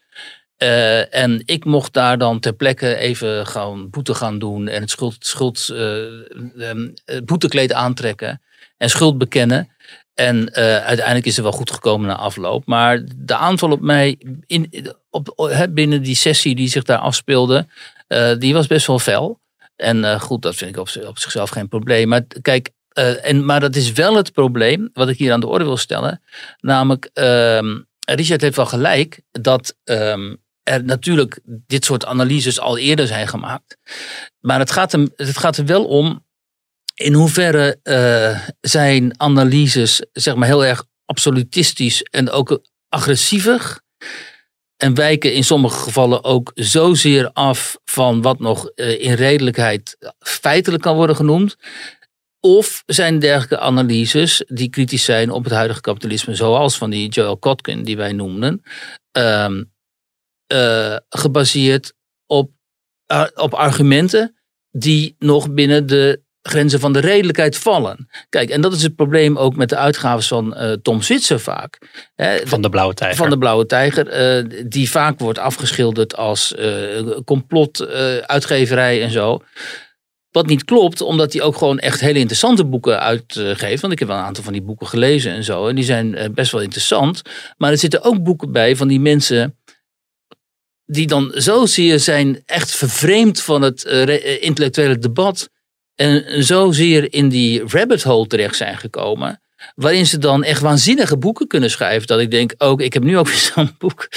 Eh, 0.56 1.14
en 1.14 1.42
ik 1.44 1.64
mocht 1.64 1.92
daar 1.92 2.18
dan 2.18 2.40
ter 2.40 2.52
plekke 2.52 2.96
even 2.96 3.46
gewoon 3.46 3.90
boete 3.90 4.14
gaan 4.14 4.38
doen 4.38 4.68
en 4.68 4.80
het 4.80 4.90
schuld, 4.90 5.16
schuld, 5.18 5.68
eh, 5.68 6.04
ehm, 6.68 6.88
boetekleed 7.24 7.72
aantrekken 7.72 8.42
en 8.76 8.90
schuld 8.90 9.18
bekennen. 9.18 9.70
En 10.14 10.48
eh, 10.52 10.76
uiteindelijk 10.84 11.26
is 11.26 11.36
het 11.36 11.44
wel 11.44 11.54
goed 11.54 11.70
gekomen 11.70 12.08
na 12.08 12.16
afloop. 12.16 12.66
Maar 12.66 13.02
de 13.16 13.36
aanval 13.36 13.70
op 13.70 13.80
mij 13.80 14.18
in, 14.46 14.94
op, 15.10 15.50
binnen 15.70 16.02
die 16.02 16.14
sessie 16.14 16.54
die 16.54 16.68
zich 16.68 16.82
daar 16.82 16.98
afspeelde, 16.98 17.66
eh, 18.06 18.32
die 18.38 18.54
was 18.54 18.66
best 18.66 18.86
wel 18.86 18.98
fel. 18.98 19.40
En 19.76 20.04
eh, 20.04 20.20
goed, 20.20 20.42
dat 20.42 20.54
vind 20.54 20.70
ik 20.70 20.80
op, 20.80 20.88
op 21.06 21.18
zichzelf 21.18 21.50
geen 21.50 21.68
probleem. 21.68 22.08
Maar 22.08 22.22
kijk, 22.42 22.70
eh, 22.96 23.28
en, 23.28 23.44
maar 23.44 23.60
dat 23.60 23.76
is 23.76 23.92
wel 23.92 24.16
het 24.16 24.32
probleem 24.32 24.90
wat 24.92 25.08
ik 25.08 25.18
hier 25.18 25.32
aan 25.32 25.40
de 25.40 25.46
orde 25.46 25.64
wil 25.64 25.76
stellen. 25.76 26.22
Namelijk, 26.60 27.10
ehm, 27.12 27.80
Richard 28.00 28.40
heeft 28.40 28.56
wel 28.56 28.66
gelijk 28.66 29.20
dat 29.30 29.76
ehm, 29.84 30.34
er 30.62 30.84
natuurlijk 30.84 31.40
dit 31.44 31.84
soort 31.84 32.06
analyses 32.06 32.60
al 32.60 32.78
eerder 32.78 33.06
zijn 33.06 33.28
gemaakt. 33.28 33.76
Maar 34.40 34.58
het 34.58 34.70
gaat, 34.70 34.92
hem, 34.92 35.08
het 35.16 35.38
gaat 35.38 35.56
er 35.56 35.66
wel 35.66 35.84
om 35.84 36.24
in 36.94 37.12
hoeverre 37.12 37.80
uh, 37.82 38.48
zijn 38.60 39.20
analyses 39.20 40.06
zeg 40.12 40.34
maar 40.34 40.48
heel 40.48 40.64
erg 40.64 40.84
absolutistisch 41.04 42.02
en 42.02 42.30
ook 42.30 42.60
agressiever. 42.88 43.80
En 44.76 44.94
wijken 44.94 45.32
in 45.32 45.44
sommige 45.44 45.78
gevallen 45.78 46.24
ook 46.24 46.50
zozeer 46.54 47.30
af 47.32 47.78
van 47.84 48.22
wat 48.22 48.38
nog 48.38 48.70
uh, 48.74 49.00
in 49.00 49.12
redelijkheid 49.12 49.96
feitelijk 50.18 50.82
kan 50.82 50.96
worden 50.96 51.16
genoemd. 51.16 51.56
Of 52.40 52.82
zijn 52.86 53.18
dergelijke 53.18 53.58
analyses 53.58 54.44
die 54.46 54.70
kritisch 54.70 55.04
zijn 55.04 55.30
op 55.30 55.44
het 55.44 55.52
huidige 55.52 55.80
kapitalisme, 55.80 56.34
zoals 56.34 56.78
van 56.78 56.90
die 56.90 57.08
Joel 57.08 57.38
Kotkin 57.38 57.84
die 57.84 57.96
wij 57.96 58.12
noemden, 58.12 58.62
uh, 59.18 59.50
uh, 60.52 60.96
gebaseerd 61.08 61.92
op, 62.26 62.50
op 63.34 63.54
argumenten 63.54 64.36
die 64.70 65.14
nog 65.18 65.50
binnen 65.50 65.86
de 65.86 66.24
grenzen 66.42 66.80
van 66.80 66.92
de 66.92 66.98
redelijkheid 66.98 67.56
vallen. 67.58 68.08
Kijk, 68.28 68.50
en 68.50 68.60
dat 68.60 68.72
is 68.72 68.82
het 68.82 68.96
probleem 68.96 69.36
ook 69.36 69.56
met 69.56 69.68
de 69.68 69.76
uitgaves 69.76 70.28
van 70.28 70.54
uh, 70.56 70.72
Tom 70.72 71.02
Switzer 71.02 71.40
vaak. 71.40 71.78
Hè, 72.14 72.46
van 72.46 72.62
de 72.62 72.68
Blauwe 72.68 72.94
Tijger. 72.94 73.16
Van 73.16 73.30
de 73.30 73.38
Blauwe 73.38 73.66
Tijger, 73.66 74.38
uh, 74.38 74.60
die 74.66 74.90
vaak 74.90 75.18
wordt 75.18 75.38
afgeschilderd 75.38 76.16
als 76.16 76.54
uh, 76.58 77.18
complot, 77.24 77.86
uitgeverij 78.26 79.02
en 79.02 79.10
zo. 79.10 79.42
Wat 80.36 80.46
niet 80.46 80.64
klopt, 80.64 81.00
omdat 81.00 81.32
hij 81.32 81.42
ook 81.42 81.56
gewoon 81.56 81.78
echt 81.78 82.00
hele 82.00 82.18
interessante 82.18 82.64
boeken 82.64 83.00
uitgeeft. 83.00 83.80
Want 83.80 83.92
ik 83.92 83.98
heb 83.98 84.08
wel 84.08 84.16
een 84.16 84.22
aantal 84.22 84.44
van 84.44 84.52
die 84.52 84.62
boeken 84.62 84.86
gelezen 84.86 85.32
en 85.32 85.44
zo. 85.44 85.68
En 85.68 85.74
die 85.74 85.84
zijn 85.84 86.32
best 86.34 86.52
wel 86.52 86.60
interessant. 86.60 87.22
Maar 87.56 87.70
er 87.70 87.78
zitten 87.78 88.02
ook 88.02 88.22
boeken 88.22 88.52
bij 88.52 88.76
van 88.76 88.88
die 88.88 89.00
mensen 89.00 89.58
die 90.84 91.06
dan 91.06 91.32
zozeer 91.34 92.00
zijn 92.00 92.42
echt 92.44 92.70
vervreemd 92.76 93.42
van 93.42 93.62
het 93.62 93.84
intellectuele 94.40 94.98
debat 94.98 95.48
en 95.94 96.44
zozeer 96.44 97.12
in 97.12 97.28
die 97.28 97.62
rabbit 97.66 98.02
hole 98.02 98.26
terecht 98.26 98.56
zijn 98.56 98.78
gekomen. 98.78 99.40
Waarin 99.74 100.06
ze 100.06 100.18
dan 100.18 100.44
echt 100.44 100.60
waanzinnige 100.60 101.16
boeken 101.16 101.46
kunnen 101.46 101.70
schrijven. 101.70 102.06
Dat 102.06 102.20
ik 102.20 102.30
denk, 102.30 102.54
ook 102.58 102.80
ik 102.80 102.92
heb 102.92 103.02
nu 103.02 103.18
ook 103.18 103.26
weer 103.32 103.52
zo'n 103.54 103.70
boek. 103.78 104.08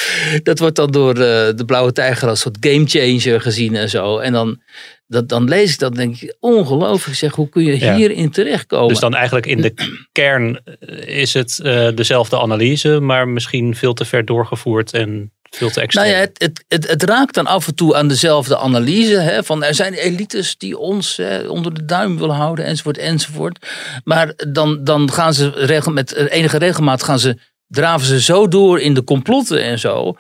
Dat 0.44 0.60
wordt 0.60 0.76
dan 0.76 0.92
door 0.92 1.14
de, 1.14 1.54
de 1.56 1.66
Blauwe 1.66 1.92
Tijger 1.92 2.30
als 2.30 2.40
soort 2.40 2.58
gamechanger 2.60 3.42
gezien 3.42 3.76
en 3.76 3.90
zo. 3.90 4.18
En 4.18 4.34
dan, 4.34 4.62
dat, 5.08 5.30
dan 5.30 5.48
lees 5.48 5.74
ik 5.74 5.80
dat 5.80 5.92
en 5.92 5.98
denk 5.98 6.22
ik, 6.22 6.36
ongelooflijk 6.40 7.18
zeg, 7.18 7.36
hoe 7.36 7.50
kun 7.50 7.64
je 7.64 7.94
hierin 7.94 8.32
terechtkomen? 8.32 8.88
Dus 8.88 9.00
dan 9.00 9.16
eigenlijk 9.16 9.46
in 9.46 9.62
de 9.62 9.74
kern 10.12 10.62
is 11.06 11.34
het 11.34 11.60
uh, 11.64 11.90
dezelfde 11.96 12.40
analyse, 12.40 13.00
maar 13.00 13.28
misschien 13.28 13.76
veel 13.76 13.94
te 13.94 14.06
ver 14.06 14.26
doorgevoerd 14.26 14.94
en 14.94 15.32
veel 15.50 15.70
te 15.70 15.82
extreem. 15.82 16.06
Nou 16.06 16.18
ja, 16.18 16.24
het, 16.24 16.40
het, 16.42 16.64
het, 16.68 16.88
het, 16.88 17.04
raakt 17.04 17.34
dan 17.34 17.48
af 17.48 17.68
en 17.68 17.76
toe 17.76 17.96
aan 17.96 18.08
dezelfde 18.08 18.58
analyse. 18.58 19.16
Hè, 19.16 19.44
van 19.44 19.64
er 19.64 19.76
zijn 19.76 19.94
elites 19.94 20.58
die 20.58 20.78
ons 20.78 21.18
hè, 21.18 21.48
onder 21.48 21.74
de 21.74 21.86
duim 21.86 22.18
willen 22.18 22.36
houden, 22.36 22.66
enzovoort, 22.66 22.98
enzovoort. 22.98 23.66
Maar 24.04 24.34
dan, 24.48 24.84
dan 24.84 25.12
gaan 25.12 25.34
ze 25.34 25.50
regel, 25.50 25.92
met 25.92 26.14
enige 26.14 26.58
regelmaat 26.58 27.04
gaan 27.04 27.20
ze, 27.20 27.38
draven 27.68 28.08
ze 28.08 28.22
zo 28.22 28.48
door 28.48 28.80
in 28.80 28.94
de 28.94 29.04
complotten 29.04 29.64
en 29.64 29.80
zo. 29.80 30.16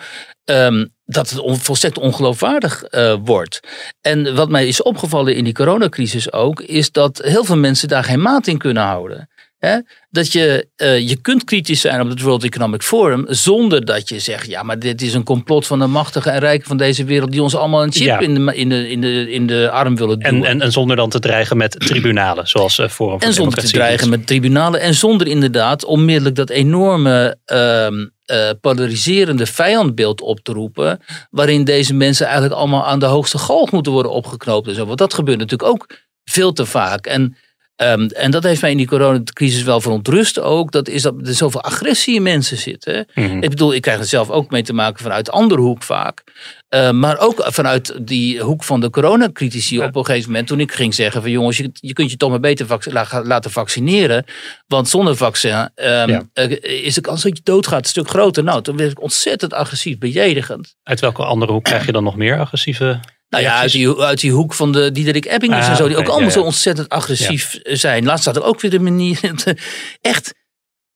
Um, 0.45 0.93
dat 1.05 1.29
het 1.29 1.39
on, 1.39 1.57
volstrekt 1.57 1.97
ongeloofwaardig 1.97 2.83
uh, 2.91 3.15
wordt. 3.23 3.59
En 4.01 4.35
wat 4.35 4.49
mij 4.49 4.67
is 4.67 4.81
opgevallen 4.81 5.35
in 5.35 5.43
die 5.43 5.53
coronacrisis 5.53 6.31
ook, 6.31 6.61
is 6.61 6.91
dat 6.91 7.21
heel 7.23 7.43
veel 7.43 7.57
mensen 7.57 7.87
daar 7.87 8.03
geen 8.03 8.21
maat 8.21 8.47
in 8.47 8.57
kunnen 8.57 8.83
houden. 8.83 9.29
Hè? 9.59 9.77
Dat 10.09 10.31
je, 10.31 10.67
uh, 10.77 10.99
je 11.09 11.15
kunt 11.15 11.43
kritisch 11.43 11.81
zijn 11.81 12.01
op 12.01 12.09
het 12.09 12.21
World 12.21 12.43
Economic 12.43 12.81
Forum 12.81 13.25
zonder 13.27 13.85
dat 13.85 14.09
je 14.09 14.19
zegt, 14.19 14.47
ja, 14.47 14.63
maar 14.63 14.79
dit 14.79 15.01
is 15.01 15.13
een 15.13 15.23
complot 15.23 15.67
van 15.67 15.79
de 15.79 15.87
machtigen 15.87 16.33
en 16.33 16.39
rijken 16.39 16.67
van 16.67 16.77
deze 16.77 17.03
wereld 17.03 17.31
die 17.31 17.41
ons 17.41 17.55
allemaal 17.55 17.83
een 17.83 17.91
chip 17.91 18.05
ja. 18.05 18.19
in, 18.19 18.33
de, 18.35 18.55
in, 18.55 18.69
de, 18.69 18.89
in, 18.89 19.01
de, 19.01 19.31
in 19.31 19.47
de 19.47 19.69
arm 19.71 19.95
willen 19.95 20.19
doen. 20.19 20.43
En, 20.43 20.45
en, 20.45 20.61
en 20.61 20.71
zonder 20.71 20.95
dan 20.95 21.09
te 21.09 21.19
dreigen 21.19 21.57
met 21.57 21.79
tribunalen, 21.79 22.47
zoals 22.47 22.77
uh, 22.77 22.87
Forum 22.87 23.19
voor 23.19 23.27
En 23.27 23.33
zonder 23.33 23.59
te 23.59 23.71
dreigen 23.71 24.09
met 24.09 24.27
tribunalen 24.27 24.81
en 24.81 24.93
zonder 24.93 25.27
inderdaad 25.27 25.85
onmiddellijk 25.85 26.35
dat 26.35 26.49
enorme 26.49 27.37
uh, 27.45 27.87
uh, 27.89 28.49
polariserende 28.61 29.45
vijandbeeld 29.45 30.21
op 30.21 30.39
te 30.39 30.51
roepen, 30.51 30.99
waarin 31.29 31.63
deze 31.63 31.93
mensen 31.93 32.25
eigenlijk 32.25 32.55
allemaal 32.55 32.85
aan 32.85 32.99
de 32.99 33.05
hoogste 33.05 33.37
galg 33.37 33.71
moeten 33.71 33.91
worden 33.91 34.11
opgeknoopt 34.11 34.67
en 34.67 34.75
zo. 34.75 34.85
Want 34.85 34.97
dat 34.97 35.13
gebeurt 35.13 35.37
natuurlijk 35.37 35.69
ook 35.69 35.87
veel 36.23 36.53
te 36.53 36.65
vaak. 36.65 37.05
En 37.05 37.37
Um, 37.81 38.07
en 38.07 38.31
dat 38.31 38.43
heeft 38.43 38.61
mij 38.61 38.71
in 38.71 38.77
die 38.77 38.87
coronacrisis 38.87 39.63
wel 39.63 39.81
verontrust 39.81 40.39
ook. 40.39 40.71
Dat 40.71 40.87
is 40.87 41.01
dat 41.01 41.13
er 41.25 41.33
zoveel 41.33 41.61
agressie 41.61 42.15
in 42.15 42.21
mensen 42.21 42.57
zit. 42.57 42.85
Hè? 42.85 42.97
Mm 43.13 43.29
-hmm. 43.29 43.43
Ik 43.43 43.49
bedoel, 43.49 43.73
ik 43.73 43.81
krijg 43.81 43.99
het 43.99 44.07
zelf 44.07 44.29
ook 44.29 44.51
mee 44.51 44.63
te 44.63 44.73
maken 44.73 45.03
vanuit 45.03 45.25
de 45.25 45.31
andere 45.31 45.61
hoek 45.61 45.83
vaak. 45.83 46.23
Uh, 46.69 46.91
maar 46.91 47.17
ook 47.17 47.43
vanuit 47.45 48.07
die 48.07 48.39
hoek 48.39 48.63
van 48.63 48.79
de 48.79 48.89
coronacritici 48.89 49.77
ja. 49.77 49.85
op 49.85 49.95
een 49.95 50.05
gegeven 50.05 50.29
moment. 50.29 50.47
Toen 50.47 50.59
ik 50.59 50.71
ging 50.71 50.93
zeggen 50.93 51.21
van 51.21 51.31
jongens, 51.31 51.57
je, 51.57 51.69
je 51.73 51.93
kunt 51.93 52.11
je 52.11 52.17
toch 52.17 52.29
maar 52.29 52.39
beter 52.39 52.65
vac 52.65 52.85
laten 53.23 53.51
vaccineren. 53.51 54.25
Want 54.67 54.89
zonder 54.89 55.15
vaccin 55.15 55.51
um, 55.51 55.69
ja. 55.75 56.23
uh, 56.33 56.51
is 56.61 56.93
de 56.93 57.01
kans 57.01 57.23
dat 57.23 57.37
je 57.37 57.43
doodgaat 57.43 57.79
een 57.79 57.85
stuk 57.85 58.09
groter. 58.09 58.43
Nou, 58.43 58.61
toen 58.61 58.77
werd 58.77 58.91
ik 58.91 59.01
ontzettend 59.01 59.53
agressief, 59.53 59.97
bejedigend. 59.97 60.75
Uit 60.83 60.99
welke 60.99 61.23
andere 61.23 61.51
hoek 61.51 61.63
krijg 61.63 61.85
je 61.85 61.91
dan 61.91 62.03
nog 62.03 62.15
meer 62.15 62.39
agressieve 62.39 62.99
nou 63.29 63.43
ja, 63.43 63.59
uit 63.59 63.71
die, 63.71 63.97
uit 63.97 64.19
die 64.19 64.31
hoek 64.31 64.53
van 64.53 64.71
de 64.71 64.91
Diederik 64.91 65.25
Ebbingers 65.25 65.65
ah, 65.65 65.71
en 65.71 65.75
zo. 65.75 65.87
Die 65.87 65.91
okay, 65.91 66.05
ook 66.05 66.11
allemaal 66.11 66.29
ja, 66.29 66.35
ja. 66.35 66.41
zo 66.41 66.45
ontzettend 66.45 66.89
agressief 66.89 67.59
ja. 67.63 67.75
zijn. 67.75 68.05
Laatst 68.05 68.21
staat 68.21 68.35
er 68.35 68.43
ook 68.43 68.61
weer 68.61 68.71
de 68.71 68.79
manier. 68.79 69.19
Echt, 70.01 70.33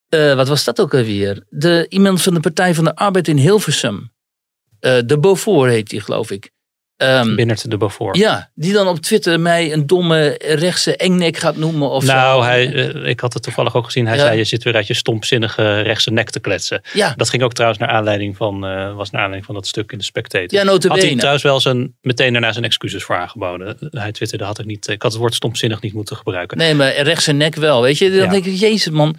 uh, 0.10 0.36
wat 0.36 0.48
was 0.48 0.64
dat 0.64 0.82
ook 0.82 0.94
alweer? 0.94 1.44
De, 1.50 1.86
iemand 1.90 2.22
van 2.22 2.34
de 2.34 2.40
Partij 2.40 2.74
van 2.74 2.84
de 2.84 2.96
Arbeid 2.96 3.28
in 3.28 3.38
Hilversum. 3.38 4.12
Uh, 4.80 4.98
de 5.06 5.20
Beaufort 5.20 5.72
heet 5.72 5.90
die, 5.90 6.02
geloof 6.02 6.32
ik. 6.32 6.52
Um, 6.98 7.36
Binnert 7.36 7.70
de 7.70 7.78
Beaufort. 7.78 8.18
Ja, 8.18 8.50
die 8.56 8.74
dan 8.74 8.88
op 8.88 9.00
Twitter 9.00 9.40
mij 9.40 9.74
een 9.74 9.88
domme 9.88 10.40
rechtse 10.40 10.98
engnek 10.98 11.38
gaat 11.38 11.56
noemen 11.56 11.90
of 11.90 12.06
nou, 12.06 12.42
zo. 12.42 12.48
Hij, 12.48 12.74
uh, 12.74 13.08
ik 13.08 13.20
had 13.20 13.34
het 13.34 13.44
toevallig 13.44 13.76
ook 13.76 13.86
gezien. 13.86 14.08
Hij 14.08 14.18
ja. 14.18 14.24
zei, 14.24 14.38
je 14.38 14.44
zit 14.44 14.64
weer 14.64 14.76
uit 14.76 14.88
je 14.88 14.94
stompzinnige 14.94 15.82
rechtse 15.82 16.12
nek 16.12 16.30
te 16.30 16.40
kletsen. 16.40 16.82
Ja. 16.94 17.14
Dat 17.18 17.30
ging 17.30 17.44
ook 17.44 17.54
trouwens 17.54 17.82
naar 17.82 17.90
aanleiding 17.90 18.38
van, 18.38 18.66
uh, 18.66 18.96
was 18.96 19.10
naar 19.10 19.22
aanleiding 19.22 19.46
van 19.46 19.56
dat 19.56 19.68
stuk 19.68 19.92
in 19.92 19.98
de 19.98 20.04
Spectator. 20.04 20.60
Ja, 20.60 20.64
notabene. 20.64 21.00
Had 21.00 21.10
hij 21.10 21.16
trouwens 21.16 21.44
wel 21.44 21.60
zijn, 21.60 21.96
meteen 22.02 22.32
daarna 22.32 22.52
zijn 22.52 22.66
excuses 22.66 23.04
voor 23.04 23.18
aangeboden. 23.18 23.78
Hij 23.90 24.12
twitterde, 24.12 24.44
had 24.44 24.60
ik, 24.60 24.66
niet, 24.66 24.88
ik 24.88 25.02
had 25.02 25.12
het 25.12 25.22
woord 25.22 25.34
stompzinnig 25.34 25.82
niet 25.82 25.94
moeten 25.94 26.16
gebruiken. 26.16 26.58
Nee, 26.58 26.74
maar 26.74 26.96
rechtse 26.96 27.32
nek 27.32 27.56
wel, 27.56 27.82
weet 27.82 27.98
je. 27.98 28.10
Dan 28.10 28.20
ja. 28.20 28.28
denk 28.28 28.46
ik, 28.46 28.60
jezus 28.60 28.92
man... 28.92 29.16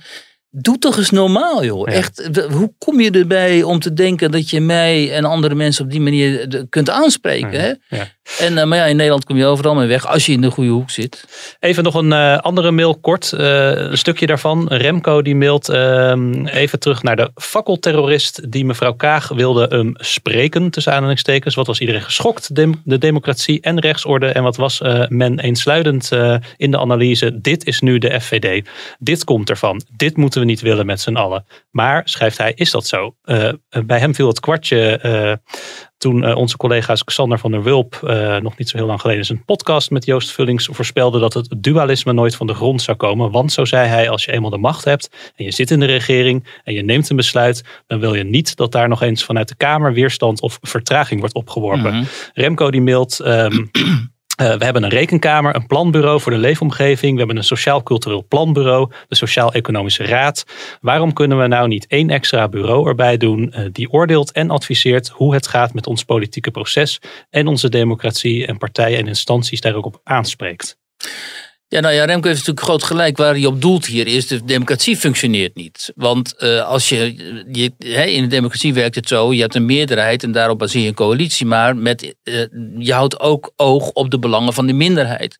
Doe 0.56 0.78
toch 0.78 0.96
eens 0.96 1.10
normaal, 1.10 1.64
joh. 1.64 1.88
Ja. 1.88 1.94
Echt, 1.94 2.30
hoe 2.50 2.72
kom 2.78 3.00
je 3.00 3.10
erbij 3.10 3.62
om 3.62 3.78
te 3.78 3.92
denken 3.92 4.30
dat 4.30 4.50
je 4.50 4.60
mij 4.60 5.12
en 5.12 5.24
andere 5.24 5.54
mensen 5.54 5.84
op 5.84 5.90
die 5.90 6.00
manier 6.00 6.48
kunt 6.68 6.90
aanspreken? 6.90 7.52
Ja. 7.52 7.58
Hè? 7.58 7.96
Ja. 7.96 8.08
En, 8.38 8.52
uh, 8.52 8.64
maar 8.64 8.78
ja, 8.78 8.84
in 8.84 8.96
Nederland 8.96 9.24
kom 9.24 9.36
je 9.36 9.44
overal 9.44 9.74
mee 9.74 9.86
weg 9.86 10.06
als 10.06 10.26
je 10.26 10.32
in 10.32 10.40
de 10.40 10.50
goede 10.50 10.70
hoek 10.70 10.90
zit. 10.90 11.24
Even 11.60 11.84
nog 11.84 11.94
een 11.94 12.10
uh, 12.10 12.38
andere 12.38 12.70
mail 12.70 12.94
kort. 12.94 13.32
Uh, 13.34 13.70
een 13.70 13.98
stukje 13.98 14.26
daarvan. 14.26 14.68
Remco 14.68 15.22
die 15.22 15.36
mailt 15.36 15.68
ehm, 15.68 16.46
even 16.46 16.78
terug 16.78 17.02
naar 17.02 17.16
de 17.16 17.30
fakkelterrorist 17.34 18.52
die 18.52 18.64
mevrouw 18.64 18.92
Kaag 18.92 19.28
wilde 19.28 19.72
um, 19.72 19.92
spreken, 19.96 20.70
tussen 20.70 20.92
aanhalingstekens. 20.92 21.54
Wat 21.54 21.66
was 21.66 21.80
iedereen 21.80 22.02
geschokt? 22.02 22.54
De 22.54 22.98
democratie 22.98 23.60
en 23.60 23.80
rechtsorde. 23.80 24.26
En 24.26 24.42
wat 24.42 24.56
was 24.56 24.80
men 25.08 25.38
eensluidend 25.38 26.10
in 26.56 26.70
de 26.70 26.78
analyse? 26.78 27.40
Dit 27.40 27.66
is 27.66 27.80
nu 27.80 27.98
de 27.98 28.20
FVD. 28.20 28.68
Dit 28.98 29.24
komt 29.24 29.50
ervan. 29.50 29.82
Dit 29.96 30.16
moeten 30.16 30.40
we 30.40 30.43
niet 30.44 30.60
willen 30.60 30.86
met 30.86 31.00
z'n 31.00 31.16
allen. 31.16 31.44
Maar, 31.70 32.02
schrijft 32.04 32.38
hij, 32.38 32.52
is 32.54 32.70
dat 32.70 32.86
zo? 32.86 33.14
bij 33.86 33.98
hem 33.98 34.14
viel 34.14 34.28
het 34.28 34.40
kwartje 34.40 35.40
toen 35.98 36.22
uh, 36.22 36.36
onze 36.36 36.56
collega's 36.56 37.04
Xander 37.04 37.38
van 37.38 37.50
der 37.50 37.62
Wulp 37.62 37.98
nog 38.42 38.56
niet 38.56 38.68
zo 38.68 38.76
heel 38.76 38.86
lang 38.86 39.00
geleden 39.00 39.20
in 39.20 39.26
zijn 39.26 39.44
podcast 39.44 39.90
met 39.90 40.04
Joost 40.04 40.30
Vullings 40.30 40.68
voorspelde 40.72 41.18
dat 41.18 41.34
het 41.34 41.54
dualisme 41.58 42.12
nooit 42.12 42.36
van 42.36 42.46
de 42.46 42.54
grond 42.54 42.82
zou 42.82 42.96
komen. 42.96 43.30
Want 43.30 43.52
zo 43.52 43.64
zei 43.64 43.88
hij, 43.88 44.08
als 44.08 44.24
je 44.24 44.32
eenmaal 44.32 44.50
de 44.50 44.58
macht 44.58 44.84
hebt 44.84 45.32
en 45.36 45.44
je 45.44 45.50
zit 45.50 45.70
in 45.70 45.80
de 45.80 45.86
regering 45.86 46.60
en 46.64 46.74
je 46.74 46.82
neemt 46.82 47.10
een 47.10 47.16
besluit, 47.16 47.64
dan 47.86 48.00
wil 48.00 48.14
je 48.14 48.24
niet 48.24 48.56
dat 48.56 48.72
daar 48.72 48.88
nog 48.88 49.02
eens 49.02 49.24
vanuit 49.24 49.48
de 49.48 49.56
Kamer 49.56 49.92
weerstand 49.92 50.40
of 50.40 50.58
vertraging 50.62 51.20
wordt 51.20 51.34
opgeworpen. 51.34 51.92
Mm 51.92 51.98
-hmm. 51.98 52.06
Remco 52.34 52.70
die 52.70 52.82
mailt... 52.82 53.20
Um, 53.26 53.70
Uh, 54.42 54.56
we 54.56 54.64
hebben 54.64 54.82
een 54.82 54.90
rekenkamer, 54.90 55.54
een 55.54 55.66
planbureau 55.66 56.20
voor 56.20 56.32
de 56.32 56.38
leefomgeving. 56.38 57.12
We 57.12 57.18
hebben 57.18 57.36
een 57.36 57.44
sociaal-cultureel 57.44 58.24
planbureau, 58.28 58.90
de 59.08 59.14
Sociaal-Economische 59.14 60.04
Raad. 60.04 60.44
Waarom 60.80 61.12
kunnen 61.12 61.38
we 61.38 61.46
nou 61.46 61.68
niet 61.68 61.86
één 61.86 62.10
extra 62.10 62.48
bureau 62.48 62.88
erbij 62.88 63.16
doen 63.16 63.54
uh, 63.56 63.66
die 63.72 63.90
oordeelt 63.90 64.32
en 64.32 64.50
adviseert 64.50 65.08
hoe 65.08 65.34
het 65.34 65.46
gaat 65.46 65.74
met 65.74 65.86
ons 65.86 66.04
politieke 66.04 66.50
proces 66.50 67.00
en 67.30 67.46
onze 67.46 67.68
democratie 67.68 68.46
en 68.46 68.58
partijen 68.58 68.98
en 68.98 69.06
instanties 69.06 69.60
daar 69.60 69.74
ook 69.74 69.86
op 69.86 70.00
aanspreekt? 70.04 70.78
Ja, 71.74 71.80
nou 71.80 71.94
ja, 71.94 72.04
Remco 72.04 72.28
heeft 72.28 72.38
natuurlijk 72.38 72.66
groot 72.66 72.82
gelijk. 72.82 73.16
Waar 73.16 73.34
hij 73.34 73.46
op 73.46 73.60
doelt 73.60 73.86
hier 73.86 74.06
is, 74.06 74.26
de 74.26 74.44
democratie 74.44 74.96
functioneert 74.96 75.54
niet. 75.54 75.92
Want 75.94 76.34
uh, 76.38 76.62
als 76.68 76.88
je, 76.88 77.14
in 78.06 78.22
de 78.22 78.26
democratie 78.26 78.74
werkt 78.74 78.94
het 78.94 79.08
zo, 79.08 79.32
je 79.32 79.40
hebt 79.40 79.54
een 79.54 79.66
meerderheid 79.66 80.22
en 80.22 80.32
daarop 80.32 80.58
baseer 80.58 80.82
je 80.82 80.88
een 80.88 80.94
coalitie. 80.94 81.46
Maar 81.46 81.76
met, 81.76 82.14
uh, 82.24 82.44
je 82.78 82.92
houdt 82.92 83.20
ook 83.20 83.52
oog 83.56 83.90
op 83.90 84.10
de 84.10 84.18
belangen 84.18 84.52
van 84.52 84.66
de 84.66 84.72
minderheid. 84.72 85.36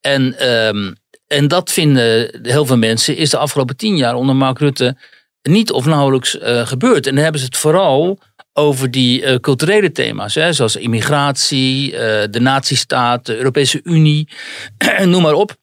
En, 0.00 0.48
um, 0.48 0.96
en 1.26 1.48
dat 1.48 1.72
vinden 1.72 2.38
heel 2.42 2.66
veel 2.66 2.78
mensen, 2.78 3.16
is 3.16 3.30
de 3.30 3.38
afgelopen 3.38 3.76
tien 3.76 3.96
jaar 3.96 4.14
onder 4.14 4.36
Mark 4.36 4.58
Rutte 4.58 4.96
niet 5.42 5.72
of 5.72 5.86
nauwelijks 5.86 6.34
uh, 6.34 6.66
gebeurd. 6.66 7.06
En 7.06 7.14
dan 7.14 7.22
hebben 7.22 7.40
ze 7.40 7.46
het 7.46 7.56
vooral 7.56 8.18
over 8.58 8.90
die 8.90 9.22
uh, 9.22 9.34
culturele 9.34 9.92
thema's, 9.92 10.34
hè, 10.34 10.52
zoals 10.52 10.76
immigratie, 10.76 11.92
uh, 11.92 11.98
de 12.30 12.40
nazistaat, 12.40 13.26
de 13.26 13.36
Europese 13.36 13.80
Unie, 13.82 14.28
noem 15.04 15.22
maar 15.22 15.32
op. 15.32 15.56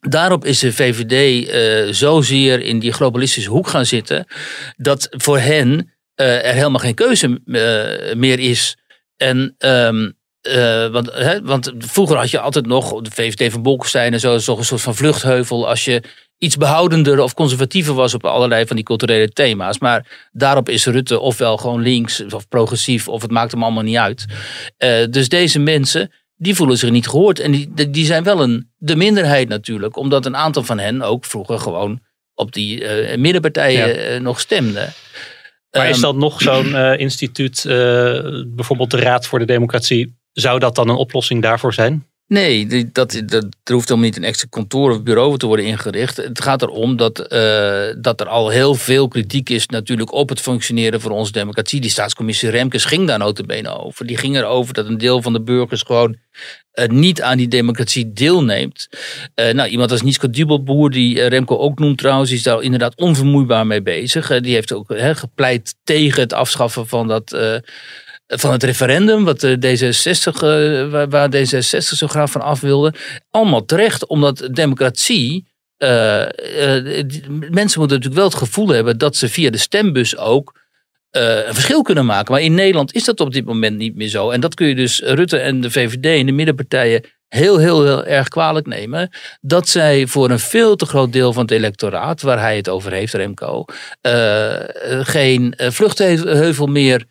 Daarop 0.00 0.44
is 0.44 0.58
de 0.58 0.72
VVD 0.72 1.48
uh, 1.48 1.92
zozeer 1.92 2.60
in 2.60 2.78
die 2.78 2.92
globalistische 2.92 3.50
hoek 3.50 3.68
gaan 3.68 3.86
zitten, 3.86 4.26
dat 4.76 5.08
voor 5.10 5.38
hen 5.38 5.92
er 6.14 6.54
helemaal 6.54 6.80
geen 6.80 6.94
keuze 6.94 7.40
meer 8.14 8.38
is. 8.38 8.76
En 9.16 9.56
uh, 10.52 10.86
want, 10.90 11.12
hè, 11.12 11.42
want 11.42 11.72
vroeger 11.78 12.16
had 12.16 12.30
je 12.30 12.40
altijd 12.40 12.66
nog, 12.66 13.00
de 13.00 13.10
VVD 13.10 13.52
van 13.52 13.62
Bolkestein 13.62 14.12
en 14.12 14.20
zo, 14.20 14.34
een 14.34 14.40
soort 14.40 14.80
van 14.80 14.94
vluchtheuvel. 14.94 15.68
Als 15.68 15.84
je 15.84 16.02
iets 16.38 16.56
behoudender 16.56 17.20
of 17.20 17.34
conservatiever 17.34 17.94
was 17.94 18.14
op 18.14 18.24
allerlei 18.24 18.66
van 18.66 18.76
die 18.76 18.84
culturele 18.84 19.28
thema's. 19.28 19.78
Maar 19.78 20.28
daarop 20.32 20.68
is 20.68 20.86
Rutte 20.86 21.20
ofwel 21.20 21.56
gewoon 21.56 21.82
links 21.82 22.24
of 22.32 22.48
progressief, 22.48 23.08
of 23.08 23.22
het 23.22 23.30
maakt 23.30 23.52
hem 23.52 23.62
allemaal 23.62 23.82
niet 23.82 23.96
uit. 23.96 24.24
Uh, 24.78 25.04
dus 25.10 25.28
deze 25.28 25.58
mensen, 25.58 26.12
die 26.36 26.54
voelen 26.54 26.76
zich 26.76 26.90
niet 26.90 27.08
gehoord. 27.08 27.38
En 27.38 27.52
die, 27.52 27.90
die 27.90 28.06
zijn 28.06 28.24
wel 28.24 28.42
een, 28.42 28.70
de 28.76 28.96
minderheid 28.96 29.48
natuurlijk, 29.48 29.96
omdat 29.96 30.26
een 30.26 30.36
aantal 30.36 30.62
van 30.62 30.78
hen 30.78 31.02
ook 31.02 31.24
vroeger 31.24 31.58
gewoon 31.58 32.00
op 32.34 32.52
die 32.52 32.80
uh, 32.80 33.16
middenpartijen 33.16 34.12
ja. 34.12 34.18
nog 34.18 34.40
stemden. 34.40 34.92
Maar 35.70 35.88
is 35.88 36.00
dat 36.00 36.16
nog 36.16 36.42
zo'n 36.42 36.74
instituut, 36.76 37.62
bijvoorbeeld 38.46 38.90
de 38.90 39.00
Raad 39.00 39.26
voor 39.26 39.38
de 39.38 39.44
Democratie, 39.44 40.16
zou 40.32 40.58
dat 40.58 40.74
dan 40.74 40.88
een 40.88 40.96
oplossing 40.96 41.42
daarvoor 41.42 41.74
zijn? 41.74 42.06
Nee, 42.26 42.66
dat, 42.92 43.22
dat, 43.26 43.44
er 43.64 43.72
hoeft 43.72 43.88
helemaal 43.88 44.08
niet 44.08 44.16
een 44.16 44.24
extra 44.24 44.48
kantoor 44.50 44.90
of 44.90 45.02
bureau 45.02 45.38
te 45.38 45.46
worden 45.46 45.64
ingericht. 45.64 46.16
Het 46.16 46.40
gaat 46.42 46.62
erom 46.62 46.96
dat, 46.96 47.32
uh, 47.32 47.84
dat 47.98 48.20
er 48.20 48.26
al 48.26 48.48
heel 48.48 48.74
veel 48.74 49.08
kritiek 49.08 49.50
is 49.50 49.66
natuurlijk 49.66 50.12
op 50.12 50.28
het 50.28 50.40
functioneren 50.40 51.00
van 51.00 51.10
onze 51.10 51.32
democratie. 51.32 51.80
Die 51.80 51.90
staatscommissie 51.90 52.50
Remkes 52.50 52.84
ging 52.84 53.06
daar 53.06 53.18
notabene 53.18 53.78
over. 53.78 54.06
Die 54.06 54.16
ging 54.16 54.36
erover 54.36 54.74
dat 54.74 54.86
een 54.86 54.98
deel 54.98 55.22
van 55.22 55.32
de 55.32 55.42
burgers 55.42 55.82
gewoon 55.82 56.16
uh, 56.74 56.86
niet 56.86 57.22
aan 57.22 57.36
die 57.36 57.48
democratie 57.48 58.12
deelneemt. 58.12 58.88
Uh, 59.34 59.52
nou, 59.52 59.68
iemand 59.68 59.90
als 59.90 60.02
Nietske 60.02 60.30
Dubelboer, 60.30 60.90
die 60.90 61.22
Remco 61.22 61.56
ook 61.56 61.78
noemt 61.78 61.98
trouwens, 61.98 62.30
is 62.30 62.42
daar 62.42 62.62
inderdaad 62.62 62.96
onvermoeibaar 62.96 63.66
mee 63.66 63.82
bezig. 63.82 64.40
die 64.40 64.54
heeft 64.54 64.72
ook 64.72 64.94
gepleit 64.96 65.74
tegen 65.84 66.20
het 66.20 66.32
afschaffen 66.32 66.88
van 66.88 67.08
dat 67.08 67.36
van 68.26 68.52
het 68.52 68.62
referendum, 68.62 69.24
wat 69.24 69.46
D66, 69.46 70.42
uh, 70.42 71.04
waar 71.08 71.30
D66 71.36 71.78
zo 71.78 72.06
graag 72.06 72.30
van 72.30 72.40
af 72.40 72.60
wilde. 72.60 72.94
Allemaal 73.30 73.64
terecht, 73.64 74.06
omdat 74.06 74.48
democratie. 74.52 75.52
Uh, 75.78 76.24
mensen 77.50 77.78
moeten 77.78 77.96
natuurlijk 77.96 78.14
wel 78.14 78.24
het 78.24 78.34
gevoel 78.34 78.68
hebben 78.68 78.98
dat 78.98 79.16
ze 79.16 79.28
via 79.28 79.50
de 79.50 79.58
stembus 79.58 80.16
ook 80.16 80.62
een 81.10 81.54
verschil 81.54 81.82
kunnen 81.82 82.06
maken. 82.06 82.32
Maar 82.32 82.42
in 82.42 82.54
Nederland 82.54 82.94
is 82.94 83.04
dat 83.04 83.20
op 83.20 83.32
dit 83.32 83.44
moment 83.44 83.76
niet 83.76 83.96
meer 83.96 84.08
zo. 84.08 84.30
En 84.30 84.40
dat 84.40 84.54
kun 84.54 84.66
je 84.66 84.74
dus 84.74 85.00
Rutte 85.00 85.38
en 85.38 85.60
de 85.60 85.70
VVD 85.70 86.04
en 86.04 86.26
de 86.26 86.32
middenpartijen 86.32 87.04
heel, 87.28 87.58
heel, 87.58 87.84
heel 87.84 88.04
erg 88.04 88.28
kwalijk 88.28 88.66
nemen. 88.66 89.10
Dat 89.40 89.68
zij 89.68 90.06
voor 90.06 90.30
een 90.30 90.38
veel 90.38 90.76
te 90.76 90.86
groot 90.86 91.12
deel 91.12 91.32
van 91.32 91.42
het 91.42 91.50
electoraat, 91.50 92.22
waar 92.22 92.40
hij 92.40 92.56
het 92.56 92.68
over 92.68 92.92
heeft, 92.92 93.14
Remco, 93.14 93.64
geen 95.02 95.54
vluchtheuvel 95.56 96.66
meer 96.66 97.04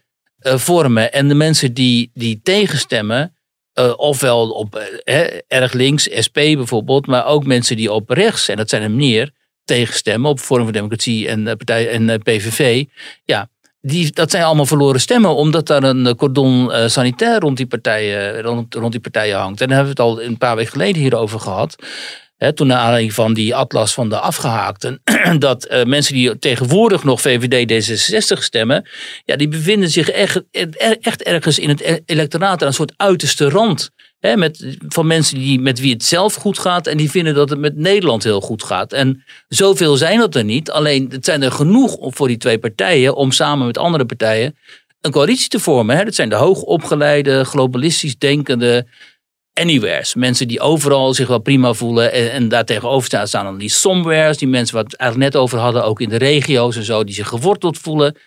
uh, 0.43 0.57
vormen. 0.57 1.13
En 1.13 1.27
de 1.27 1.33
mensen 1.33 1.73
die, 1.73 2.11
die 2.13 2.39
tegenstemmen, 2.43 3.35
uh, 3.79 3.93
ofwel 3.95 4.49
op 4.49 4.75
uh, 5.05 5.15
erg 5.47 5.73
links, 5.73 6.09
SP 6.25 6.33
bijvoorbeeld, 6.33 7.07
maar 7.07 7.25
ook 7.25 7.45
mensen 7.45 7.75
die 7.75 7.91
op 7.91 8.09
rechts, 8.09 8.47
en 8.47 8.57
dat 8.57 8.69
zijn 8.69 8.81
er 8.81 8.91
meer, 8.91 9.31
tegenstemmen 9.65 10.29
op 10.29 10.39
Vorm 10.39 10.63
van 10.63 10.73
Democratie 10.73 11.27
en, 11.27 11.43
partij, 11.43 11.89
en 11.89 12.21
PVV. 12.21 12.85
Ja, 13.23 13.49
die, 13.81 14.11
dat 14.11 14.31
zijn 14.31 14.43
allemaal 14.43 14.65
verloren 14.65 14.99
stemmen, 14.99 15.35
omdat 15.35 15.67
daar 15.67 15.83
een 15.83 16.15
cordon 16.15 16.71
sanitair 16.89 17.39
rond 17.39 17.57
die, 17.57 17.65
partijen, 17.65 18.41
rond, 18.41 18.73
rond 18.73 18.91
die 18.91 19.01
partijen 19.01 19.37
hangt. 19.37 19.61
En 19.61 19.67
daar 19.67 19.77
hebben 19.77 19.95
we 19.95 20.01
het 20.01 20.11
al 20.11 20.23
een 20.23 20.37
paar 20.37 20.55
weken 20.55 20.71
geleden 20.71 21.01
hierover 21.01 21.39
gehad 21.39 21.75
toen 22.53 22.67
naar 22.67 22.77
aanleiding 22.77 23.13
van 23.13 23.33
die 23.33 23.55
atlas 23.55 23.93
van 23.93 24.09
de 24.09 24.19
afgehaakten, 24.19 25.01
dat 25.39 25.67
uh, 25.71 25.83
mensen 25.83 26.13
die 26.13 26.39
tegenwoordig 26.39 27.03
nog 27.03 27.21
VVD 27.21 27.71
D66 27.71 28.43
stemmen, 28.43 28.89
ja, 29.25 29.35
die 29.35 29.47
bevinden 29.47 29.89
zich 29.89 30.09
echt, 30.09 30.43
echt 31.01 31.23
ergens 31.23 31.59
in 31.59 31.69
het 31.69 31.81
e-, 31.81 31.99
electoraat 32.05 32.61
aan 32.61 32.67
een 32.67 32.73
soort 32.73 32.93
uiterste 32.97 33.49
rand. 33.49 33.89
Met, 34.35 34.77
van 34.87 35.07
mensen 35.07 35.37
die, 35.37 35.59
met 35.59 35.79
wie 35.79 35.93
het 35.93 36.03
zelf 36.03 36.33
goed 36.35 36.59
gaat 36.59 36.87
en 36.87 36.97
die 36.97 37.11
vinden 37.11 37.33
dat 37.33 37.49
het 37.49 37.59
met 37.59 37.75
Nederland 37.75 38.23
heel 38.23 38.41
goed 38.41 38.63
gaat. 38.63 38.93
En 38.93 39.23
zoveel 39.47 39.97
zijn 39.97 40.19
dat 40.19 40.35
er 40.35 40.43
niet. 40.43 40.71
Alleen 40.71 41.07
het 41.11 41.25
zijn 41.25 41.43
er 41.43 41.51
genoeg 41.51 41.97
voor 41.99 42.27
die 42.27 42.37
twee 42.37 42.57
partijen 42.57 43.15
om 43.15 43.31
samen 43.31 43.65
met 43.65 43.77
andere 43.77 44.05
partijen 44.05 44.55
een 45.03 45.11
coalitie 45.11 45.47
te 45.47 45.59
vormen. 45.59 46.05
Dat 46.05 46.15
zijn 46.15 46.29
de 46.29 46.35
hoogopgeleide, 46.35 47.45
globalistisch 47.45 48.17
denkende, 48.17 48.87
anywheres. 49.53 50.15
Mensen 50.15 50.47
die 50.47 50.59
overal 50.59 51.13
zich 51.13 51.27
wel 51.27 51.39
prima 51.39 51.73
voelen. 51.73 52.11
En, 52.11 52.31
en 52.31 52.49
daar 52.49 52.65
tegenover 52.65 53.05
staan, 53.05 53.27
staan 53.27 53.45
dan 53.45 53.57
die 53.57 53.69
somewheres. 53.69 54.37
Die 54.37 54.47
mensen 54.47 54.75
wat 54.75 54.85
we 54.85 54.91
het 54.91 54.99
eigenlijk 54.99 55.33
net 55.33 55.41
over 55.41 55.59
hadden, 55.59 55.83
ook 55.85 56.01
in 56.01 56.09
de 56.09 56.17
regio's 56.17 56.75
en 56.75 56.83
zo. 56.83 57.03
Die 57.03 57.15
zich 57.15 57.27
geworteld 57.27 57.77
voelen. 57.77 58.17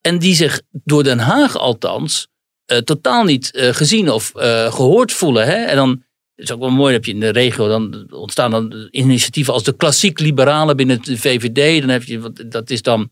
En 0.00 0.18
die 0.18 0.34
zich 0.34 0.62
door 0.70 1.02
Den 1.04 1.18
Haag 1.18 1.58
althans 1.58 2.28
uh, 2.66 2.78
totaal 2.78 3.24
niet 3.24 3.50
uh, 3.52 3.68
gezien 3.68 4.10
of 4.10 4.32
uh, 4.36 4.72
gehoord 4.72 5.12
voelen. 5.12 5.46
Hè? 5.46 5.64
En 5.64 5.76
dan 5.76 6.02
is 6.36 6.52
ook 6.52 6.60
wel 6.60 6.70
mooi, 6.70 6.92
heb 6.92 7.04
je 7.04 7.12
in 7.12 7.20
de 7.20 7.28
regio, 7.28 7.68
dan 7.68 8.06
ontstaan 8.10 8.50
dan 8.50 8.88
initiatieven 8.90 9.52
als 9.52 9.62
de 9.62 9.76
klassiek 9.76 10.20
liberalen 10.20 10.76
binnen 10.76 11.02
de 11.02 11.18
VVD. 11.18 11.80
Dan 11.80 11.88
heb 11.88 12.02
je, 12.02 12.32
dat 12.48 12.70
is 12.70 12.82
dan 12.82 13.10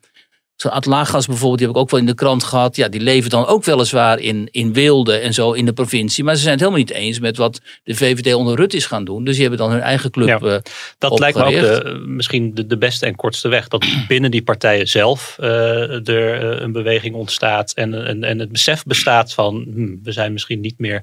Zo'n 0.64 0.72
Atlagas 0.72 1.26
bijvoorbeeld, 1.26 1.58
die 1.58 1.66
heb 1.66 1.76
ik 1.76 1.82
ook 1.82 1.90
wel 1.90 2.00
in 2.00 2.06
de 2.06 2.14
krant 2.14 2.44
gehad. 2.44 2.76
Ja, 2.76 2.88
die 2.88 3.00
leven 3.00 3.30
dan 3.30 3.46
ook 3.46 3.64
weliswaar 3.64 4.18
in, 4.18 4.48
in 4.50 4.72
Weelde 4.72 5.16
en 5.16 5.34
zo 5.34 5.52
in 5.52 5.64
de 5.64 5.72
provincie. 5.72 6.24
Maar 6.24 6.34
ze 6.34 6.40
zijn 6.40 6.52
het 6.52 6.60
helemaal 6.60 6.82
niet 6.82 6.92
eens 6.92 7.18
met 7.18 7.36
wat 7.36 7.60
de 7.82 7.94
VVD 7.94 8.34
onder 8.34 8.56
Rut 8.56 8.74
is 8.74 8.86
gaan 8.86 9.04
doen. 9.04 9.24
Dus 9.24 9.32
die 9.32 9.42
hebben 9.42 9.60
dan 9.60 9.70
hun 9.70 9.80
eigen 9.80 10.10
club 10.10 10.28
ja, 10.28 10.38
uh, 10.40 10.56
Dat 10.98 11.18
lijkt 11.18 11.38
me 11.38 11.44
ook 11.44 11.52
de, 11.52 12.02
misschien 12.06 12.54
de, 12.54 12.66
de 12.66 12.78
beste 12.78 13.06
en 13.06 13.16
kortste 13.16 13.48
weg. 13.48 13.68
Dat 13.68 13.86
binnen 14.08 14.30
die 14.30 14.42
partijen 14.42 14.88
zelf 14.88 15.36
uh, 15.40 16.08
er 16.08 16.54
uh, 16.54 16.60
een 16.60 16.72
beweging 16.72 17.14
ontstaat. 17.14 17.72
En, 17.72 18.06
en, 18.06 18.24
en 18.24 18.38
het 18.38 18.52
besef 18.52 18.84
bestaat 18.84 19.34
van 19.34 19.66
hm, 19.74 19.96
we 20.02 20.12
zijn 20.12 20.32
misschien 20.32 20.60
niet 20.60 20.78
meer 20.78 21.02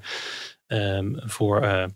um, 0.68 1.20
voor 1.26 1.90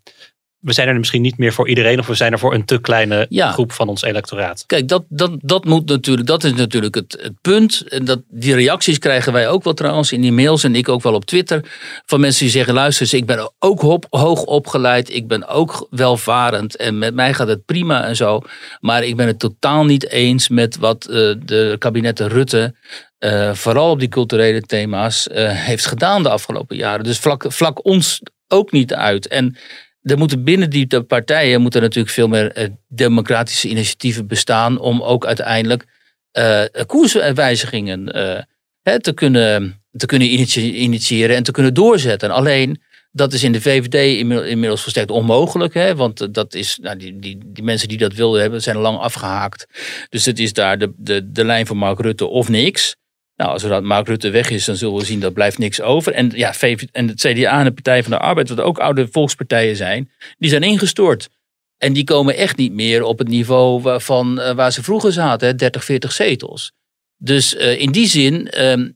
we 0.66 0.74
zijn 0.74 0.88
er 0.88 0.98
misschien 0.98 1.22
niet 1.22 1.38
meer 1.38 1.54
voor 1.54 1.70
iedereen 1.70 2.00
of 2.00 2.08
we 2.08 2.14
zijn 2.14 2.32
er 2.32 2.40
voor 2.40 2.54
een 2.54 2.66
te 2.66 2.82
kleine 2.82 3.28
groep 3.30 3.72
van 3.72 3.88
ons 3.88 4.02
electoraat. 4.02 4.64
Kijk, 4.66 4.88
dat, 4.88 5.04
dat, 5.10 5.32
dat, 5.38 5.66
moet 5.66 5.90
natuurlijk, 5.90 6.28
dat 6.28 6.44
is 6.44 6.54
natuurlijk 6.54 6.96
het, 6.96 7.18
het 7.22 7.42
punt. 7.42 7.84
En 7.88 8.06
dat, 8.06 8.22
die 8.30 8.56
reacties 8.56 9.00
krijgen 9.00 9.34
wij 9.34 9.50
ook 9.50 9.64
wel 9.64 9.74
trouwens 9.74 10.12
in 10.12 10.22
die 10.22 10.32
mails 10.32 10.64
en 10.64 10.76
ik 10.76 10.90
ook 10.90 11.04
wel 11.04 11.14
op 11.14 11.26
Twitter. 11.26 11.64
Van 12.06 12.20
mensen 12.20 12.44
die 12.44 12.52
zeggen, 12.52 12.74
luister 12.74 13.14
ik 13.14 13.26
ben 13.26 13.52
ook 13.60 14.06
hoog 14.10 14.44
opgeleid. 14.44 15.14
Ik 15.14 15.28
ben 15.28 15.48
ook 15.48 15.88
welvarend 15.90 16.76
en 16.76 16.98
met 16.98 17.14
mij 17.14 17.34
gaat 17.34 17.48
het 17.48 17.66
prima 17.66 18.06
en 18.06 18.16
zo. 18.16 18.42
Maar 18.80 19.04
ik 19.04 19.16
ben 19.16 19.28
het 19.28 19.40
totaal 19.40 19.86
niet 19.86 20.10
eens 20.10 20.50
met 20.50 20.78
wat 20.78 21.08
uh, 21.10 21.16
de 21.46 21.76
kabinetten 21.80 22.28
Rutte 22.28 22.76
uh, 23.20 23.54
vooral 23.54 23.90
op 23.90 24.00
die 24.00 24.10
culturele 24.10 24.62
thema's 24.62 25.28
uh, 25.32 25.36
heeft 25.52 25.86
gedaan 25.86 26.24
de 26.24 26.30
afgelopen 26.30 26.78
jaren. 26.78 27.04
Dus 27.04 27.20
vlak, 27.20 27.46
vlak 27.48 27.86
ons 27.86 28.22
ook 28.48 28.72
niet 28.72 28.94
uit. 28.94 29.28
En 29.28 29.58
er 30.06 30.18
moeten 30.18 30.44
binnen 30.44 30.70
die 30.70 31.04
partijen 31.04 31.62
moeten 31.62 31.82
natuurlijk 31.82 32.14
veel 32.14 32.28
meer 32.28 32.52
eh, 32.52 32.70
democratische 32.88 33.70
initiatieven 33.70 34.28
bestaan 34.28 34.80
om 34.80 35.02
ook 35.02 35.26
uiteindelijk 35.26 35.86
uh, 36.38 36.64
koerswijzigingen 36.86 38.18
uh, 38.18 38.98
te, 39.00 39.14
kunnen, 39.14 39.82
te 39.92 40.06
kunnen 40.06 40.28
initiëren 40.58 41.36
en 41.36 41.44
te 41.44 41.52
kunnen 41.52 41.74
doorzetten. 41.74 42.32
Alleen 42.32 42.82
dat 43.12 43.34
is 43.34 43.44
in 43.44 43.52
de 43.52 43.62
VVD 43.62 44.26
inmiddels 44.48 44.82
volstrekt 44.82 45.12
onmogelijk. 45.12 45.74
Hè? 45.74 45.96
Want 45.96 46.34
dat 46.34 46.54
is, 46.54 46.78
nou, 46.82 46.98
die, 46.98 47.20
die, 47.20 47.38
die 47.46 47.64
mensen 47.64 47.88
die 47.88 47.98
dat 47.98 48.14
wilden 48.14 48.42
hebben, 48.42 48.62
zijn 48.62 48.78
lang 48.78 48.98
afgehaakt. 48.98 49.66
Dus 50.10 50.26
het 50.26 50.40
is 50.40 50.54
daar 50.54 50.78
de, 50.78 50.94
de, 50.98 51.32
de 51.32 51.46
lijn 51.46 51.66
van 51.66 51.78
Mark 51.78 52.00
Rutte 52.00 52.26
of 52.26 52.50
niks. 52.50 52.96
Nou, 53.36 53.52
als 53.52 53.62
dat 53.62 53.84
Mark 53.84 54.08
Rutte 54.08 54.30
weg 54.30 54.50
is, 54.50 54.66
dan 54.66 54.76
zullen 54.76 54.96
we 54.96 55.06
zien 55.06 55.20
dat 55.20 55.34
blijft 55.34 55.58
niks 55.58 55.82
over. 55.82 56.14
En, 56.14 56.32
ja, 56.36 56.54
en 56.92 57.08
het 57.08 57.20
CDA 57.20 57.60
en 57.60 57.66
de 57.66 57.72
Partij 57.72 58.04
van 58.04 58.12
de 58.12 58.20
Arbeid, 58.20 58.50
wat 58.50 58.60
ook 58.60 58.78
oude 58.78 59.08
volkspartijen 59.12 59.76
zijn, 59.76 60.12
die 60.38 60.50
zijn 60.50 60.64
ingestort. 60.64 61.30
En 61.78 61.94
die 61.94 62.04
komen 62.04 62.36
echt 62.36 62.58
niet 62.58 62.74
meer 62.74 63.04
op 63.04 63.20
het 63.20 63.28
niveau 63.28 64.02
van 64.02 64.40
uh, 64.40 64.52
waar 64.52 64.72
ze 64.72 64.84
vroeger 64.84 65.12
zaten, 65.12 65.48
hè, 65.48 65.56
30, 65.56 65.84
40 65.84 66.12
zetels. 66.12 66.72
Dus 67.18 67.54
uh, 67.54 67.80
in 67.80 67.92
die 67.92 68.08
zin 68.08 68.50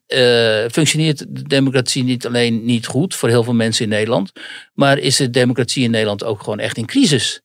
uh, 0.08 0.66
functioneert 0.72 1.18
de 1.30 1.44
democratie 1.44 2.04
niet 2.04 2.26
alleen 2.26 2.66
niet 2.66 2.86
goed 2.86 3.16
voor 3.16 3.30
heel 3.30 3.44
veel 3.44 3.54
mensen 3.54 3.84
in 3.84 3.90
Nederland, 3.90 4.32
maar 4.74 4.98
is 4.98 5.16
de 5.16 5.30
democratie 5.30 5.84
in 5.84 5.92
Nederland 5.92 6.24
ook 6.24 6.44
gewoon 6.44 6.60
echt 6.60 6.78
in 6.78 6.86
crisis 6.86 7.42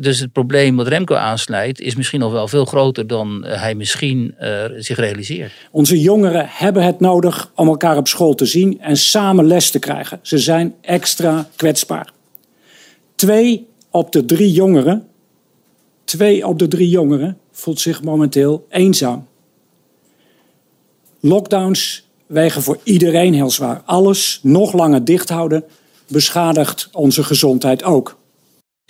dus 0.00 0.20
het 0.20 0.32
probleem 0.32 0.76
wat 0.76 0.88
Remco 0.88 1.14
aansnijdt 1.14 1.80
is 1.80 1.94
misschien 1.94 2.20
nog 2.20 2.32
wel 2.32 2.48
veel 2.48 2.64
groter 2.64 3.06
dan 3.06 3.44
eh, 3.44 3.60
hij 3.60 3.74
misschien 3.74 4.34
uh, 4.40 4.64
zich 4.76 4.96
realiseert. 4.96 5.52
Onze 5.70 6.00
jongeren 6.00 6.46
hebben 6.48 6.82
het 6.82 7.00
nodig 7.00 7.50
om 7.54 7.68
elkaar 7.68 7.96
op 7.96 8.08
school 8.08 8.34
te 8.34 8.46
zien 8.46 8.80
en 8.80 8.96
samen 8.96 9.46
les 9.46 9.70
te 9.70 9.78
krijgen. 9.78 10.18
Ze 10.22 10.38
zijn 10.38 10.74
extra 10.80 11.48
kwetsbaar. 11.56 12.12
Twee 13.14 13.66
op 13.90 14.12
de 14.12 14.24
drie 14.24 14.52
jongeren, 14.52 15.06
twee 16.04 16.46
op 16.46 16.58
de 16.58 16.68
drie 16.68 16.88
jongeren 16.88 17.38
voelt 17.52 17.80
zich 17.80 18.02
momenteel 18.02 18.66
eenzaam. 18.68 19.26
Lockdowns 21.20 22.06
wegen 22.26 22.62
voor 22.62 22.78
iedereen 22.82 23.34
heel 23.34 23.50
zwaar. 23.50 23.82
Alles 23.84 24.40
nog 24.42 24.72
langer 24.72 25.04
dicht 25.04 25.28
houden 25.28 25.64
beschadigt 26.06 26.88
onze 26.92 27.24
gezondheid 27.24 27.84
ook. 27.84 28.18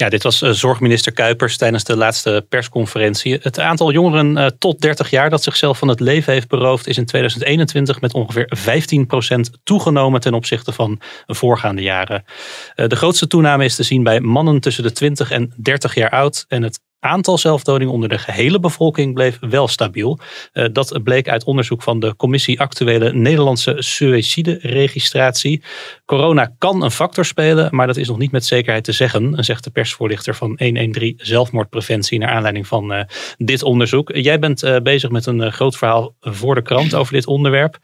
Ja, 0.01 0.09
dit 0.09 0.22
was 0.22 0.42
uh, 0.42 0.51
zorgminister 0.51 1.12
Kuipers 1.12 1.57
tijdens 1.57 1.84
de 1.84 1.96
laatste 1.96 2.46
persconferentie. 2.49 3.38
Het 3.42 3.59
aantal 3.59 3.92
jongeren 3.92 4.36
uh, 4.36 4.46
tot 4.46 4.80
30 4.80 5.11
jaar 5.11 5.30
dat 5.30 5.42
zichzelf 5.42 5.78
van 5.78 5.88
het 5.88 6.01
leven 6.01 6.32
heeft 6.32 6.49
beroofd 6.49 6.86
is 6.86 6.99
in 6.99 7.07
2021 7.07 8.01
met 8.01 8.14
ongeveer 8.14 8.49
15% 8.57 9.61
toegenomen 9.64 10.20
ten 10.20 10.34
opzichte 10.34 10.72
van 10.72 11.01
voorgaande 11.26 11.82
jaren. 11.82 12.24
Uh, 12.76 12.86
de 12.86 12.96
grootste 12.96 13.26
toename 13.26 13.64
is 13.64 13.74
te 13.74 13.82
zien 13.82 14.03
bij 14.03 14.20
mannen 14.20 14.61
tussen 14.61 14.82
de 14.82 14.92
20 14.92 15.30
en 15.30 15.53
30 15.57 15.94
jaar 15.94 16.11
oud 16.11 16.44
en 16.49 16.62
het 16.62 16.80
aantal 17.01 17.38
zelfdodingen 17.38 17.92
onder 17.92 18.09
de 18.09 18.18
gehele 18.18 18.61
bevolking 18.61 19.14
bleef 19.14 19.38
wel 19.40 19.68
stabiel. 19.68 20.18
Uh, 20.53 20.66
dat 20.72 21.03
bleek 21.03 21.28
uit 21.28 21.44
onderzoek 21.44 21.82
van 21.82 22.01
de 22.01 22.16
commissie 22.16 22.61
Actuele 22.61 23.12
Nederlandse 23.12 23.76
Suïcide-registratie. 23.78 25.62
Corona 26.05 26.55
kan 26.59 26.82
een 26.82 26.90
factor 26.90 27.24
spelen, 27.24 27.68
maar 27.74 27.86
dat 27.86 27.96
is 27.96 28.09
nog 28.09 28.18
niet 28.18 28.32
met 28.32 28.46
zekerheid 28.46 28.84
te 28.84 28.92
zeggen, 28.92 29.44
zegt 29.44 29.64
de 29.64 29.70
persvoorlichter 29.70 30.34
van 30.34 30.55
113 30.57 31.14
Zelfmoordpreventie 31.16 32.18
naar 32.18 32.30
aanleiding 32.30 32.66
van 32.66 32.92
uh, 32.92 33.03
dit 33.36 33.62
onderzoek. 33.62 34.11
Jij 34.16 34.38
bent 34.38 34.64
uh, 34.64 34.76
bezig 34.76 35.11
met 35.11 35.26
een 35.26 35.53
groot 35.53 35.76
verhaal 35.76 36.14
voor 36.20 36.55
de 36.55 36.62
krant 36.62 36.94
over 36.94 37.12
dit 37.12 37.26
onderwerp. 37.26 37.78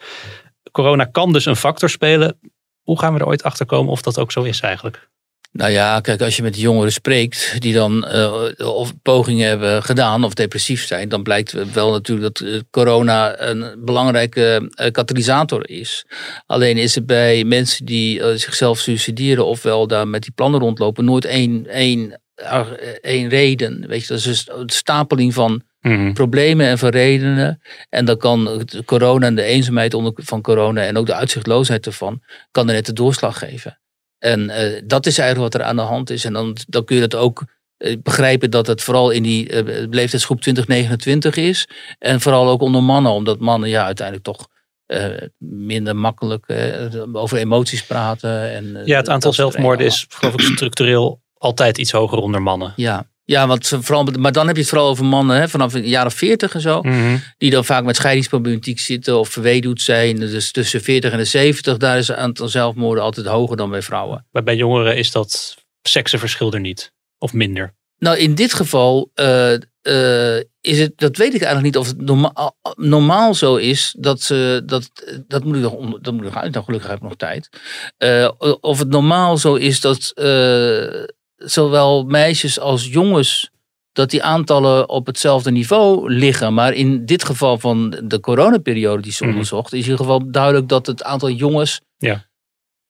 Corona 0.72 1.04
kan 1.04 1.32
dus 1.32 1.46
een 1.46 1.56
factor 1.56 1.90
spelen. 1.90 2.38
Hoe 2.82 2.98
gaan 2.98 3.14
we 3.14 3.20
er 3.20 3.26
ooit 3.26 3.42
achter 3.42 3.66
komen 3.66 3.92
of 3.92 4.02
dat 4.02 4.18
ook 4.18 4.32
zo 4.32 4.42
is 4.42 4.60
eigenlijk? 4.60 5.12
Nou 5.56 5.70
ja, 5.70 6.00
kijk, 6.00 6.20
als 6.20 6.36
je 6.36 6.42
met 6.42 6.60
jongeren 6.60 6.92
spreekt 6.92 7.56
die 7.58 7.74
dan 7.74 8.08
uh, 8.14 8.32
of 8.58 8.92
pogingen 9.02 9.48
hebben 9.48 9.82
gedaan 9.82 10.24
of 10.24 10.34
depressief 10.34 10.86
zijn, 10.86 11.08
dan 11.08 11.22
blijkt 11.22 11.72
wel 11.72 11.90
natuurlijk 11.90 12.38
dat 12.38 12.64
corona 12.70 13.40
een 13.40 13.84
belangrijke 13.84 14.70
uh, 14.80 14.90
katalysator 14.90 15.68
is. 15.68 16.06
Alleen 16.46 16.76
is 16.76 16.94
het 16.94 17.06
bij 17.06 17.44
mensen 17.44 17.86
die 17.86 18.18
uh, 18.18 18.26
zichzelf 18.34 18.78
suicideren 18.78 19.46
ofwel 19.46 19.86
daar 19.86 20.08
met 20.08 20.22
die 20.22 20.32
plannen 20.34 20.60
rondlopen 20.60 21.04
nooit 21.04 21.24
één, 21.24 21.66
één, 21.66 22.20
één 23.00 23.28
reden. 23.28 23.86
Weet 23.88 24.00
je, 24.00 24.08
dat 24.08 24.24
is 24.24 24.48
een 24.50 24.70
stapeling 24.70 25.34
van 25.34 25.62
Mm-hmm. 25.84 26.12
problemen 26.12 26.66
en 26.66 26.78
van 26.78 26.88
redenen. 26.88 27.60
En 27.90 28.04
dan 28.04 28.16
kan 28.16 28.66
corona 28.84 29.26
en 29.26 29.34
de 29.34 29.42
eenzaamheid 29.42 29.94
onder, 29.94 30.12
van 30.16 30.42
corona 30.42 30.82
en 30.82 30.96
ook 30.96 31.06
de 31.06 31.14
uitzichtloosheid 31.14 31.86
ervan, 31.86 32.22
kan 32.50 32.68
er 32.68 32.74
net 32.74 32.86
de 32.86 32.92
doorslag 32.92 33.38
geven. 33.38 33.78
En 34.24 34.40
uh, 34.40 34.80
dat 34.84 35.06
is 35.06 35.18
eigenlijk 35.18 35.52
wat 35.52 35.62
er 35.62 35.68
aan 35.68 35.76
de 35.76 35.82
hand 35.82 36.10
is. 36.10 36.24
En 36.24 36.32
dan, 36.32 36.56
dan 36.66 36.84
kun 36.84 36.96
je 36.96 37.02
het 37.02 37.14
ook 37.14 37.44
uh, 37.78 37.96
begrijpen 38.02 38.50
dat 38.50 38.66
het 38.66 38.82
vooral 38.82 39.10
in 39.10 39.22
die 39.22 39.50
uh, 39.50 39.86
leeftijdsgroep 39.90 40.40
2029 40.40 41.36
is. 41.36 41.68
En 41.98 42.20
vooral 42.20 42.48
ook 42.48 42.60
onder 42.60 42.82
mannen, 42.82 43.12
omdat 43.12 43.38
mannen 43.38 43.68
ja, 43.68 43.84
uiteindelijk 43.84 44.26
toch 44.26 44.48
minder 45.38 45.96
makkelijk 45.96 46.46
over 47.12 47.38
emoties 47.38 47.84
praten. 47.84 48.52
En, 48.52 48.82
ja, 48.84 48.96
het 48.96 49.08
aantal 49.08 49.32
zelfmoorden 49.32 49.86
is 49.86 50.06
geloof 50.08 50.34
ik 50.34 50.40
structureel 50.40 51.20
altijd 51.38 51.78
iets 51.78 51.92
hoger 51.92 52.18
onder 52.18 52.42
mannen. 52.42 52.72
Ja, 52.76 53.06
ja, 53.24 53.46
want 53.46 53.68
vooral, 53.68 54.04
maar 54.18 54.32
dan 54.32 54.46
heb 54.46 54.54
je 54.56 54.60
het 54.60 54.70
vooral 54.70 54.88
over 54.88 55.04
mannen 55.04 55.36
hè, 55.36 55.48
vanaf 55.48 55.72
de 55.72 55.88
jaren 55.88 56.12
40 56.12 56.54
en 56.54 56.60
zo. 56.60 56.82
Mhm. 56.82 57.16
Die 57.38 57.50
dan 57.50 57.64
vaak 57.64 57.84
met 57.84 57.96
scheidingsproblematiek 57.96 58.80
zitten 58.80 59.18
of 59.18 59.28
verweduwd 59.28 59.80
zijn. 59.80 60.16
Dus 60.16 60.52
tussen 60.52 60.82
40 60.82 61.12
en 61.12 61.18
de 61.18 61.24
70, 61.24 61.76
daar 61.76 61.98
is 61.98 62.08
het 62.08 62.16
aantal 62.16 62.48
zelfmoorden 62.48 63.04
altijd 63.04 63.26
hoger 63.26 63.56
dan 63.56 63.70
bij 63.70 63.82
vrouwen. 63.82 64.26
Maar 64.30 64.42
bij 64.42 64.56
jongeren 64.56 64.96
is 64.96 65.10
dat 65.10 65.56
seksenverschil 65.82 66.52
er 66.52 66.60
niet? 66.60 66.92
Of 67.18 67.32
minder? 67.32 67.74
Nou, 67.98 68.16
in 68.16 68.34
dit 68.34 68.54
geval 68.54 69.10
uh, 69.14 69.52
uh, 69.82 70.36
is 70.60 70.78
het, 70.78 70.92
dat 70.96 71.16
weet 71.16 71.34
ik 71.34 71.42
eigenlijk 71.42 71.62
niet 71.62 71.76
of 71.76 71.86
het 71.86 72.00
normaal, 72.00 72.56
normaal 72.74 73.34
zo 73.34 73.56
is. 73.56 73.94
Dat 73.98 74.20
ze, 74.20 74.62
dat, 74.66 74.90
dat 75.28 75.44
moet 75.44 75.56
ik 75.56 75.62
nog, 75.62 75.72
dat 76.00 76.12
moet 76.12 76.22
ik 76.24 76.32
nog 76.32 76.42
uit, 76.42 76.52
nou, 76.52 76.64
gelukkig 76.64 76.88
heb 76.88 76.98
ik 76.98 77.02
nog 77.02 77.16
tijd. 77.16 77.48
Uh, 77.98 78.30
of 78.60 78.78
het 78.78 78.88
normaal 78.88 79.36
zo 79.36 79.54
is 79.54 79.80
dat 79.80 80.12
zowel 81.36 82.04
meisjes 82.04 82.60
als 82.60 82.86
jongens, 82.86 83.52
dat 83.92 84.10
die 84.10 84.22
aantallen 84.22 84.88
op 84.88 85.06
hetzelfde 85.06 85.50
niveau 85.50 86.12
liggen. 86.12 86.54
Maar 86.54 86.72
in 86.72 87.06
dit 87.06 87.24
geval 87.24 87.58
van 87.58 88.00
de 88.04 88.20
coronaperiode 88.20 89.02
die 89.02 89.12
ze 89.12 89.24
onderzocht, 89.24 89.72
is 89.72 89.78
in 89.78 89.84
ieder 89.84 89.96
geval 89.96 90.30
duidelijk 90.30 90.68
dat 90.68 90.86
het 90.86 91.02
aantal 91.02 91.30
jongens 91.30 91.80
ja. 91.96 92.26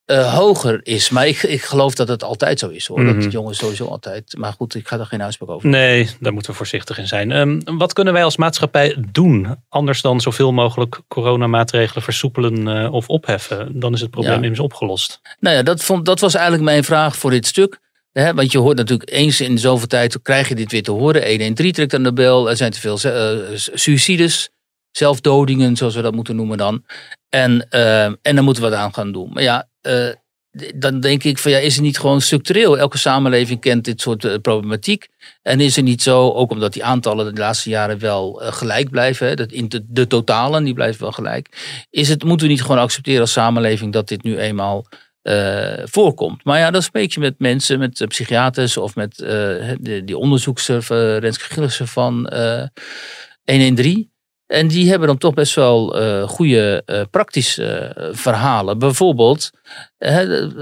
uh, 0.07 0.35
hoger 0.35 0.81
is. 0.83 1.11
Maar 1.11 1.27
ik, 1.27 1.43
ik 1.43 1.63
geloof 1.63 1.95
dat 1.95 2.09
het 2.09 2.23
altijd 2.23 2.59
zo 2.59 2.69
is 2.69 2.87
hoor. 2.87 3.01
Mm 3.01 3.09
-hmm. 3.09 3.21
Dat 3.21 3.33
jongens 3.33 3.59
sowieso 3.59 3.87
altijd. 3.87 4.37
Maar 4.39 4.53
goed, 4.53 4.75
ik 4.75 4.89
ga 4.89 4.97
daar 4.97 5.07
geen 5.07 5.23
uitspraak 5.23 5.51
over. 5.51 5.69
Nee, 5.69 6.11
daar 6.21 6.33
moeten 6.33 6.51
we 6.51 6.57
voorzichtig 6.57 6.99
in 6.99 7.07
zijn. 7.07 7.31
Um, 7.31 7.79
wat 7.79 7.93
kunnen 7.93 8.13
wij 8.13 8.25
als 8.25 8.37
maatschappij 8.37 8.97
doen? 9.13 9.57
Anders 9.69 10.03
dan 10.03 10.21
zoveel 10.21 10.53
mogelijk 10.53 11.01
coronamaatregelen 11.09 12.03
versoepelen 12.03 12.67
uh, 12.67 12.93
of 12.93 13.09
opheffen. 13.09 13.81
Dan 13.81 13.93
is 13.93 14.01
het 14.01 14.11
probleem 14.11 14.37
ja. 14.37 14.43
immers 14.43 14.61
opgelost. 14.61 15.21
Nou 15.41 15.57
ja, 15.57 15.63
dat, 15.63 15.85
vond, 15.85 16.05
dat 16.05 16.21
was 16.21 16.35
eigenlijk 16.35 16.65
mijn 16.65 16.85
vraag 16.85 17.17
voor 17.17 17.31
dit 17.31 17.47
stuk. 17.47 17.83
Want 18.15 18.53
je 18.53 18.59
hoort 18.59 18.77
natuurlijk 18.77 19.11
eens 19.11 19.41
in 19.41 19.59
zoveel 19.59 19.87
tijd, 19.87 20.23
krijg 20.23 20.49
je 20.49 20.55
dit 20.55 20.73
weer 20.73 20.83
te 20.83 20.91
horen. 20.91 21.31
113 21.31 21.73
trekt 21.73 21.95
aan 21.95 22.03
de 22.03 22.13
bel. 22.13 22.51
Er 22.51 22.57
zijn 22.57 22.71
te 22.71 22.81
veel 22.81 22.99
uh, 23.05 23.57
suicides, 23.57 24.51
zelfdodingen, 24.91 25.77
zoals 25.77 25.95
we 25.95 26.03
dat 26.03 26.15
moeten 26.15 26.37
noemen 26.37 26.59
dan. 26.59 26.85
En, 27.29 27.67
uh, 27.71 28.05
en 28.05 28.19
dan 28.23 28.45
moeten 28.45 28.63
we 28.63 28.69
wat 28.69 28.79
aan 28.79 28.95
gaan 28.95 29.13
doen. 29.13 29.31
Maar 29.33 29.43
ja, 29.43 29.69
uh, 29.83 30.09
dan 30.75 31.01
denk 31.01 31.25
ik 31.25 31.39
van 31.39 31.51
ja, 31.51 31.59
is 31.59 31.75
het 31.75 31.85
niet 31.85 31.99
gewoon 31.99 32.21
structureel? 32.21 32.79
Elke 32.79 32.99
samenleving 32.99 33.61
kent 33.61 33.85
dit 33.85 34.01
soort 34.01 34.43
problematiek. 34.43 35.09
En 35.43 35.61
is 35.61 35.77
het 35.77 35.85
niet 35.85 36.03
zo, 36.03 36.31
ook 36.31 36.51
omdat 36.51 36.73
die 36.73 36.85
aantallen 36.85 37.35
de 37.35 37.41
laatste 37.41 37.69
jaren 37.69 37.99
wel 37.99 38.41
gelijk 38.45 38.91
blijven, 38.91 39.27
hè, 39.27 39.35
dat 39.35 39.53
in 39.53 39.69
de, 39.69 39.85
de 39.89 40.07
totalen, 40.07 40.65
die 40.65 40.75
blijven 40.75 41.01
wel 41.01 41.13
gelijk. 41.13 41.49
Is 41.91 42.09
het, 42.09 42.25
moeten 42.25 42.47
we 42.47 42.53
niet 42.53 42.63
gewoon 42.63 42.79
accepteren 42.79 43.21
als 43.21 43.33
samenleving 43.33 43.93
dat 43.93 44.09
dit 44.09 44.23
nu 44.23 44.39
eenmaal 44.39 44.87
uh, 45.25 45.73
voorkomt. 45.85 46.45
Maar 46.45 46.59
ja, 46.59 46.71
dan 46.71 46.83
spreek 46.83 47.13
je 47.13 47.21
met 47.21 47.35
mensen, 47.39 47.79
met 47.79 48.01
uh, 48.01 48.09
psychiaters 48.09 48.77
of 48.77 48.95
met 48.95 49.17
de, 49.17 50.03
die 50.05 50.19
onderzoekster 50.19 50.85
Renske 51.19 51.53
Gillissen 51.53 51.89
van 51.89 52.33
113. 53.45 54.13
En 54.47 54.69
die 54.69 54.89
hebben 54.89 55.09
dan 55.09 55.19
toch 55.19 55.35
best 55.35 55.55
wel 55.55 55.89
goede 56.27 56.85
praktische 57.11 57.97
verhalen. 58.13 58.79
Bijvoorbeeld, 58.79 59.51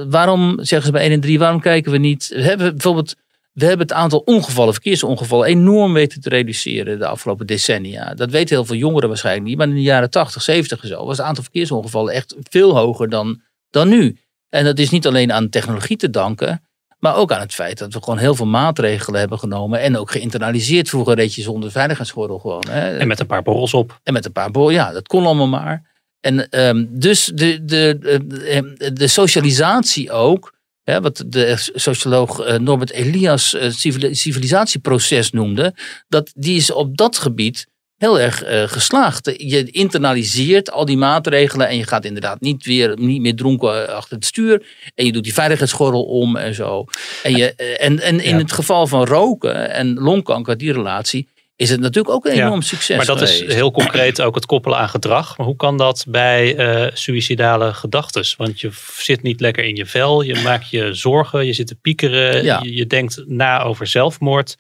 waarom 0.08 0.56
zeggen 0.60 0.86
ze 0.86 0.92
bij 0.92 1.02
113, 1.02 1.38
waarom 1.38 1.60
kijken 1.60 1.92
we 1.92 1.98
niet... 1.98 2.28
We 2.34 2.42
hebben 2.42 2.70
bijvoorbeeld 2.70 3.14
we 3.52 3.64
hebben 3.64 3.86
het 3.86 3.96
aantal 3.96 4.18
ongevallen, 4.18 4.72
verkeersongevallen, 4.72 5.46
enorm 5.46 5.92
weten 5.92 6.20
te 6.20 6.28
reduceren 6.28 6.98
de 6.98 7.06
afgelopen 7.06 7.46
decennia. 7.46 8.14
Dat 8.14 8.30
weten 8.30 8.56
heel 8.56 8.64
veel 8.64 8.76
jongeren 8.76 9.08
waarschijnlijk 9.08 9.46
niet. 9.46 9.56
Maar 9.56 9.68
in 9.68 9.74
de 9.74 9.82
jaren 9.82 10.10
80, 10.10 10.42
70 10.42 10.82
en 10.82 10.88
zo 10.88 11.04
was 11.06 11.16
het 11.16 11.26
aantal 11.26 11.42
verkeersongevallen 11.42 12.14
echt 12.14 12.36
veel 12.42 12.76
hoger 12.76 13.08
dan, 13.08 13.40
dan 13.70 13.88
nu. 13.88 14.18
En 14.54 14.64
dat 14.64 14.78
is 14.78 14.90
niet 14.90 15.06
alleen 15.06 15.32
aan 15.32 15.48
technologie 15.48 15.96
te 15.96 16.10
danken, 16.10 16.62
maar 16.98 17.16
ook 17.16 17.32
aan 17.32 17.40
het 17.40 17.54
feit 17.54 17.78
dat 17.78 17.92
we 17.92 18.02
gewoon 18.02 18.18
heel 18.18 18.34
veel 18.34 18.46
maatregelen 18.46 19.20
hebben 19.20 19.38
genomen 19.38 19.80
en 19.80 19.96
ook 19.96 20.10
geïnternaliseerd. 20.10 20.88
Vroeger 20.88 21.14
reed 21.14 21.34
je 21.34 21.42
zonder 21.42 21.70
veiligheidsgordel 21.70 22.38
gewoon. 22.38 22.64
Hè. 22.70 22.98
En 22.98 23.08
met 23.08 23.20
een 23.20 23.26
paar 23.26 23.42
borrels 23.42 23.74
op. 23.74 24.00
En 24.02 24.12
met 24.12 24.24
een 24.24 24.32
paar 24.32 24.50
borrels, 24.50 24.74
ja, 24.74 24.92
dat 24.92 25.06
kon 25.06 25.24
allemaal 25.24 25.48
maar. 25.48 25.90
En 26.20 26.66
um, 26.66 26.88
dus 26.90 27.30
de, 27.34 27.64
de, 27.64 27.96
de, 27.98 28.92
de 28.92 29.06
socialisatie 29.06 30.10
ook, 30.10 30.54
hè, 30.82 31.00
wat 31.00 31.24
de 31.26 31.70
socioloog 31.74 32.46
uh, 32.46 32.58
Norbert 32.58 32.90
Elias 32.90 33.54
uh, 33.54 33.70
civilisatieproces 34.10 35.30
noemde, 35.30 35.74
dat, 36.08 36.32
die 36.34 36.56
is 36.56 36.72
op 36.72 36.96
dat 36.96 37.18
gebied 37.18 37.66
heel 38.02 38.20
erg 38.20 38.46
uh, 38.46 38.62
geslaagd. 38.62 39.32
Je 39.36 39.70
internaliseert 39.70 40.70
al 40.70 40.84
die 40.84 40.96
maatregelen 40.96 41.68
en 41.68 41.76
je 41.76 41.86
gaat 41.86 42.04
inderdaad 42.04 42.40
niet, 42.40 42.64
weer, 42.64 42.98
niet 42.98 43.20
meer 43.20 43.36
dronken 43.36 43.94
achter 43.94 44.16
het 44.16 44.24
stuur. 44.24 44.66
En 44.94 45.04
je 45.04 45.12
doet 45.12 45.24
die 45.24 45.32
veiligheidsgordel 45.32 46.02
om 46.02 46.36
en 46.36 46.54
zo. 46.54 46.84
En, 47.22 47.36
je, 47.36 47.54
en, 47.54 48.00
en 48.00 48.20
in 48.20 48.34
ja. 48.34 48.42
het 48.42 48.52
geval 48.52 48.86
van 48.86 49.04
roken 49.04 49.70
en 49.70 49.94
longkanker, 49.94 50.56
die 50.56 50.72
relatie, 50.72 51.28
is 51.56 51.70
het 51.70 51.80
natuurlijk 51.80 52.14
ook 52.14 52.24
een 52.24 52.32
enorm 52.32 52.60
ja, 52.60 52.60
succes. 52.60 52.96
Maar 52.96 53.06
dat 53.06 53.18
geweest. 53.18 53.42
is 53.42 53.54
heel 53.54 53.70
concreet 53.70 54.22
ook 54.22 54.34
het 54.34 54.46
koppelen 54.46 54.78
aan 54.78 54.88
gedrag. 54.88 55.36
Maar 55.36 55.46
hoe 55.46 55.56
kan 55.56 55.76
dat 55.76 56.04
bij 56.08 56.56
uh, 56.56 56.90
suïcidale 56.92 57.74
gedachten? 57.74 58.24
Want 58.36 58.60
je 58.60 58.70
zit 58.98 59.22
niet 59.22 59.40
lekker 59.40 59.64
in 59.64 59.76
je 59.76 59.86
vel, 59.86 60.22
je 60.22 60.40
maakt 60.44 60.70
je 60.70 60.94
zorgen, 60.94 61.46
je 61.46 61.52
zit 61.52 61.66
te 61.66 61.74
piekeren, 61.74 62.44
ja. 62.44 62.60
je, 62.62 62.74
je 62.74 62.86
denkt 62.86 63.22
na 63.26 63.62
over 63.62 63.86
zelfmoord. 63.86 64.56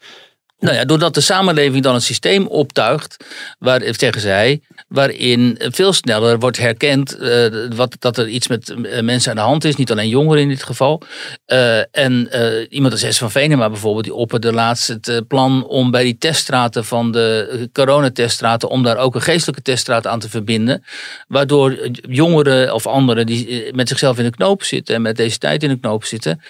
Nou 0.62 0.74
ja, 0.74 0.84
doordat 0.84 1.14
de 1.14 1.20
samenleving 1.20 1.82
dan 1.82 1.94
een 1.94 2.00
systeem 2.00 2.46
optuigt, 2.46 3.16
waar, 3.58 3.82
zeggen 3.84 4.20
zij, 4.20 4.60
waarin 4.88 5.58
veel 5.58 5.92
sneller 5.92 6.38
wordt 6.38 6.58
herkend 6.58 7.20
uh, 7.20 7.46
wat, 7.74 7.96
dat 7.98 8.18
er 8.18 8.28
iets 8.28 8.48
met 8.48 8.74
mensen 9.02 9.30
aan 9.30 9.36
de 9.36 9.42
hand 9.42 9.64
is, 9.64 9.76
niet 9.76 9.90
alleen 9.90 10.08
jongeren 10.08 10.42
in 10.42 10.48
dit 10.48 10.62
geval. 10.62 11.02
Uh, 11.46 11.96
en 11.96 12.28
iemand 12.68 12.92
als 12.92 13.14
S. 13.14 13.18
van 13.18 13.30
Venema 13.30 13.70
bijvoorbeeld, 13.70 14.04
die 14.04 14.14
opperde 14.14 14.52
laatst 14.52 14.88
het 14.88 15.24
plan 15.28 15.66
om 15.66 15.90
bij 15.90 16.02
die 16.02 16.18
teststraten 16.18 16.84
van 16.84 17.12
de 17.12 17.68
coronateststraten, 17.72 18.68
om 18.68 18.82
daar 18.82 18.96
ook 18.96 19.14
een 19.14 19.22
geestelijke 19.22 19.62
teststraat 19.62 20.06
aan 20.06 20.20
te 20.20 20.28
verbinden, 20.28 20.84
waardoor 21.28 21.88
jongeren 22.08 22.74
of 22.74 22.86
anderen 22.86 23.26
die 23.26 23.72
met 23.74 23.88
zichzelf 23.88 24.18
in 24.18 24.24
de 24.24 24.30
knoop 24.30 24.62
zitten 24.62 24.94
en 24.94 25.02
met 25.02 25.16
deze 25.16 25.38
tijd 25.38 25.62
in 25.62 25.68
de 25.68 25.80
knoop 25.80 26.04
zitten, 26.04 26.42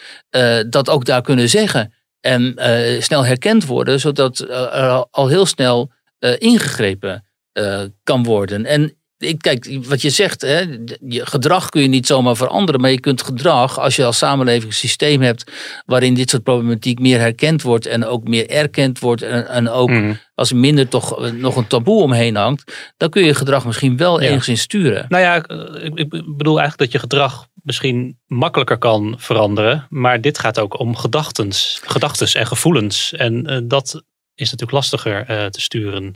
dat 0.70 0.90
ook 0.90 1.04
daar 1.04 1.22
kunnen 1.22 1.48
zeggen 1.48 1.92
en 2.22 2.54
uh, 2.56 3.00
snel 3.00 3.24
herkend 3.24 3.66
worden, 3.66 4.00
zodat 4.00 4.38
er 4.38 5.06
al 5.10 5.28
heel 5.28 5.46
snel 5.46 5.92
uh, 6.18 6.32
ingegrepen 6.38 7.26
kan 8.02 8.24
worden. 8.24 8.66
En 8.66 8.96
ik, 9.22 9.38
kijk, 9.38 9.78
wat 9.86 10.02
je 10.02 10.10
zegt, 10.10 10.40
hè, 10.42 10.58
je 11.08 11.26
gedrag 11.26 11.68
kun 11.68 11.82
je 11.82 11.88
niet 11.88 12.06
zomaar 12.06 12.36
veranderen. 12.36 12.80
Maar 12.80 12.90
je 12.90 13.00
kunt 13.00 13.22
gedrag, 13.22 13.78
als 13.78 13.96
je 13.96 14.04
als 14.04 14.18
samenleving 14.18 14.64
een 14.66 14.72
systeem 14.72 15.20
hebt. 15.22 15.50
waarin 15.86 16.14
dit 16.14 16.30
soort 16.30 16.42
problematiek 16.42 16.98
meer 16.98 17.18
herkend 17.18 17.62
wordt. 17.62 17.86
en 17.86 18.04
ook 18.04 18.28
meer 18.28 18.48
erkend 18.50 18.98
wordt. 18.98 19.22
en, 19.22 19.48
en 19.48 19.68
ook 19.68 19.90
Mhm. 19.90 20.14
als 20.34 20.50
er 20.50 20.56
minder 20.56 20.88
toch 20.88 21.24
eh, 21.24 21.30
nog 21.32 21.56
een 21.56 21.66
taboe 21.66 22.02
omheen 22.02 22.36
hangt. 22.36 22.92
dan 22.96 23.10
kun 23.10 23.24
je 23.24 23.34
gedrag 23.34 23.64
misschien 23.66 23.96
wel 23.96 24.20
Ja. 24.22 24.28
enigszins 24.28 24.60
sturen. 24.60 25.06
Nou 25.08 25.22
ja, 25.22 25.36
ik, 25.82 25.92
ik 25.98 26.08
bedoel 26.08 26.60
eigenlijk 26.60 26.78
dat 26.78 26.92
je 26.92 26.98
gedrag 26.98 27.46
misschien 27.62 28.18
makkelijker 28.26 28.78
kan 28.78 29.14
veranderen. 29.18 29.86
Maar 29.88 30.20
dit 30.20 30.38
gaat 30.38 30.58
ook 30.58 30.78
om 30.78 30.96
gedachtes 30.96 32.34
en 32.34 32.46
gevoelens. 32.46 33.12
En 33.12 33.46
eh, 33.46 33.58
dat 33.64 34.02
is 34.34 34.44
natuurlijk 34.50 34.72
lastiger 34.72 35.24
eh, 35.26 35.46
te 35.46 35.60
sturen. 35.60 36.14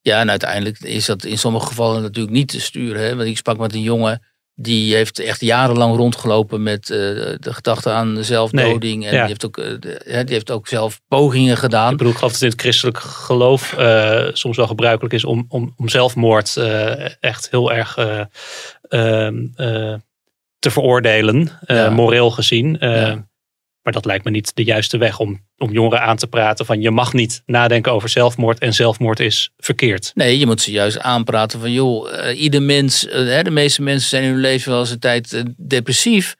Ja, 0.00 0.20
en 0.20 0.30
uiteindelijk 0.30 0.78
is 0.80 1.06
dat 1.06 1.24
in 1.24 1.38
sommige 1.38 1.66
gevallen 1.66 2.02
natuurlijk 2.02 2.34
niet 2.34 2.48
te 2.48 2.60
sturen. 2.60 3.02
Hè? 3.02 3.16
Want 3.16 3.28
ik 3.28 3.36
sprak 3.36 3.58
met 3.58 3.74
een 3.74 3.82
jongen. 3.82 4.22
Die 4.58 4.94
heeft 4.94 5.18
echt 5.18 5.40
jarenlang 5.40 5.96
rondgelopen 5.96 6.62
met 6.62 6.90
eh, 6.90 6.96
de 7.38 7.52
gedachte 7.52 7.90
aan 7.90 8.24
zelfdoding. 8.24 9.00
Nee, 9.02 9.08
en 9.08 9.14
ja. 9.14 9.20
die, 9.20 9.28
heeft 9.28 9.44
ook, 9.46 9.58
eh, 9.58 9.64
de- 9.80 10.00
die 10.24 10.34
heeft 10.34 10.50
ook 10.50 10.68
zelf 10.68 11.00
pogingen 11.08 11.56
gedaan. 11.56 11.90
Ik 11.90 11.96
bedoel, 11.96 12.12
ik 12.12 12.18
geloof 12.18 12.32
dat 12.32 12.42
in 12.42 12.48
het 12.48 12.60
christelijk 12.60 12.98
geloof 12.98 13.72
eh, 13.72 14.24
soms 14.32 14.56
wel 14.56 14.66
gebruikelijk 14.66 15.14
is 15.14 15.24
om, 15.24 15.44
om, 15.48 15.74
om 15.76 15.88
zelfmoord 15.88 16.56
echt 17.20 17.50
heel 17.50 17.72
erg 17.72 17.96
eh, 17.96 18.20
ehm, 18.88 19.46
eh, 19.54 19.94
te 20.58 20.70
veroordelen, 20.70 21.50
Ja. 21.66 21.90
moreel 21.90 22.30
gezien. 22.30 22.76
Ja. 22.80 23.26
Maar 23.86 23.94
dat 23.94 24.04
lijkt 24.04 24.24
me 24.24 24.30
niet 24.30 24.54
de 24.54 24.64
juiste 24.64 24.98
weg 24.98 25.18
om, 25.18 25.40
om 25.58 25.72
jongeren 25.72 26.00
aan 26.00 26.16
te 26.16 26.26
praten 26.26 26.66
van 26.66 26.80
je 26.80 26.90
mag 26.90 27.12
niet 27.12 27.42
nadenken 27.44 27.92
over 27.92 28.08
zelfmoord 28.08 28.58
en 28.58 28.74
zelfmoord 28.74 29.20
is 29.20 29.50
verkeerd. 29.56 30.10
Nee, 30.14 30.38
je 30.38 30.46
moet 30.46 30.60
ze 30.60 30.70
juist 30.70 30.98
aanpraten 30.98 31.60
van 31.60 31.72
joh, 31.72 32.12
eh, 32.28 32.40
ieder 32.40 32.62
mens, 32.62 33.06
eh, 33.08 33.42
de 33.42 33.50
meeste 33.50 33.82
mensen 33.82 34.08
zijn 34.08 34.22
in 34.22 34.30
hun 34.30 34.40
leven 34.40 34.70
wel 34.70 34.80
eens 34.80 34.90
een 34.90 34.98
tijd 34.98 35.32
eh, 35.32 35.42
depressief 35.56 36.36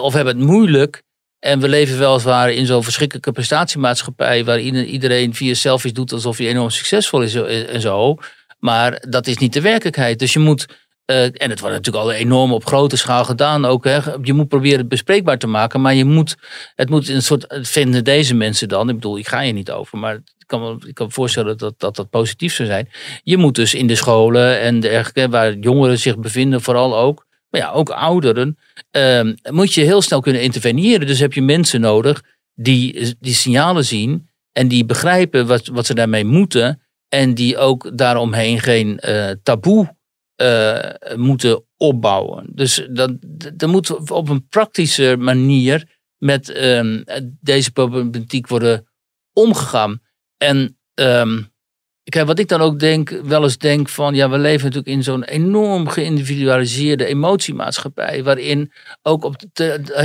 of 0.00 0.12
hebben 0.12 0.36
het 0.36 0.46
moeilijk. 0.46 1.02
En 1.38 1.60
we 1.60 1.68
leven 1.68 1.98
weliswaar 1.98 2.52
in 2.52 2.66
zo'n 2.66 2.84
verschrikkelijke 2.84 3.32
prestatiemaatschappij 3.32 4.44
waar 4.44 4.60
ieder- 4.60 4.84
iedereen 4.84 5.34
via 5.34 5.54
selfies 5.54 5.92
doet 5.92 6.12
alsof 6.12 6.38
hij 6.38 6.46
enorm 6.46 6.70
succesvol 6.70 7.22
is 7.22 7.34
en 7.34 7.80
zo. 7.80 8.16
Maar 8.58 9.04
dat 9.08 9.26
is 9.26 9.36
niet 9.36 9.52
de 9.52 9.60
werkelijkheid. 9.60 10.18
Dus 10.18 10.32
je 10.32 10.38
moet, 10.38 10.66
eh, 11.10 11.24
en 11.24 11.50
het 11.50 11.60
wordt 11.60 11.74
natuurlijk 11.74 12.04
al 12.04 12.12
enorm 12.12 12.52
op 12.52 12.66
grote 12.66 12.96
schaal 12.96 13.24
gedaan 13.24 13.64
ook. 13.64 13.84
Hè. 13.84 13.98
Je 14.22 14.32
moet 14.32 14.48
proberen 14.48 14.78
het 14.78 14.88
bespreekbaar 14.88 15.38
te 15.38 15.46
maken, 15.46 15.80
maar 15.80 15.94
je 15.94 16.04
moet, 16.04 16.36
het 16.74 16.90
moet 16.90 17.08
een 17.08 17.22
soort, 17.22 17.46
vinden 17.62 18.04
deze 18.04 18.34
mensen 18.34 18.68
dan, 18.68 18.88
ik 18.88 18.94
bedoel, 18.94 19.18
ik 19.18 19.28
ga 19.28 19.40
hier 19.40 19.52
niet 19.52 19.70
over, 19.70 19.98
maar 19.98 20.14
ik 20.14 20.46
kan 20.46 20.82
ik 20.86 20.94
kan 20.94 21.06
me 21.06 21.12
voorstellen 21.12 21.58
dat, 21.58 21.74
dat 21.78 21.96
dat 21.96 22.10
positief 22.10 22.54
zou 22.54 22.68
zijn. 22.68 22.88
Je 23.22 23.36
moet 23.36 23.54
dus 23.54 23.74
in 23.74 23.86
de 23.86 23.94
scholen 23.94 24.60
en 24.60 24.80
dergelijke, 24.80 25.28
waar 25.28 25.54
jongeren 25.54 25.98
zich 25.98 26.18
bevinden, 26.18 26.60
vooral 26.60 26.98
ook, 26.98 27.26
maar 27.50 27.60
ja, 27.60 27.70
ook 27.70 27.90
ouderen, 27.90 28.58
ehm, 28.90 29.34
moet 29.50 29.74
je 29.74 29.82
heel 29.82 30.02
snel 30.02 30.20
kunnen 30.20 30.42
interveneren. 30.42 31.06
Dus 31.06 31.18
heb 31.20 31.32
je 31.32 31.42
mensen 31.42 31.80
nodig 31.80 32.22
die 32.54 33.14
die 33.20 33.34
signalen 33.34 33.84
zien 33.84 34.28
en 34.52 34.68
die 34.68 34.84
begrijpen 34.84 35.46
wat, 35.46 35.66
wat 35.66 35.86
ze 35.86 35.94
daarmee 35.94 36.24
moeten. 36.24 36.82
En 37.08 37.34
die 37.34 37.58
ook 37.58 37.98
daaromheen 37.98 38.60
geen 38.60 38.98
eh, 38.98 39.30
taboe 39.42 39.98
eh, 40.40 41.16
moeten 41.16 41.64
opbouwen. 41.76 42.46
Dus 42.54 42.86
dat, 42.90 43.10
dat 43.54 43.68
moet 43.68 44.10
op 44.10 44.28
een 44.28 44.48
praktische 44.48 45.16
manier 45.18 45.98
met 46.18 46.50
ehm, 46.50 47.02
deze 47.40 47.72
problematiek 47.72 48.48
worden 48.48 48.88
omgegaan. 49.32 50.00
En 50.36 50.78
ehm, 50.94 51.42
kijk, 52.02 52.26
wat 52.26 52.38
ik 52.38 52.48
dan 52.48 52.60
ook 52.60 52.78
denk, 52.78 53.10
wel 53.10 53.42
eens 53.42 53.58
denk 53.58 53.88
van, 53.88 54.14
ja, 54.14 54.30
we 54.30 54.38
leven 54.38 54.64
natuurlijk 54.64 54.96
in 54.96 55.02
zo'n 55.02 55.24
enorm 55.24 55.88
geïndividualiseerde 55.88 57.04
emotiemaatschappij, 57.04 58.24
waarin 58.24 58.72
ook 59.02 59.24
op 59.24 59.36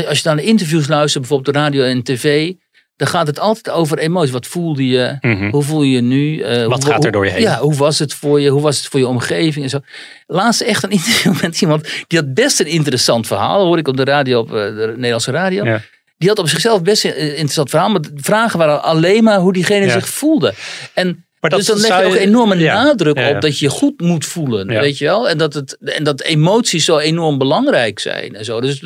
als 0.08 0.22
je 0.22 0.36
de 0.36 0.44
interviews 0.44 0.88
luistert, 0.88 1.28
bijvoorbeeld 1.28 1.56
de 1.56 1.62
radio 1.62 1.84
en 1.84 2.04
tv, 2.04 2.54
dan 2.96 3.08
gaat 3.08 3.28
het 3.28 3.40
altijd 3.40 3.70
over 3.76 3.98
emoties. 3.98 4.32
Wat 4.32 4.48
voelde 4.48 4.88
je? 4.88 5.18
Mhm. 5.22 5.50
Hoe 5.50 5.64
voel 5.64 5.82
je 5.84 5.92
je 5.96 6.02
nu? 6.02 6.40
Eh, 6.40 6.66
Wat 6.66 6.84
hoe- 6.84 6.92
gaat 6.92 7.06
er 7.06 7.12
door 7.12 7.26
je 7.26 7.32
heen? 7.32 7.42
Ja, 7.42 7.60
hoe 7.60 7.74
was 7.76 8.00
het 8.00 8.14
voor 8.14 8.42
je? 8.42 8.50
Hoe 8.50 8.62
was 8.62 8.78
het 8.78 8.88
voor 8.88 9.00
je 9.00 9.08
omgeving? 9.08 9.64
En 9.66 9.70
zo. 9.70 9.80
Laatst 10.28 10.62
echt 10.62 10.84
een 10.84 10.90
interview 11.00 11.42
met 11.42 11.62
iemand 11.62 11.84
die 12.08 12.20
had 12.20 12.34
best 12.34 12.60
een 12.60 12.66
interessant 12.68 13.28
verhaal. 13.28 13.58
Dat 13.58 13.66
hoorde 13.66 13.82
ik 13.82 13.88
op 13.88 13.98
de 13.98 14.04
radio, 14.04 14.40
op 14.40 14.48
eh, 14.48 14.54
de 14.54 14.94
Nederlandse 14.96 15.32
radio. 15.32 15.66
Ja. 15.66 15.82
Die 16.18 16.30
had 16.30 16.40
op 16.40 16.50
zichzelf 16.50 16.82
best 16.82 17.04
een 17.06 17.12
eh, 17.14 17.28
interessant 17.28 17.70
verhaal. 17.70 17.90
Maar 17.90 18.02
de 18.02 18.12
vragen 18.16 18.60
waren 18.60 18.84
alleen 18.84 19.24
maar 19.24 19.40
hoe 19.40 19.54
diegene 19.54 19.86
Ja. 19.86 19.92
zich 19.92 20.10
voelde. 20.10 20.54
En 20.94 21.25
Maar 21.50 21.60
dat 21.60 21.68
dus 21.68 21.82
dan 21.84 21.98
leg 21.98 22.00
je 22.00 22.16
ook 22.16 22.28
enorme 22.28 22.58
ja. 22.58 22.84
nadruk 22.84 23.18
Ja, 23.18 23.28
ja. 23.28 23.36
op 23.36 23.42
dat 23.42 23.60
je 23.60 23.66
je 23.66 23.72
goed 23.72 24.02
moet 24.02 24.26
voelen. 24.26 24.68
Weet 24.68 24.98
je 24.98 25.06
wel? 25.06 25.30
En 25.30 25.38
dat, 25.38 25.54
het, 25.54 25.78
en 25.84 26.04
dat 26.04 26.22
emoties 26.22 26.86
zo 26.86 26.98
enorm 26.98 27.38
belangrijk 27.38 28.00
zijn. 28.00 28.36
En 28.36 28.46
zo. 28.46 28.62
Dus 28.62 28.84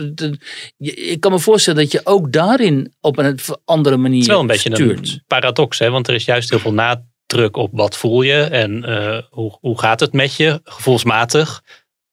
ik 0.77 1.19
kan 1.19 1.31
me 1.31 1.39
voorstellen 1.39 1.81
dat 1.81 1.91
je 1.91 2.01
ook 2.03 2.31
daarin 2.31 2.93
op 3.01 3.17
een 3.17 3.39
andere 3.65 3.97
manier 3.97 4.17
Het 4.17 4.27
is 4.27 4.33
wel 4.33 4.39
een 4.39 4.47
beetje 4.47 4.73
stuurt. 4.73 5.09
een 5.09 5.23
paradox, 5.27 5.79
hè? 5.79 5.89
want 5.89 6.07
er 6.07 6.13
is 6.13 6.25
juist 6.25 6.49
heel 6.49 6.59
veel 6.59 6.73
nadruk 6.73 7.57
op 7.57 7.69
wat 7.73 7.97
voel 7.97 8.21
je 8.21 8.41
en 8.41 8.85
eh, 8.85 9.17
hoe, 9.29 9.57
hoe 9.61 9.79
gaat 9.79 9.99
het 9.99 10.13
met 10.13 10.35
je, 10.35 10.59
gevoelsmatig. 10.63 11.61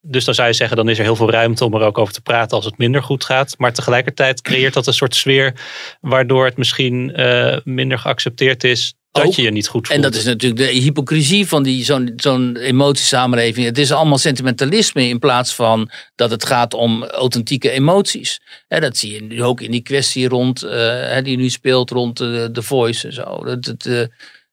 Dus 0.00 0.24
dan 0.24 0.34
zou 0.34 0.48
je 0.48 0.54
zeggen, 0.54 0.76
dan 0.76 0.88
is 0.88 0.98
er 0.98 1.04
heel 1.04 1.16
veel 1.16 1.30
ruimte 1.30 1.64
om 1.64 1.74
er 1.74 1.80
ook 1.80 1.98
over 1.98 2.14
te 2.14 2.20
praten 2.20 2.56
als 2.56 2.64
het 2.64 2.78
minder 2.78 3.02
goed 3.02 3.24
gaat. 3.24 3.54
Maar 3.58 3.72
tegelijkertijd 3.72 4.42
creëert 4.42 4.74
dat 4.74 4.86
een 4.86 4.92
soort 4.92 5.14
sfeer 5.14 5.54
waardoor 6.00 6.44
het 6.44 6.56
misschien 6.56 7.14
eh, 7.14 7.56
minder 7.64 7.98
geaccepteerd 7.98 8.64
is 8.64 8.94
dat 9.22 9.34
je 9.34 9.42
je 9.42 9.50
niet 9.50 9.68
goed 9.68 9.86
voelt. 9.86 9.98
En 9.98 10.02
dat 10.10 10.14
is 10.14 10.24
natuurlijk 10.24 10.60
de 10.60 10.78
hypocrisie 10.78 11.46
van 11.46 11.62
die, 11.62 11.84
zo'n, 11.84 12.12
zo'n 12.16 12.56
emotiesamenleving. 12.56 13.66
Het 13.66 13.78
is 13.78 13.92
allemaal 13.92 14.18
sentimentalisme 14.18 15.08
in 15.08 15.18
plaats 15.18 15.54
van 15.54 15.90
dat 16.14 16.30
het 16.30 16.46
gaat 16.46 16.74
om 16.74 17.04
authentieke 17.04 17.70
emoties. 17.70 18.40
Dat 18.68 18.96
zie 18.96 19.12
je 19.12 19.22
nu 19.22 19.42
ook 19.42 19.60
in 19.60 19.70
die 19.70 19.82
kwestie 19.82 20.28
rond, 20.28 20.62
eh, 20.62 21.22
die 21.22 21.36
nu 21.36 21.48
speelt 21.48 21.90
rond 21.90 22.20
eh, 22.20 22.44
The 22.44 22.62
Voice 22.62 23.06
en 23.06 23.12
zo. 23.12 23.44
Dat, 23.44 23.64
dat, 23.64 23.86
eh, 23.86 24.02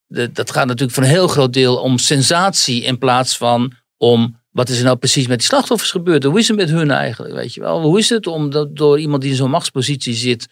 dat, 0.08 0.36
dat 0.36 0.52
gaat 0.52 0.66
natuurlijk 0.66 0.94
voor 0.94 1.04
een 1.04 1.10
heel 1.10 1.28
groot 1.28 1.54
deel 1.54 1.78
om 1.78 1.98
sensatie 1.98 2.84
in 2.84 2.98
plaats 2.98 3.38
van 3.38 3.74
om 3.98 4.42
wat 4.52 4.70
is 4.70 4.78
er 4.78 4.84
nou 4.84 4.98
precies 4.98 5.28
met 5.28 5.38
die 5.38 5.48
slachtoffers 5.48 5.92
gebeurd? 5.92 6.24
Hoe 6.24 6.40
is 6.40 6.48
het 6.48 6.58
met 6.58 6.70
hun 6.70 6.92
eigenlijk? 6.92 7.34
Weet 7.34 7.54
je 7.54 7.62
wel? 7.62 7.82
Hoe 7.82 8.00
is 8.00 8.10
het 8.10 8.28
om 8.28 8.50
dat 8.50 8.76
door 8.76 9.00
iemand 9.00 9.22
die 9.22 9.32
in 9.32 9.38
zo'n 9.38 9.50
machtspositie 9.50 10.14
zit 10.14 10.48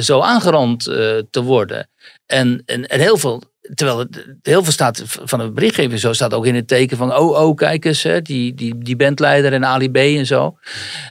zo 0.00 0.20
aangerand 0.20 0.84
te 1.30 1.42
worden? 1.42 1.88
En, 2.26 2.62
en, 2.66 2.86
en 2.86 3.00
heel 3.00 3.16
veel, 3.16 3.42
terwijl 3.74 3.98
het, 3.98 4.36
heel 4.42 4.62
veel 4.62 4.72
staat 4.72 5.02
van 5.06 5.40
een 5.40 5.54
berichtgeving 5.54 6.00
zo, 6.00 6.12
staat 6.12 6.34
ook 6.34 6.46
in 6.46 6.54
het 6.54 6.68
teken 6.68 6.96
van, 6.96 7.16
oh, 7.16 7.46
oh, 7.46 7.56
kijk 7.56 7.84
eens, 7.84 8.02
hè, 8.02 8.22
die, 8.22 8.54
die, 8.54 8.78
die 8.78 8.96
bandleider 8.96 9.52
en 9.52 9.64
Ali 9.64 9.90
B 9.90 9.96
en 9.96 10.26
zo. 10.26 10.58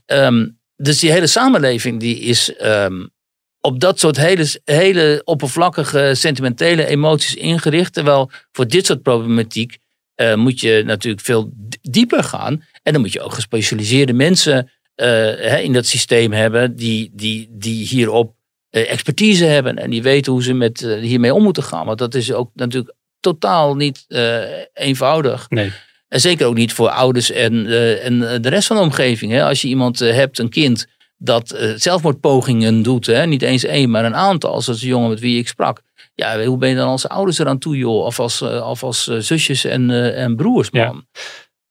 Ehm, 0.05 0.47
dus 0.75 0.99
die 0.99 1.11
hele 1.11 1.27
samenleving 1.27 1.99
die 1.99 2.19
is 2.19 2.55
ehm, 2.55 3.05
op 3.61 3.79
dat 3.79 3.99
soort 3.99 4.17
hele, 4.17 4.47
hele 4.63 5.21
oppervlakkige, 5.23 6.11
sentimentele 6.15 6.85
emoties 6.85 7.35
ingericht. 7.35 7.93
Terwijl 7.93 8.31
voor 8.51 8.67
dit 8.67 8.85
soort 8.85 9.01
problematiek 9.01 9.77
eh, 10.15 10.35
moet 10.35 10.59
je 10.59 10.83
natuurlijk 10.85 11.23
veel 11.23 11.51
dieper 11.81 12.23
gaan. 12.23 12.63
En 12.83 12.93
dan 12.93 13.01
moet 13.01 13.13
je 13.13 13.21
ook 13.21 13.33
gespecialiseerde 13.33 14.13
mensen 14.13 14.71
eh, 14.95 15.07
hè, 15.07 15.57
in 15.57 15.73
dat 15.73 15.85
systeem 15.85 16.31
hebben 16.31 16.75
die, 16.75 17.11
die, 17.13 17.47
die 17.51 17.87
hierop 17.87 18.35
expertise 18.81 19.45
hebben 19.45 19.75
en 19.77 19.89
die 19.89 20.01
weten 20.01 20.31
hoe 20.31 20.43
ze 20.43 20.53
met, 20.53 20.81
eh, 20.81 20.99
hiermee 20.99 21.33
om 21.33 21.43
moeten 21.43 21.63
gaan. 21.63 21.85
Want 21.85 21.97
dat 21.97 22.15
is 22.15 22.33
ook 22.33 22.49
natuurlijk 22.53 22.95
totaal 23.19 23.75
niet 23.75 24.05
eh, 24.07 24.41
eenvoudig. 24.73 25.49
Nee. 25.49 25.71
En 26.07 26.21
zeker 26.21 26.47
ook 26.47 26.55
niet 26.55 26.73
voor 26.73 26.89
ouders 26.89 27.31
en, 27.31 27.65
eh, 27.65 28.05
en 28.05 28.33
eh, 28.33 28.41
de 28.41 28.49
rest 28.49 28.67
van 28.67 28.77
de 28.77 28.83
omgeving. 28.83 29.31
Hè. 29.31 29.43
Als 29.43 29.61
je 29.61 29.67
iemand 29.67 30.01
eh, 30.01 30.13
hebt, 30.13 30.39
een 30.39 30.49
kind, 30.49 30.87
dat 31.17 31.51
eh, 31.51 31.73
zelfmoordpogingen 31.75 32.81
doet, 32.81 33.05
hè. 33.05 33.25
niet 33.25 33.41
eens 33.41 33.63
één, 33.63 33.89
maar 33.89 34.05
een 34.05 34.15
aantal, 34.15 34.61
zoals 34.61 34.79
de 34.79 34.87
jongen 34.87 35.09
met 35.09 35.19
wie 35.19 35.37
ik 35.37 35.47
sprak. 35.47 35.81
Ja, 36.15 36.43
hoe 36.45 36.57
ben 36.57 36.69
je 36.69 36.75
dan 36.75 36.87
als 36.87 37.07
ouders 37.07 37.39
eraan 37.39 37.59
toe, 37.59 37.77
joh? 37.77 38.05
Of 38.05 38.19
als, 38.19 38.41
eh, 38.41 38.69
of 38.69 38.83
als 38.83 39.07
eh, 39.07 39.17
zusjes 39.17 39.65
en, 39.65 39.89
eh, 39.89 40.23
en 40.23 40.35
broers, 40.35 40.71
man. 40.71 41.05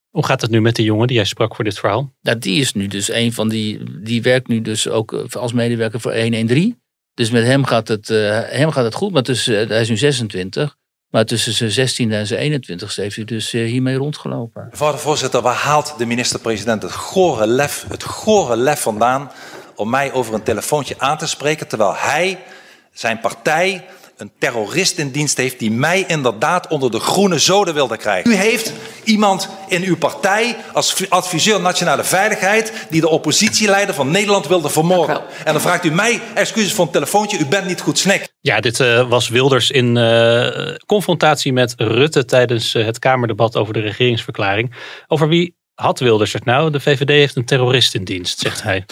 Hoe 0.09 0.25
gaat 0.25 0.41
het 0.41 0.51
nu 0.51 0.61
met 0.61 0.75
de 0.75 0.83
jongen 0.83 1.07
die 1.07 1.15
jij 1.15 1.25
sprak 1.25 1.55
voor 1.55 1.63
dit 1.63 1.79
verhaal? 1.79 2.13
Die 2.39 2.59
is 2.59 2.73
nu 2.73 2.87
dus 2.87 3.11
een 3.11 3.33
van 3.33 3.49
die. 3.49 3.99
Die 4.01 4.21
werkt 4.21 4.47
nu 4.47 4.61
dus 4.61 4.89
ook 4.89 5.13
eh, 5.13 5.41
als 5.41 5.53
medewerker 5.53 5.99
voor 5.99 6.15
113. 6.15 6.81
Dus 7.13 7.31
met 7.31 7.43
hem 7.43 7.65
gaat 7.65 7.87
het, 7.87 8.09
eh, 8.09 8.39
hem 8.43 8.71
gaat 8.71 8.83
het 8.83 8.93
goed. 8.93 9.11
Maar 9.11 9.23
tussen, 9.23 9.61
eh, 9.61 9.67
hij 9.67 9.81
is 9.81 9.89
nu 9.89 9.97
26. 9.97 10.75
Maar 11.09 11.25
tussen 11.25 11.53
zijn 11.53 11.71
16e 11.71 12.15
en 12.15 12.27
zijn 12.27 12.39
21ste 12.39 13.01
heeft 13.01 13.15
hij 13.15 13.25
dus 13.25 13.53
eh, 13.53 13.65
hiermee 13.65 13.95
rondgelopen. 13.95 14.67
Mevrouw 14.71 14.91
de 14.91 14.97
voorzitter, 14.97 15.41
waar 15.41 15.55
haalt 15.55 15.93
de 15.97 16.05
minister-president 16.05 16.81
het 16.81 16.91
gore 16.91 17.47
lef, 17.47 17.85
het 17.89 18.03
gore 18.03 18.57
lef 18.57 18.81
vandaan 18.81 19.31
om 19.75 19.89
mij 19.89 20.11
over 20.11 20.33
een 20.33 20.43
telefoontje 20.43 20.95
aan 20.97 21.17
te 21.17 21.27
spreken, 21.27 21.67
terwijl 21.67 21.95
hij, 21.95 22.39
zijn 22.91 23.19
partij 23.19 23.85
een 24.23 24.31
terrorist 24.39 24.97
in 24.97 25.11
dienst 25.11 25.37
heeft 25.37 25.59
die 25.59 25.71
mij 25.71 26.03
inderdaad 26.07 26.67
onder 26.67 26.91
de 26.91 26.99
groene 26.99 27.39
zoden 27.39 27.73
wilde 27.73 27.97
krijgen. 27.97 28.31
U 28.31 28.35
heeft 28.35 28.73
iemand 29.03 29.49
in 29.67 29.83
uw 29.83 29.97
partij 29.97 30.55
als 30.73 31.09
adviseur 31.09 31.61
nationale 31.61 32.03
veiligheid 32.03 32.73
die 32.89 33.01
de 33.01 33.09
oppositieleider 33.09 33.95
van 33.95 34.11
Nederland 34.11 34.47
wilde 34.47 34.69
vermoorden. 34.69 35.21
En 35.45 35.53
dan 35.53 35.61
vraagt 35.61 35.85
u 35.85 35.91
mij 35.91 36.21
excuses 36.33 36.73
voor 36.73 36.85
een 36.85 36.91
telefoontje, 36.91 37.37
u 37.37 37.45
bent 37.45 37.65
niet 37.65 37.81
goed 37.81 37.99
snek. 37.99 38.27
Ja, 38.41 38.59
dit 38.59 38.79
uh, 38.79 39.09
was 39.09 39.29
Wilders 39.29 39.71
in 39.71 39.95
uh, 39.95 40.75
confrontatie 40.85 41.53
met 41.53 41.73
Rutte 41.77 42.25
tijdens 42.25 42.75
uh, 42.75 42.85
het 42.85 42.99
Kamerdebat 42.99 43.55
over 43.55 43.73
de 43.73 43.79
regeringsverklaring. 43.79 44.75
Over 45.07 45.27
wie 45.27 45.55
had 45.73 45.99
Wilders 45.99 46.33
het 46.33 46.45
nou? 46.45 46.71
De 46.71 46.79
VVD 46.79 47.09
heeft 47.09 47.35
een 47.35 47.45
terrorist 47.45 47.95
in 47.95 48.03
dienst, 48.03 48.39
zegt 48.39 48.63
hij. 48.63 48.85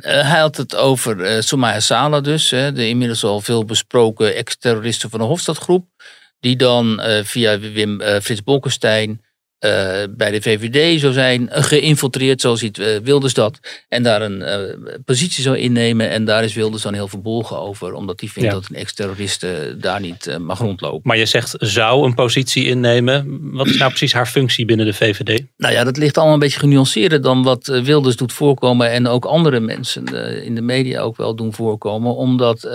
Hij 0.00 0.40
had 0.40 0.56
het 0.56 0.76
over 0.76 1.34
uh, 1.34 1.40
Somaya 1.40 1.80
Sala 1.80 2.20
dus, 2.20 2.50
hè, 2.50 2.72
de 2.72 2.88
inmiddels 2.88 3.24
al 3.24 3.40
veel 3.40 3.64
besproken 3.64 4.34
ex-terroristen 4.34 5.10
van 5.10 5.18
de 5.18 5.24
Hofstadgroep. 5.24 5.86
Die 6.40 6.56
dan 6.56 7.00
uh, 7.00 7.24
via 7.24 7.58
Wim, 7.58 8.00
uh, 8.00 8.20
Frits 8.20 8.42
Bolkestein 8.42 9.20
bij 10.10 10.30
de 10.30 10.42
VVD 10.42 11.00
zou 11.00 11.12
zijn 11.12 11.48
geïnfiltreerd, 11.50 12.40
zo 12.40 12.54
ziet 12.54 12.78
uh, 12.78 12.96
Wilders 12.96 13.34
dat. 13.34 13.58
En 13.88 14.02
daar 14.02 14.22
een 14.22 14.44
positie 15.04 15.42
zou 15.42 15.58
innemen. 15.58 16.10
En 16.10 16.24
daar 16.24 16.44
is 16.44 16.54
Wilders 16.54 16.82
dan 16.82 16.94
heel 16.94 17.08
verbolgen 17.08 17.58
over. 17.58 17.94
Omdat 17.94 18.20
hij 18.20 18.28
vindt 18.28 18.48
ja. 18.48 18.54
dat 18.54 18.66
een 18.70 18.76
ex-terrorist 18.76 19.46
daar 19.76 20.00
niet 20.00 20.38
mag 20.40 20.58
rondlopen. 20.58 21.00
Maar 21.02 21.16
je 21.16 21.26
zegt 21.26 21.54
zou 21.58 22.04
een 22.04 22.14
positie 22.14 22.64
innemen. 22.64 23.38
Wat 23.52 23.66
is 23.66 23.76
nou 23.76 23.88
precies 23.88 24.12
haar 24.12 24.26
functie 24.26 24.64
binnen 24.64 24.86
de 24.86 24.92
VVD? 24.92 25.42
Nou 25.56 25.74
ja, 25.74 25.84
dat 25.84 25.96
ligt 25.96 26.16
allemaal 26.16 26.34
een 26.34 26.40
beetje 26.40 26.58
genuanceerder 26.58 27.22
dan 27.22 27.42
wat 27.42 27.66
Wilders 27.66 28.16
doet 28.16 28.32
voorkomen. 28.32 28.90
En 28.90 29.06
ook 29.06 29.24
andere 29.24 29.60
mensen 29.60 30.04
in 30.44 30.54
de 30.54 30.62
media 30.62 31.00
ook 31.00 31.16
wel 31.16 31.34
doen 31.34 31.52
voorkomen. 31.52 32.14
Omdat... 32.14 32.68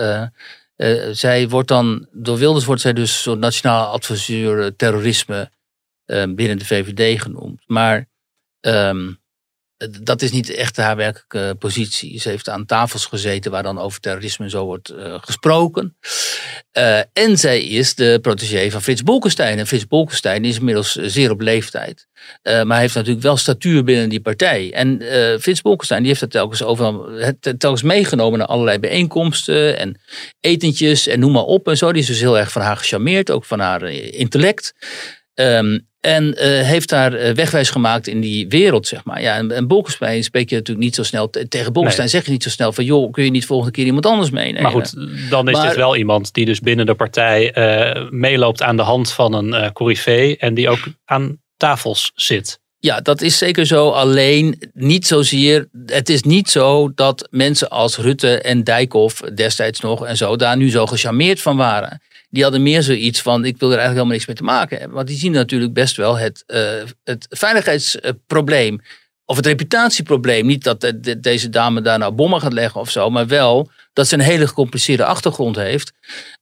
zij 1.10 1.48
wordt 1.48 1.68
dan, 1.68 2.06
door 2.12 2.38
Wilders 2.38 2.64
wordt 2.64 2.80
zij 2.80 2.92
dus 2.92 3.22
zo'n 3.22 3.38
nationaal 3.38 3.86
adviseur 3.86 4.76
terrorisme 4.76 5.50
binnen 6.34 6.58
de 6.58 6.64
VVD 6.64 7.20
genoemd. 7.22 7.62
Maar 7.66 8.08
um, 8.60 9.18
dat 10.02 10.22
is 10.22 10.30
niet 10.30 10.50
echt 10.50 10.76
haar 10.76 10.96
werkelijke 10.96 11.56
positie. 11.58 12.20
Ze 12.20 12.28
heeft 12.28 12.48
aan 12.48 12.66
tafels 12.66 13.06
gezeten 13.06 13.50
waar 13.50 13.62
dan 13.62 13.78
over 13.78 14.00
terrorisme 14.00 14.44
en 14.44 14.50
zo 14.50 14.64
wordt 14.64 14.92
uh, 14.92 15.14
gesproken. 15.20 15.96
Uh, 16.78 16.98
en 17.12 17.38
zij 17.38 17.62
is 17.62 17.94
de 17.94 18.18
protégé 18.22 18.70
van 18.70 18.82
Frits 18.82 19.02
Bolkestein. 19.02 19.58
En 19.58 19.66
Frits 19.66 19.86
Bolkestein 19.86 20.44
is 20.44 20.58
inmiddels 20.58 20.92
zeer 20.92 21.30
op 21.30 21.40
leeftijd. 21.40 22.06
Uh, 22.42 22.62
maar 22.62 22.72
hij 22.72 22.80
heeft 22.80 22.94
natuurlijk 22.94 23.22
wel 23.22 23.36
statuur 23.36 23.84
binnen 23.84 24.08
die 24.08 24.20
partij. 24.20 24.72
En 24.72 25.02
Frits 25.40 25.62
Bolkestein 25.62 26.00
die 26.00 26.08
heeft 26.08 26.20
dat 26.20 26.30
telkens, 26.30 26.62
overal, 26.62 27.08
telkens 27.58 27.82
meegenomen 27.82 28.38
naar 28.38 28.48
allerlei 28.48 28.78
bijeenkomsten 28.78 29.78
en 29.78 30.00
etentjes 30.40 31.06
en 31.06 31.20
noem 31.20 31.32
maar 31.32 31.42
op 31.42 31.68
en 31.68 31.76
zo. 31.76 31.92
Die 31.92 32.02
is 32.02 32.08
dus 32.08 32.20
heel 32.20 32.38
erg 32.38 32.52
van 32.52 32.62
haar 32.62 32.76
gecharmeerd, 32.76 33.30
ook 33.30 33.44
van 33.44 33.60
haar 33.60 33.90
intellect. 33.92 34.74
Um, 35.40 35.86
en 36.00 36.24
uh, 36.24 36.40
heeft 36.42 36.88
daar 36.88 37.12
uh, 37.14 37.30
wegwijs 37.30 37.70
gemaakt 37.70 38.06
in 38.06 38.20
die 38.20 38.48
wereld, 38.48 38.86
zeg 38.86 39.04
maar. 39.04 39.22
Ja, 39.22 39.36
en, 39.36 39.50
en 39.50 39.66
Bolkestein 39.66 40.24
spreek 40.24 40.50
je 40.50 40.56
natuurlijk 40.56 40.86
niet 40.86 40.94
zo 40.94 41.02
snel. 41.02 41.30
Tegen 41.48 41.72
Bolkestein 41.72 42.06
nee. 42.06 42.16
zeg 42.16 42.24
je 42.24 42.30
niet 42.30 42.42
zo 42.42 42.50
snel 42.50 42.72
van... 42.72 42.84
joh, 42.84 43.12
kun 43.12 43.24
je 43.24 43.30
niet 43.30 43.46
volgende 43.46 43.72
keer 43.72 43.84
iemand 43.84 44.06
anders 44.06 44.30
meenemen? 44.30 44.62
Maar 44.62 44.70
goed, 44.70 44.94
dan 45.30 45.48
is 45.48 45.54
maar, 45.54 45.66
dit 45.66 45.76
wel 45.76 45.96
iemand 45.96 46.34
die 46.34 46.44
dus 46.44 46.60
binnen 46.60 46.86
de 46.86 46.94
partij 46.94 47.56
uh, 47.56 48.10
meeloopt 48.10 48.62
aan 48.62 48.76
de 48.76 48.82
hand 48.82 49.12
van 49.12 49.32
een 49.32 49.72
uh, 50.06 50.42
en 50.42 50.54
die 50.54 50.68
ook 50.68 50.84
aan 51.04 51.40
tafels 51.56 52.12
zit. 52.14 52.60
Ja, 52.78 53.00
dat 53.00 53.20
is 53.20 53.38
zeker 53.38 53.66
zo. 53.66 53.90
Alleen 53.90 54.70
niet 54.72 55.06
zozeer. 55.06 55.68
Het 55.86 56.08
is 56.08 56.22
niet 56.22 56.50
zo 56.50 56.92
dat 56.94 57.28
mensen 57.30 57.68
als 57.68 57.96
Rutte 57.96 58.40
en 58.40 58.64
Dijkhoff 58.64 59.20
destijds 59.20 59.80
nog 59.80 60.06
en 60.06 60.16
zo 60.16 60.36
daar 60.36 60.56
nu 60.56 60.70
zo 60.70 60.86
gecharmeerd 60.86 61.40
van 61.40 61.56
waren 61.56 62.00
die 62.28 62.42
hadden 62.42 62.62
meer 62.62 62.82
zoiets 62.82 63.22
van: 63.22 63.44
ik 63.44 63.58
wil 63.58 63.72
er 63.72 63.78
eigenlijk 63.78 63.88
helemaal 63.88 64.12
niks 64.12 64.26
mee 64.26 64.36
te 64.36 64.42
maken 64.42 64.78
hebben. 64.78 64.96
Want 64.96 65.08
die 65.08 65.18
zien 65.18 65.32
natuurlijk 65.32 65.72
best 65.72 65.96
wel 65.96 66.16
het, 66.16 66.44
uh, 66.46 66.82
het 67.04 67.26
veiligheidsprobleem. 67.28 68.80
Of 69.24 69.36
het 69.36 69.46
reputatieprobleem. 69.46 70.46
Niet 70.46 70.64
dat 70.64 70.80
de, 70.80 71.20
deze 71.20 71.48
dame 71.48 71.80
daar 71.80 71.98
nou 71.98 72.12
bommen 72.12 72.40
gaat 72.40 72.52
leggen 72.52 72.80
of 72.80 72.90
zo. 72.90 73.10
Maar 73.10 73.26
wel 73.26 73.70
dat 73.92 74.08
ze 74.08 74.14
een 74.14 74.20
hele 74.20 74.46
gecompliceerde 74.46 75.04
achtergrond 75.04 75.56
heeft. 75.56 75.92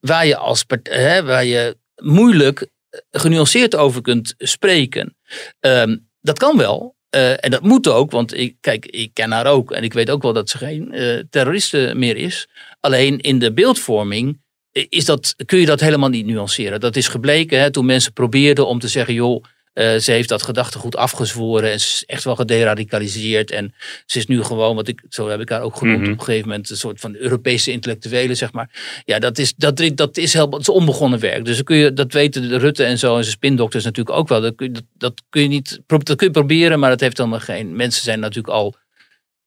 Waar 0.01 0.27
je, 0.27 0.37
als, 0.37 0.65
hè, 0.83 1.25
waar 1.25 1.45
je 1.45 1.77
moeilijk 2.03 2.61
eh, 2.61 3.01
genuanceerd 3.11 3.77
over 3.77 4.03
kunt 4.03 4.35
spreken. 4.39 5.17
Um, 5.61 6.09
dat 6.21 6.39
kan 6.39 6.57
wel. 6.57 6.97
Uh, 7.11 7.45
en 7.45 7.51
dat 7.51 7.63
moet 7.63 7.89
ook, 7.89 8.11
want 8.11 8.35
ik, 8.35 8.57
kijk, 8.61 8.87
ik 8.87 9.11
ken 9.15 9.33
haar 9.33 9.47
ook. 9.47 9.73
En 9.73 9.83
ik 9.83 9.93
weet 9.93 10.11
ook 10.11 10.23
wel 10.23 10.33
dat 10.33 10.51
ze 10.51 10.59
geen 10.59 10.89
uh, 10.95 11.23
terroriste 11.31 11.93
meer 11.97 12.17
is. 12.17 12.49
Alleen 12.81 13.21
in 13.21 13.39
de 13.39 13.53
beeldvorming 13.53 14.41
is 14.89 15.05
dat, 15.05 15.35
kun 15.47 15.59
je 15.59 15.67
dat 15.67 15.81
helemaal 15.81 16.09
niet 16.09 16.27
nuanceren. 16.27 16.81
Dat 16.81 16.97
is 16.97 17.09
gebleken 17.09 17.61
hè, 17.61 17.71
toen 17.71 17.87
mensen 17.87 18.13
probeerden 18.13 18.67
om 18.67 18.79
te 18.79 18.89
zeggen, 18.89 19.15
joh, 19.15 19.45
uh, 19.75 19.97
ze 19.97 20.11
heeft 20.13 20.29
dat 20.29 20.43
gedachtegoed 20.43 20.97
afgezworen 20.97 21.73
en 21.73 21.81
ze 21.81 21.87
is 21.87 22.05
echt 22.07 22.25
wel 22.25 22.37
gederadicaliseerd. 22.37 23.51
En 23.51 23.75
ze 24.07 24.19
is 24.19 24.27
nu 24.27 24.43
gewoon, 24.43 24.77
wat 24.77 24.89
ik, 24.89 25.03
zo 25.09 25.29
heb 25.29 25.41
ik 25.41 25.49
haar 25.49 25.61
ook 25.61 25.77
genoemd 25.77 25.99
mm 25.99 26.05
-hmm. 26.05 26.13
op 26.13 26.19
een 26.19 26.25
gegeven 26.25 26.49
moment, 26.49 26.71
een 26.71 26.77
soort 26.77 27.01
van 27.01 27.15
Europese 27.17 27.73
intellectuele, 27.73 28.35
zeg 28.35 28.53
maar. 28.53 29.01
Ja, 29.05 29.19
dat 29.19 29.39
is, 29.39 29.55
dat, 29.55 29.91
dat 29.95 30.17
is, 30.17 30.33
heel, 30.33 30.51
dat 30.51 30.61
is 30.61 30.69
onbegonnen 30.69 31.19
werk. 31.19 31.45
Dus 31.45 31.63
kun 31.63 31.77
je, 31.77 31.93
dat 31.93 32.13
weten 32.13 32.49
de 32.49 32.59
Rutte 32.59 32.85
en 32.85 32.99
zo 32.99 33.17
en 33.17 33.23
zijn 33.23 33.37
spindokters 33.37 33.85
natuurlijk 33.85 34.17
ook 34.17 34.29
wel. 34.29 34.41
Dat 34.41 34.55
kun, 34.55 34.67
je, 34.67 34.73
dat, 34.73 34.85
dat 34.95 35.23
kun 35.29 35.43
je 35.43 35.49
niet, 35.49 35.81
dat 35.87 36.17
kun 36.17 36.27
je 36.27 36.31
proberen, 36.31 36.79
maar 36.79 36.91
dat 36.91 37.01
heeft 37.01 37.19
helemaal 37.19 37.41
geen. 37.41 37.77
Mensen 37.77 38.03
zijn 38.03 38.21
natuurlijk 38.21 38.55
al, 38.55 38.75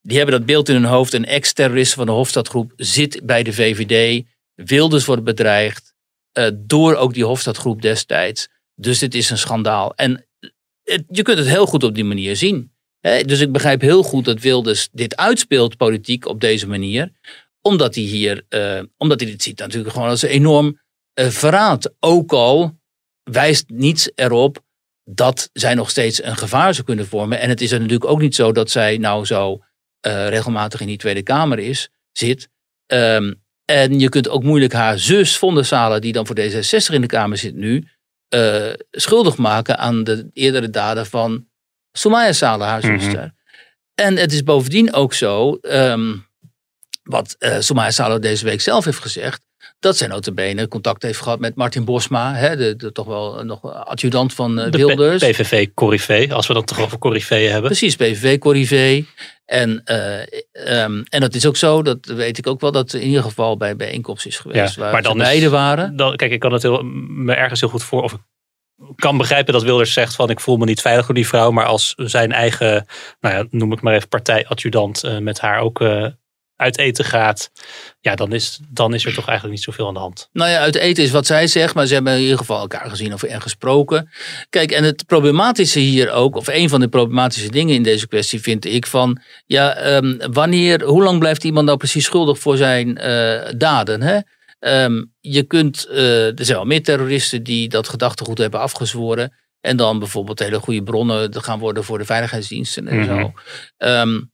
die 0.01 0.17
hebben 0.17 0.37
dat 0.37 0.45
beeld 0.45 0.69
in 0.69 0.75
hun 0.75 0.85
hoofd. 0.85 1.13
Een 1.13 1.25
ex-terrorist 1.25 1.93
van 1.93 2.05
de 2.05 2.11
Hofstadgroep 2.11 2.73
zit 2.75 3.21
bij 3.23 3.43
de 3.43 3.53
VVD 3.53 4.23
Wilders 4.65 5.05
wordt 5.05 5.23
bedreigd 5.23 5.93
uh, 6.37 6.47
door 6.53 6.95
ook 6.95 7.13
die 7.13 7.25
Hofstadgroep 7.25 7.81
destijds. 7.81 8.47
Dus 8.75 8.99
dit 8.99 9.15
is 9.15 9.29
een 9.29 9.37
schandaal. 9.37 9.95
En 9.95 10.27
het, 10.83 11.03
je 11.07 11.21
kunt 11.21 11.37
het 11.37 11.47
heel 11.47 11.65
goed 11.65 11.83
op 11.83 11.95
die 11.95 12.03
manier 12.03 12.35
zien. 12.35 12.71
Hè? 12.99 13.23
Dus 13.23 13.39
ik 13.39 13.51
begrijp 13.51 13.81
heel 13.81 14.03
goed 14.03 14.25
dat 14.25 14.39
Wilders 14.39 14.89
dit 14.91 15.15
uitspeelt 15.15 15.77
politiek 15.77 16.25
op 16.25 16.41
deze 16.41 16.67
manier. 16.67 17.11
Omdat 17.61 17.95
hij 17.95 18.03
hier, 18.03 18.45
uh, 18.49 18.81
omdat 18.97 19.19
hij 19.19 19.29
dit 19.29 19.43
ziet 19.43 19.59
natuurlijk 19.59 19.93
gewoon 19.93 20.09
als 20.09 20.21
een 20.21 20.29
enorm 20.29 20.81
uh, 21.19 21.27
verraad. 21.27 21.93
Ook 21.99 22.31
al 22.31 22.79
wijst 23.23 23.69
niets 23.69 24.11
erop 24.15 24.63
dat 25.03 25.49
zij 25.53 25.73
nog 25.73 25.89
steeds 25.89 26.23
een 26.23 26.37
gevaar 26.37 26.73
zou 26.73 26.85
kunnen 26.85 27.07
vormen. 27.07 27.39
En 27.39 27.49
het 27.49 27.61
is 27.61 27.71
er 27.71 27.79
natuurlijk 27.79 28.09
ook 28.09 28.21
niet 28.21 28.35
zo 28.35 28.51
dat 28.51 28.69
zij 28.69 28.97
nou 28.97 29.25
zo 29.25 29.59
regelmatig 30.01 30.81
in 30.81 30.87
die 30.87 30.97
Tweede 30.97 31.23
Kamer 31.23 31.59
is, 31.59 31.89
zit. 32.11 32.49
Um, 32.87 33.47
en 33.69 33.99
je 33.99 34.09
kunt 34.09 34.29
ook 34.29 34.43
moeilijk 34.43 34.73
haar 34.73 34.99
zus 34.99 35.37
Vondersalen, 35.37 36.01
die 36.01 36.13
dan 36.13 36.27
voor 36.27 36.35
D66 36.39 36.93
in 36.93 37.01
de 37.01 37.07
Kamer 37.07 37.37
zit 37.37 37.55
nu, 37.55 37.87
uh, 38.35 38.73
schuldig 38.91 39.37
maken 39.37 39.77
aan 39.77 40.03
de 40.03 40.29
eerdere 40.33 40.69
daden 40.69 41.05
van 41.05 41.47
Somaya 41.91 42.33
Salen, 42.33 42.67
haar 42.67 42.81
zuster. 42.81 43.13
Mm 43.13 43.19
-hmm. 43.19 43.35
En 43.95 44.17
het 44.17 44.31
is 44.31 44.43
bovendien 44.43 44.93
ook 44.93 45.13
zo, 45.13 45.57
um, 45.61 46.27
wat 47.03 47.35
uh, 47.39 47.55
Somaya 47.59 47.91
Salen 47.91 48.21
deze 48.21 48.45
week 48.45 48.61
zelf 48.61 48.85
heeft 48.85 48.99
gezegd, 48.99 49.41
dat 49.79 49.97
zij 49.97 50.07
notabene 50.07 50.67
contact 50.67 51.03
heeft 51.03 51.21
gehad 51.21 51.39
met 51.39 51.55
Martin 51.55 51.85
Bosma, 51.85 52.35
hè, 52.35 52.55
de, 52.55 52.75
de 52.75 52.91
toch 52.91 53.05
wel 53.05 53.43
nog 53.43 53.73
adjudant 53.73 54.33
van 54.33 54.59
uh, 54.59 54.65
Wilders. 54.69 55.21
De 55.21 55.29
PVV 55.29 55.67
Corrivé, 55.73 56.27
als 56.33 56.47
we 56.47 56.53
dan 56.53 56.63
toch 56.63 56.79
over 56.79 56.97
Corrivé 56.97 57.35
hebben. 57.35 57.69
Precies, 57.69 57.95
PVV 57.95 58.37
Corrivé. 58.37 59.05
En, 59.45 59.81
uh, 59.85 60.83
um, 60.83 61.03
en 61.09 61.21
dat 61.21 61.33
is 61.33 61.45
ook 61.45 61.57
zo, 61.57 61.81
dat 61.81 62.05
weet 62.05 62.37
ik 62.37 62.47
ook 62.47 62.61
wel, 62.61 62.71
dat 62.71 62.93
in 62.93 63.07
ieder 63.07 63.23
geval 63.23 63.57
bij 63.57 63.75
bijeenkomst 63.75 64.25
is 64.25 64.37
geweest. 64.37 64.75
Ja, 64.75 64.81
waar 64.81 64.91
maar 64.91 65.01
dan 65.01 65.17
beide 65.17 65.45
is, 65.45 65.51
waren. 65.51 65.95
Dan, 65.95 66.15
kijk, 66.15 66.31
ik 66.31 66.39
kan 66.39 66.53
het 66.53 66.61
heel, 66.61 66.83
me 67.07 67.33
ergens 67.33 67.59
heel 67.59 67.69
goed 67.69 67.83
voor. 67.83 68.03
Of 68.03 68.13
ik 68.13 68.19
kan 68.95 69.17
begrijpen 69.17 69.53
dat 69.53 69.63
Wilders 69.63 69.93
zegt 69.93 70.15
van 70.15 70.29
ik 70.29 70.39
voel 70.39 70.57
me 70.57 70.65
niet 70.65 70.81
veilig 70.81 71.05
voor 71.05 71.15
die 71.15 71.27
vrouw. 71.27 71.51
Maar 71.51 71.65
als 71.65 71.93
zijn 71.97 72.31
eigen, 72.31 72.85
nou 73.19 73.35
ja, 73.35 73.45
noem 73.49 73.71
ik 73.71 73.81
maar 73.81 73.93
even 73.93 74.07
partijadjudant 74.07 75.05
uh, 75.05 75.17
met 75.17 75.39
haar 75.39 75.59
ook 75.59 75.79
uh, 75.81 76.05
uit 76.59 76.77
eten 76.77 77.05
gaat, 77.05 77.51
ja, 77.99 78.15
dan 78.15 78.33
is, 78.33 78.59
dan 78.69 78.93
is 78.93 79.05
er 79.05 79.13
toch 79.13 79.27
eigenlijk 79.27 79.57
niet 79.57 79.65
zoveel 79.65 79.87
aan 79.87 79.93
de 79.93 79.99
hand. 79.99 80.29
Nou 80.31 80.49
ja, 80.49 80.59
uit 80.59 80.75
eten 80.75 81.03
is 81.03 81.11
wat 81.11 81.25
zij 81.25 81.47
zegt, 81.47 81.75
maar 81.75 81.85
ze 81.85 81.93
hebben 81.93 82.13
in 82.13 82.21
ieder 82.21 82.37
geval 82.37 82.59
elkaar 82.59 82.89
gezien 82.89 83.13
of 83.13 83.23
en 83.23 83.41
gesproken. 83.41 84.09
Kijk, 84.49 84.71
en 84.71 84.83
het 84.83 85.05
problematische 85.05 85.79
hier 85.79 86.11
ook, 86.11 86.35
of 86.35 86.47
een 86.47 86.69
van 86.69 86.79
de 86.79 86.87
problematische 86.87 87.49
dingen 87.49 87.75
in 87.75 87.83
deze 87.83 88.07
kwestie 88.07 88.41
vind 88.41 88.65
ik 88.65 88.87
van, 88.87 89.21
ja, 89.45 89.95
um, 89.95 90.17
wanneer, 90.31 90.83
hoe 90.83 91.03
lang 91.03 91.19
blijft 91.19 91.43
iemand 91.43 91.65
nou 91.65 91.77
precies 91.77 92.05
schuldig 92.05 92.39
voor 92.39 92.57
zijn 92.57 92.87
uh, 92.89 93.41
daden? 93.57 94.01
Hè? 94.01 94.19
Um, 94.83 95.13
je 95.19 95.43
kunt, 95.43 95.87
uh, 95.91 96.39
er 96.39 96.45
zijn 96.45 96.57
wel 96.57 96.67
meer 96.67 96.83
terroristen 96.83 97.43
die 97.43 97.69
dat 97.69 97.89
gedachtegoed 97.89 98.37
hebben 98.37 98.59
afgezworen. 98.59 99.33
En 99.61 99.77
dan 99.77 99.99
bijvoorbeeld 99.99 100.39
hele 100.39 100.59
goede 100.59 100.83
bronnen 100.83 101.41
gaan 101.41 101.59
worden 101.59 101.83
voor 101.83 101.97
de 101.97 102.05
veiligheidsdiensten 102.05 102.87
en 102.87 102.97
mm 102.97 103.07
-hmm. 103.07 103.33
zo. 103.77 103.87
Um, 103.87 104.31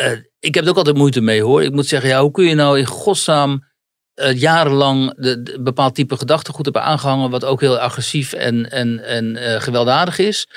uh, 0.00 0.12
ik 0.38 0.54
heb 0.54 0.64
er 0.64 0.70
ook 0.70 0.76
altijd 0.76 0.96
moeite 0.96 1.20
mee 1.20 1.42
hoor. 1.42 1.62
Ik 1.62 1.72
moet 1.72 1.86
zeggen, 1.86 2.08
ja, 2.08 2.20
hoe 2.20 2.30
kun 2.30 2.44
je 2.44 2.54
nou 2.54 2.78
in 2.78 2.86
godsnaam 2.86 3.68
uh, 4.14 4.40
jarenlang 4.40 5.14
de, 5.16 5.58
bepaald 5.60 5.94
type 5.94 6.16
gedachtegoed 6.16 6.64
hebben 6.64 6.82
aangehangen, 6.82 7.30
wat 7.30 7.44
ook 7.44 7.60
heel 7.60 7.78
agressief 7.78 8.32
en, 8.32 8.70
en, 8.70 9.04
en 9.04 9.36
uh, 9.36 9.60
gewelddadig 9.60 10.18
is. 10.18 10.48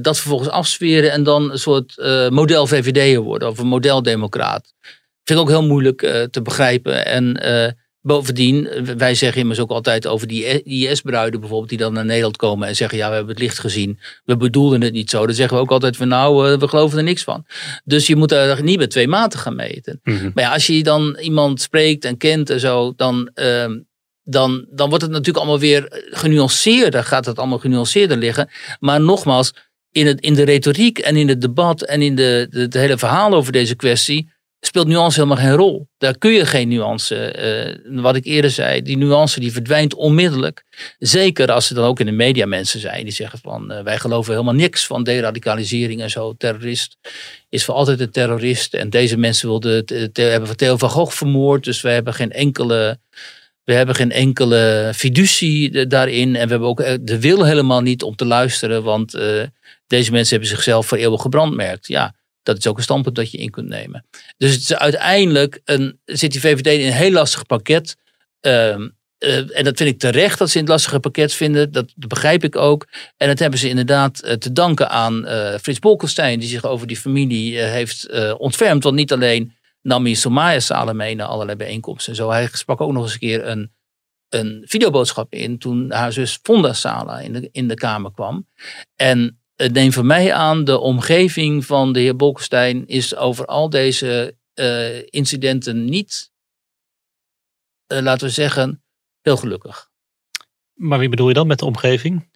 Dat 0.00 0.18
vervolgens 0.18 0.50
afsferen 0.50 1.12
en 1.12 1.22
dan 1.22 1.50
een 1.50 1.58
soort 1.58 1.96
model 2.30 2.66
VVD'er 2.66 3.20
worden 3.20 3.48
of 3.48 3.58
een 3.58 3.66
model 3.66 4.02
democraat. 4.02 4.72
Vind 5.24 5.38
ik 5.38 5.44
ook 5.44 5.48
heel 5.48 5.66
moeilijk 5.66 6.00
te 6.30 6.42
begrijpen. 6.42 7.06
En 7.06 7.36
Bovendien, 8.00 8.68
wij 8.96 9.14
zeggen 9.14 9.40
immers 9.40 9.58
ook 9.58 9.70
altijd 9.70 10.06
over 10.06 10.26
die 10.26 10.62
IS-bruiden 10.62 11.40
bijvoorbeeld, 11.40 11.68
die 11.68 11.78
dan 11.78 11.92
naar 11.92 12.04
Nederland 12.04 12.36
komen 12.36 12.68
en 12.68 12.76
zeggen: 12.76 12.98
Ja, 12.98 13.08
we 13.08 13.14
hebben 13.14 13.34
het 13.34 13.42
licht 13.42 13.58
gezien, 13.58 13.98
we 14.24 14.36
bedoelden 14.36 14.80
het 14.80 14.92
niet 14.92 15.10
zo. 15.10 15.26
Dan 15.26 15.34
zeggen 15.34 15.56
we 15.56 15.62
ook 15.62 15.70
altijd: 15.70 15.96
van 15.96 16.08
Nou, 16.08 16.58
we 16.58 16.68
geloven 16.68 16.98
er 16.98 17.04
niks 17.04 17.22
van. 17.22 17.44
Dus 17.84 18.06
je 18.06 18.16
moet 18.16 18.32
er 18.32 18.62
niet 18.62 18.78
met 18.78 18.90
twee 18.90 19.08
maten 19.08 19.38
gaan 19.38 19.56
meten. 19.56 20.00
Mhm. 20.02 20.30
Maar 20.34 20.44
ja, 20.44 20.52
als 20.52 20.66
je 20.66 20.82
dan 20.82 21.18
iemand 21.20 21.60
spreekt 21.60 22.04
en 22.04 22.16
kent 22.16 22.50
en 22.50 22.60
zo, 22.60 22.92
dan, 22.96 23.30
ehm, 23.34 23.78
dan, 24.22 24.66
dan 24.70 24.88
wordt 24.88 25.04
het 25.04 25.12
natuurlijk 25.12 25.38
allemaal 25.38 25.58
weer 25.58 25.86
genuanceerder, 26.10 27.04
gaat 27.04 27.26
het 27.26 27.38
allemaal 27.38 27.58
genuanceerder 27.58 28.16
liggen. 28.16 28.50
Maar 28.80 29.00
nogmaals, 29.00 29.52
in, 29.90 30.06
het, 30.06 30.20
in 30.20 30.34
de 30.34 30.42
retoriek 30.42 30.98
en 30.98 31.16
in 31.16 31.28
het 31.28 31.40
debat 31.40 31.82
en 31.82 32.02
in 32.02 32.14
de, 32.14 32.46
de, 32.50 32.60
het 32.60 32.74
hele 32.74 32.98
verhaal 32.98 33.34
over 33.34 33.52
deze 33.52 33.74
kwestie 33.74 34.30
speelt 34.60 34.86
nuance 34.86 35.20
helemaal 35.20 35.44
geen 35.44 35.54
rol. 35.56 35.88
Daar 35.98 36.18
kun 36.18 36.30
je 36.32 36.46
geen 36.46 36.68
nuance, 36.68 37.16
eh, 37.16 38.02
wat 38.02 38.16
ik 38.16 38.24
eerder 38.24 38.50
zei, 38.50 38.82
die 38.82 38.96
nuance 38.96 39.40
die 39.40 39.52
verdwijnt 39.52 39.94
onmiddellijk. 39.94 40.64
Zeker 40.98 41.52
als 41.52 41.68
er 41.68 41.74
dan 41.74 41.84
ook 41.84 42.00
in 42.00 42.06
de 42.06 42.12
media 42.12 42.46
mensen 42.46 42.80
zijn 42.80 43.04
die 43.04 43.12
zeggen 43.12 43.38
van 43.38 43.72
eh, 43.72 43.82
wij 43.82 43.98
geloven 43.98 44.32
helemaal 44.32 44.54
niks 44.54 44.86
van 44.86 45.04
deradicalisering 45.04 46.00
en 46.00 46.10
zo. 46.10 46.32
Terrorist 46.32 46.96
is 47.48 47.64
voor 47.64 47.74
altijd 47.74 48.00
een 48.00 48.10
terrorist 48.10 48.74
en 48.74 48.90
deze 48.90 49.16
mensen 49.16 49.48
wilden, 49.48 49.86
te- 49.86 50.10
hebben 50.22 50.56
Theo 50.56 50.76
van 50.76 50.90
Gogh 50.90 51.16
vermoord, 51.16 51.64
dus 51.64 51.80
wij 51.80 51.94
hebben 51.94 52.14
geen 52.14 52.32
enkele... 52.32 52.98
We 53.64 53.74
hebben 53.74 53.94
geen 53.94 54.12
enkele 54.12 54.92
fiducie 54.94 55.70
eh, 55.70 55.88
daarin. 55.88 56.36
En 56.36 56.44
we 56.44 56.50
hebben 56.50 56.68
ook 56.68 56.80
eh, 56.80 56.94
de 57.00 57.20
wil 57.20 57.44
helemaal 57.44 57.80
niet 57.80 58.02
om 58.02 58.16
te 58.16 58.24
luisteren. 58.24 58.82
Want 58.82 59.14
eh, 59.14 59.42
deze 59.86 60.10
mensen 60.12 60.30
hebben 60.30 60.48
zichzelf 60.56 60.86
voor 60.86 60.98
eeuwig 60.98 61.22
gebrandmerkt. 61.22 61.86
Ja, 61.88 62.14
dat 62.42 62.58
is 62.58 62.66
ook 62.66 62.76
een 62.76 62.82
standpunt 62.82 63.16
dat 63.16 63.30
je 63.30 63.38
in 63.38 63.50
kunt 63.50 63.68
nemen. 63.68 64.06
Dus 64.36 64.52
het 64.52 64.60
is 64.60 64.74
uiteindelijk 64.74 65.60
een, 65.64 66.00
zit 66.04 66.32
die 66.32 66.40
VVD 66.40 66.66
in 66.66 66.86
een 66.86 66.92
heel 66.92 67.12
lastig 67.12 67.46
pakket. 67.46 67.96
Ehm, 68.40 68.88
eh, 69.18 69.58
en 69.58 69.64
dat 69.64 69.76
vind 69.76 69.90
ik 69.90 69.98
terecht 69.98 70.38
dat 70.38 70.50
ze 70.50 70.54
in 70.54 70.62
het 70.62 70.72
lastige 70.72 71.00
pakket 71.00 71.32
vinden. 71.32 71.72
Dat, 71.72 71.92
begrijp 71.96 72.44
ik 72.44 72.56
ook. 72.56 72.86
En 73.16 73.28
dat 73.28 73.38
hebben 73.38 73.58
ze 73.58 73.68
inderdaad 73.68 74.20
eh, 74.20 74.34
te 74.34 74.52
danken 74.52 74.90
aan 74.90 75.26
eh, 75.26 75.58
Frits 75.58 75.78
Bolkestein. 75.78 76.38
Die 76.38 76.48
zich 76.48 76.64
over 76.64 76.86
die 76.86 76.96
familie 76.96 77.58
heeft 77.58 78.12
ontfermd. 78.38 78.82
Want 78.82 78.96
niet 78.96 79.12
alleen 79.12 79.56
nam 79.82 80.04
hij 80.04 80.14
Somaya 80.14 80.60
Saleh 80.60 80.94
mee 80.94 81.14
naar 81.14 81.26
allerlei 81.26 81.56
bijeenkomsten 81.56 82.12
en 82.12 82.18
zo. 82.18 82.30
Hij 82.30 82.48
sprak 82.52 82.80
ook 82.80 82.92
nog 82.92 83.02
eens 83.02 83.12
een 83.12 83.18
keer 83.18 83.46
een, 83.46 83.72
een 84.28 84.62
videoboodschap 84.66 85.32
in. 85.32 85.58
Toen 85.58 85.90
haar 85.92 86.12
zus 86.12 86.38
Fonda 86.42 86.72
Saleh 86.72 87.24
in 87.24 87.32
de, 87.32 87.48
in 87.52 87.68
de 87.68 87.74
Kamer 87.74 88.12
kwam. 88.12 88.46
En 88.96 89.40
het 89.62 89.72
neemt 89.72 89.94
van 89.94 90.06
mij 90.06 90.34
aan, 90.34 90.64
de 90.64 90.78
omgeving 90.78 91.66
van 91.66 91.92
de 91.92 92.00
heer 92.00 92.16
Bolkestein 92.16 92.86
is 92.86 93.16
over 93.16 93.46
al 93.46 93.70
deze 93.70 94.36
eh, 94.54 95.02
incidenten 95.02 95.84
niet, 95.84 96.32
eh, 97.86 98.00
laten 98.00 98.26
we 98.26 98.32
zeggen, 98.32 98.84
heel 99.20 99.36
gelukkig. 99.36 99.90
Maar 100.74 100.98
wie 100.98 101.08
bedoel 101.08 101.28
je 101.28 101.34
dan 101.34 101.46
met 101.46 101.58
de 101.58 101.64
omgeving? 101.64 102.30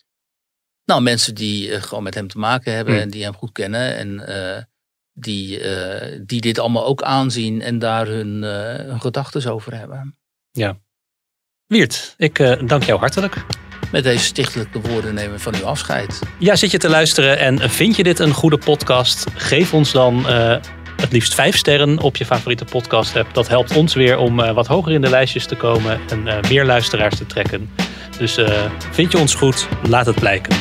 Nou, 0.85 1.03
mensen 1.03 1.35
die 1.35 1.73
eh, 1.73 1.83
gewoon 1.83 2.03
met 2.03 2.15
hem 2.15 2.29
te 2.29 2.39
maken 2.39 2.75
hebben 2.75 2.95
Hmm. 2.95 3.03
en 3.03 3.11
die 3.11 3.25
hem 3.25 3.35
goed 3.35 3.53
kennen 3.53 3.97
en 3.97 4.69
die, 5.13 5.61
die 6.25 6.41
dit 6.41 6.59
allemaal 6.59 6.87
ook 6.87 7.03
aanzien 7.03 7.61
en 7.61 7.79
daar 7.79 8.07
hun, 8.07 8.43
hun 8.43 9.01
gedachten 9.01 9.53
over 9.53 9.75
hebben. 9.75 10.19
Ja. 10.51 10.81
Wiert, 11.67 12.15
ik 12.17 12.37
dank 12.67 12.83
jou 12.83 12.99
hartelijk. 12.99 13.45
Met 13.93 14.05
deze 14.05 14.25
stichtelijke 14.25 14.81
woorden 14.81 15.15
nemen 15.15 15.33
we 15.33 15.39
van 15.39 15.55
uw 15.55 15.65
afscheid. 15.65 16.21
Ja, 16.39 16.57
zit 16.57 16.71
je 16.71 16.79
te 16.79 16.89
luisteren 16.89 17.39
en 17.39 17.71
vind 17.71 17.97
je 17.97 18.03
dit 18.03 18.19
een 18.19 18.33
goede 18.33 18.59
podcast? 18.59 19.27
Geef 19.35 19.75
ons 19.75 19.93
dan 19.93 20.29
eh, 20.29 20.57
het 20.97 21.13
liefst 21.13 21.35
vijf 21.35 21.57
sterren 21.57 21.99
op 21.99 22.17
je 22.17 22.25
favoriete 22.25 22.65
podcast 22.65 23.17
app. 23.17 23.35
Dat 23.35 23.49
helpt 23.49 23.77
ons 23.77 23.95
weer 23.95 24.19
om 24.19 24.41
eh, 24.41 24.55
wat 24.55 24.67
hoger 24.67 24.93
in 24.93 25.01
de 25.01 25.11
lijstjes 25.11 25.47
te 25.47 25.57
komen 25.57 26.01
en 26.11 26.29
eh, 26.29 26.51
meer 26.51 26.65
luisteraars 26.65 27.17
te 27.17 27.27
trekken. 27.27 27.71
Dus 28.19 28.39
vind 28.91 29.13
je 29.13 29.19
ons 29.19 29.35
goed? 29.35 29.69
Laat 29.89 30.07
het 30.07 30.19
blijken. 30.19 30.57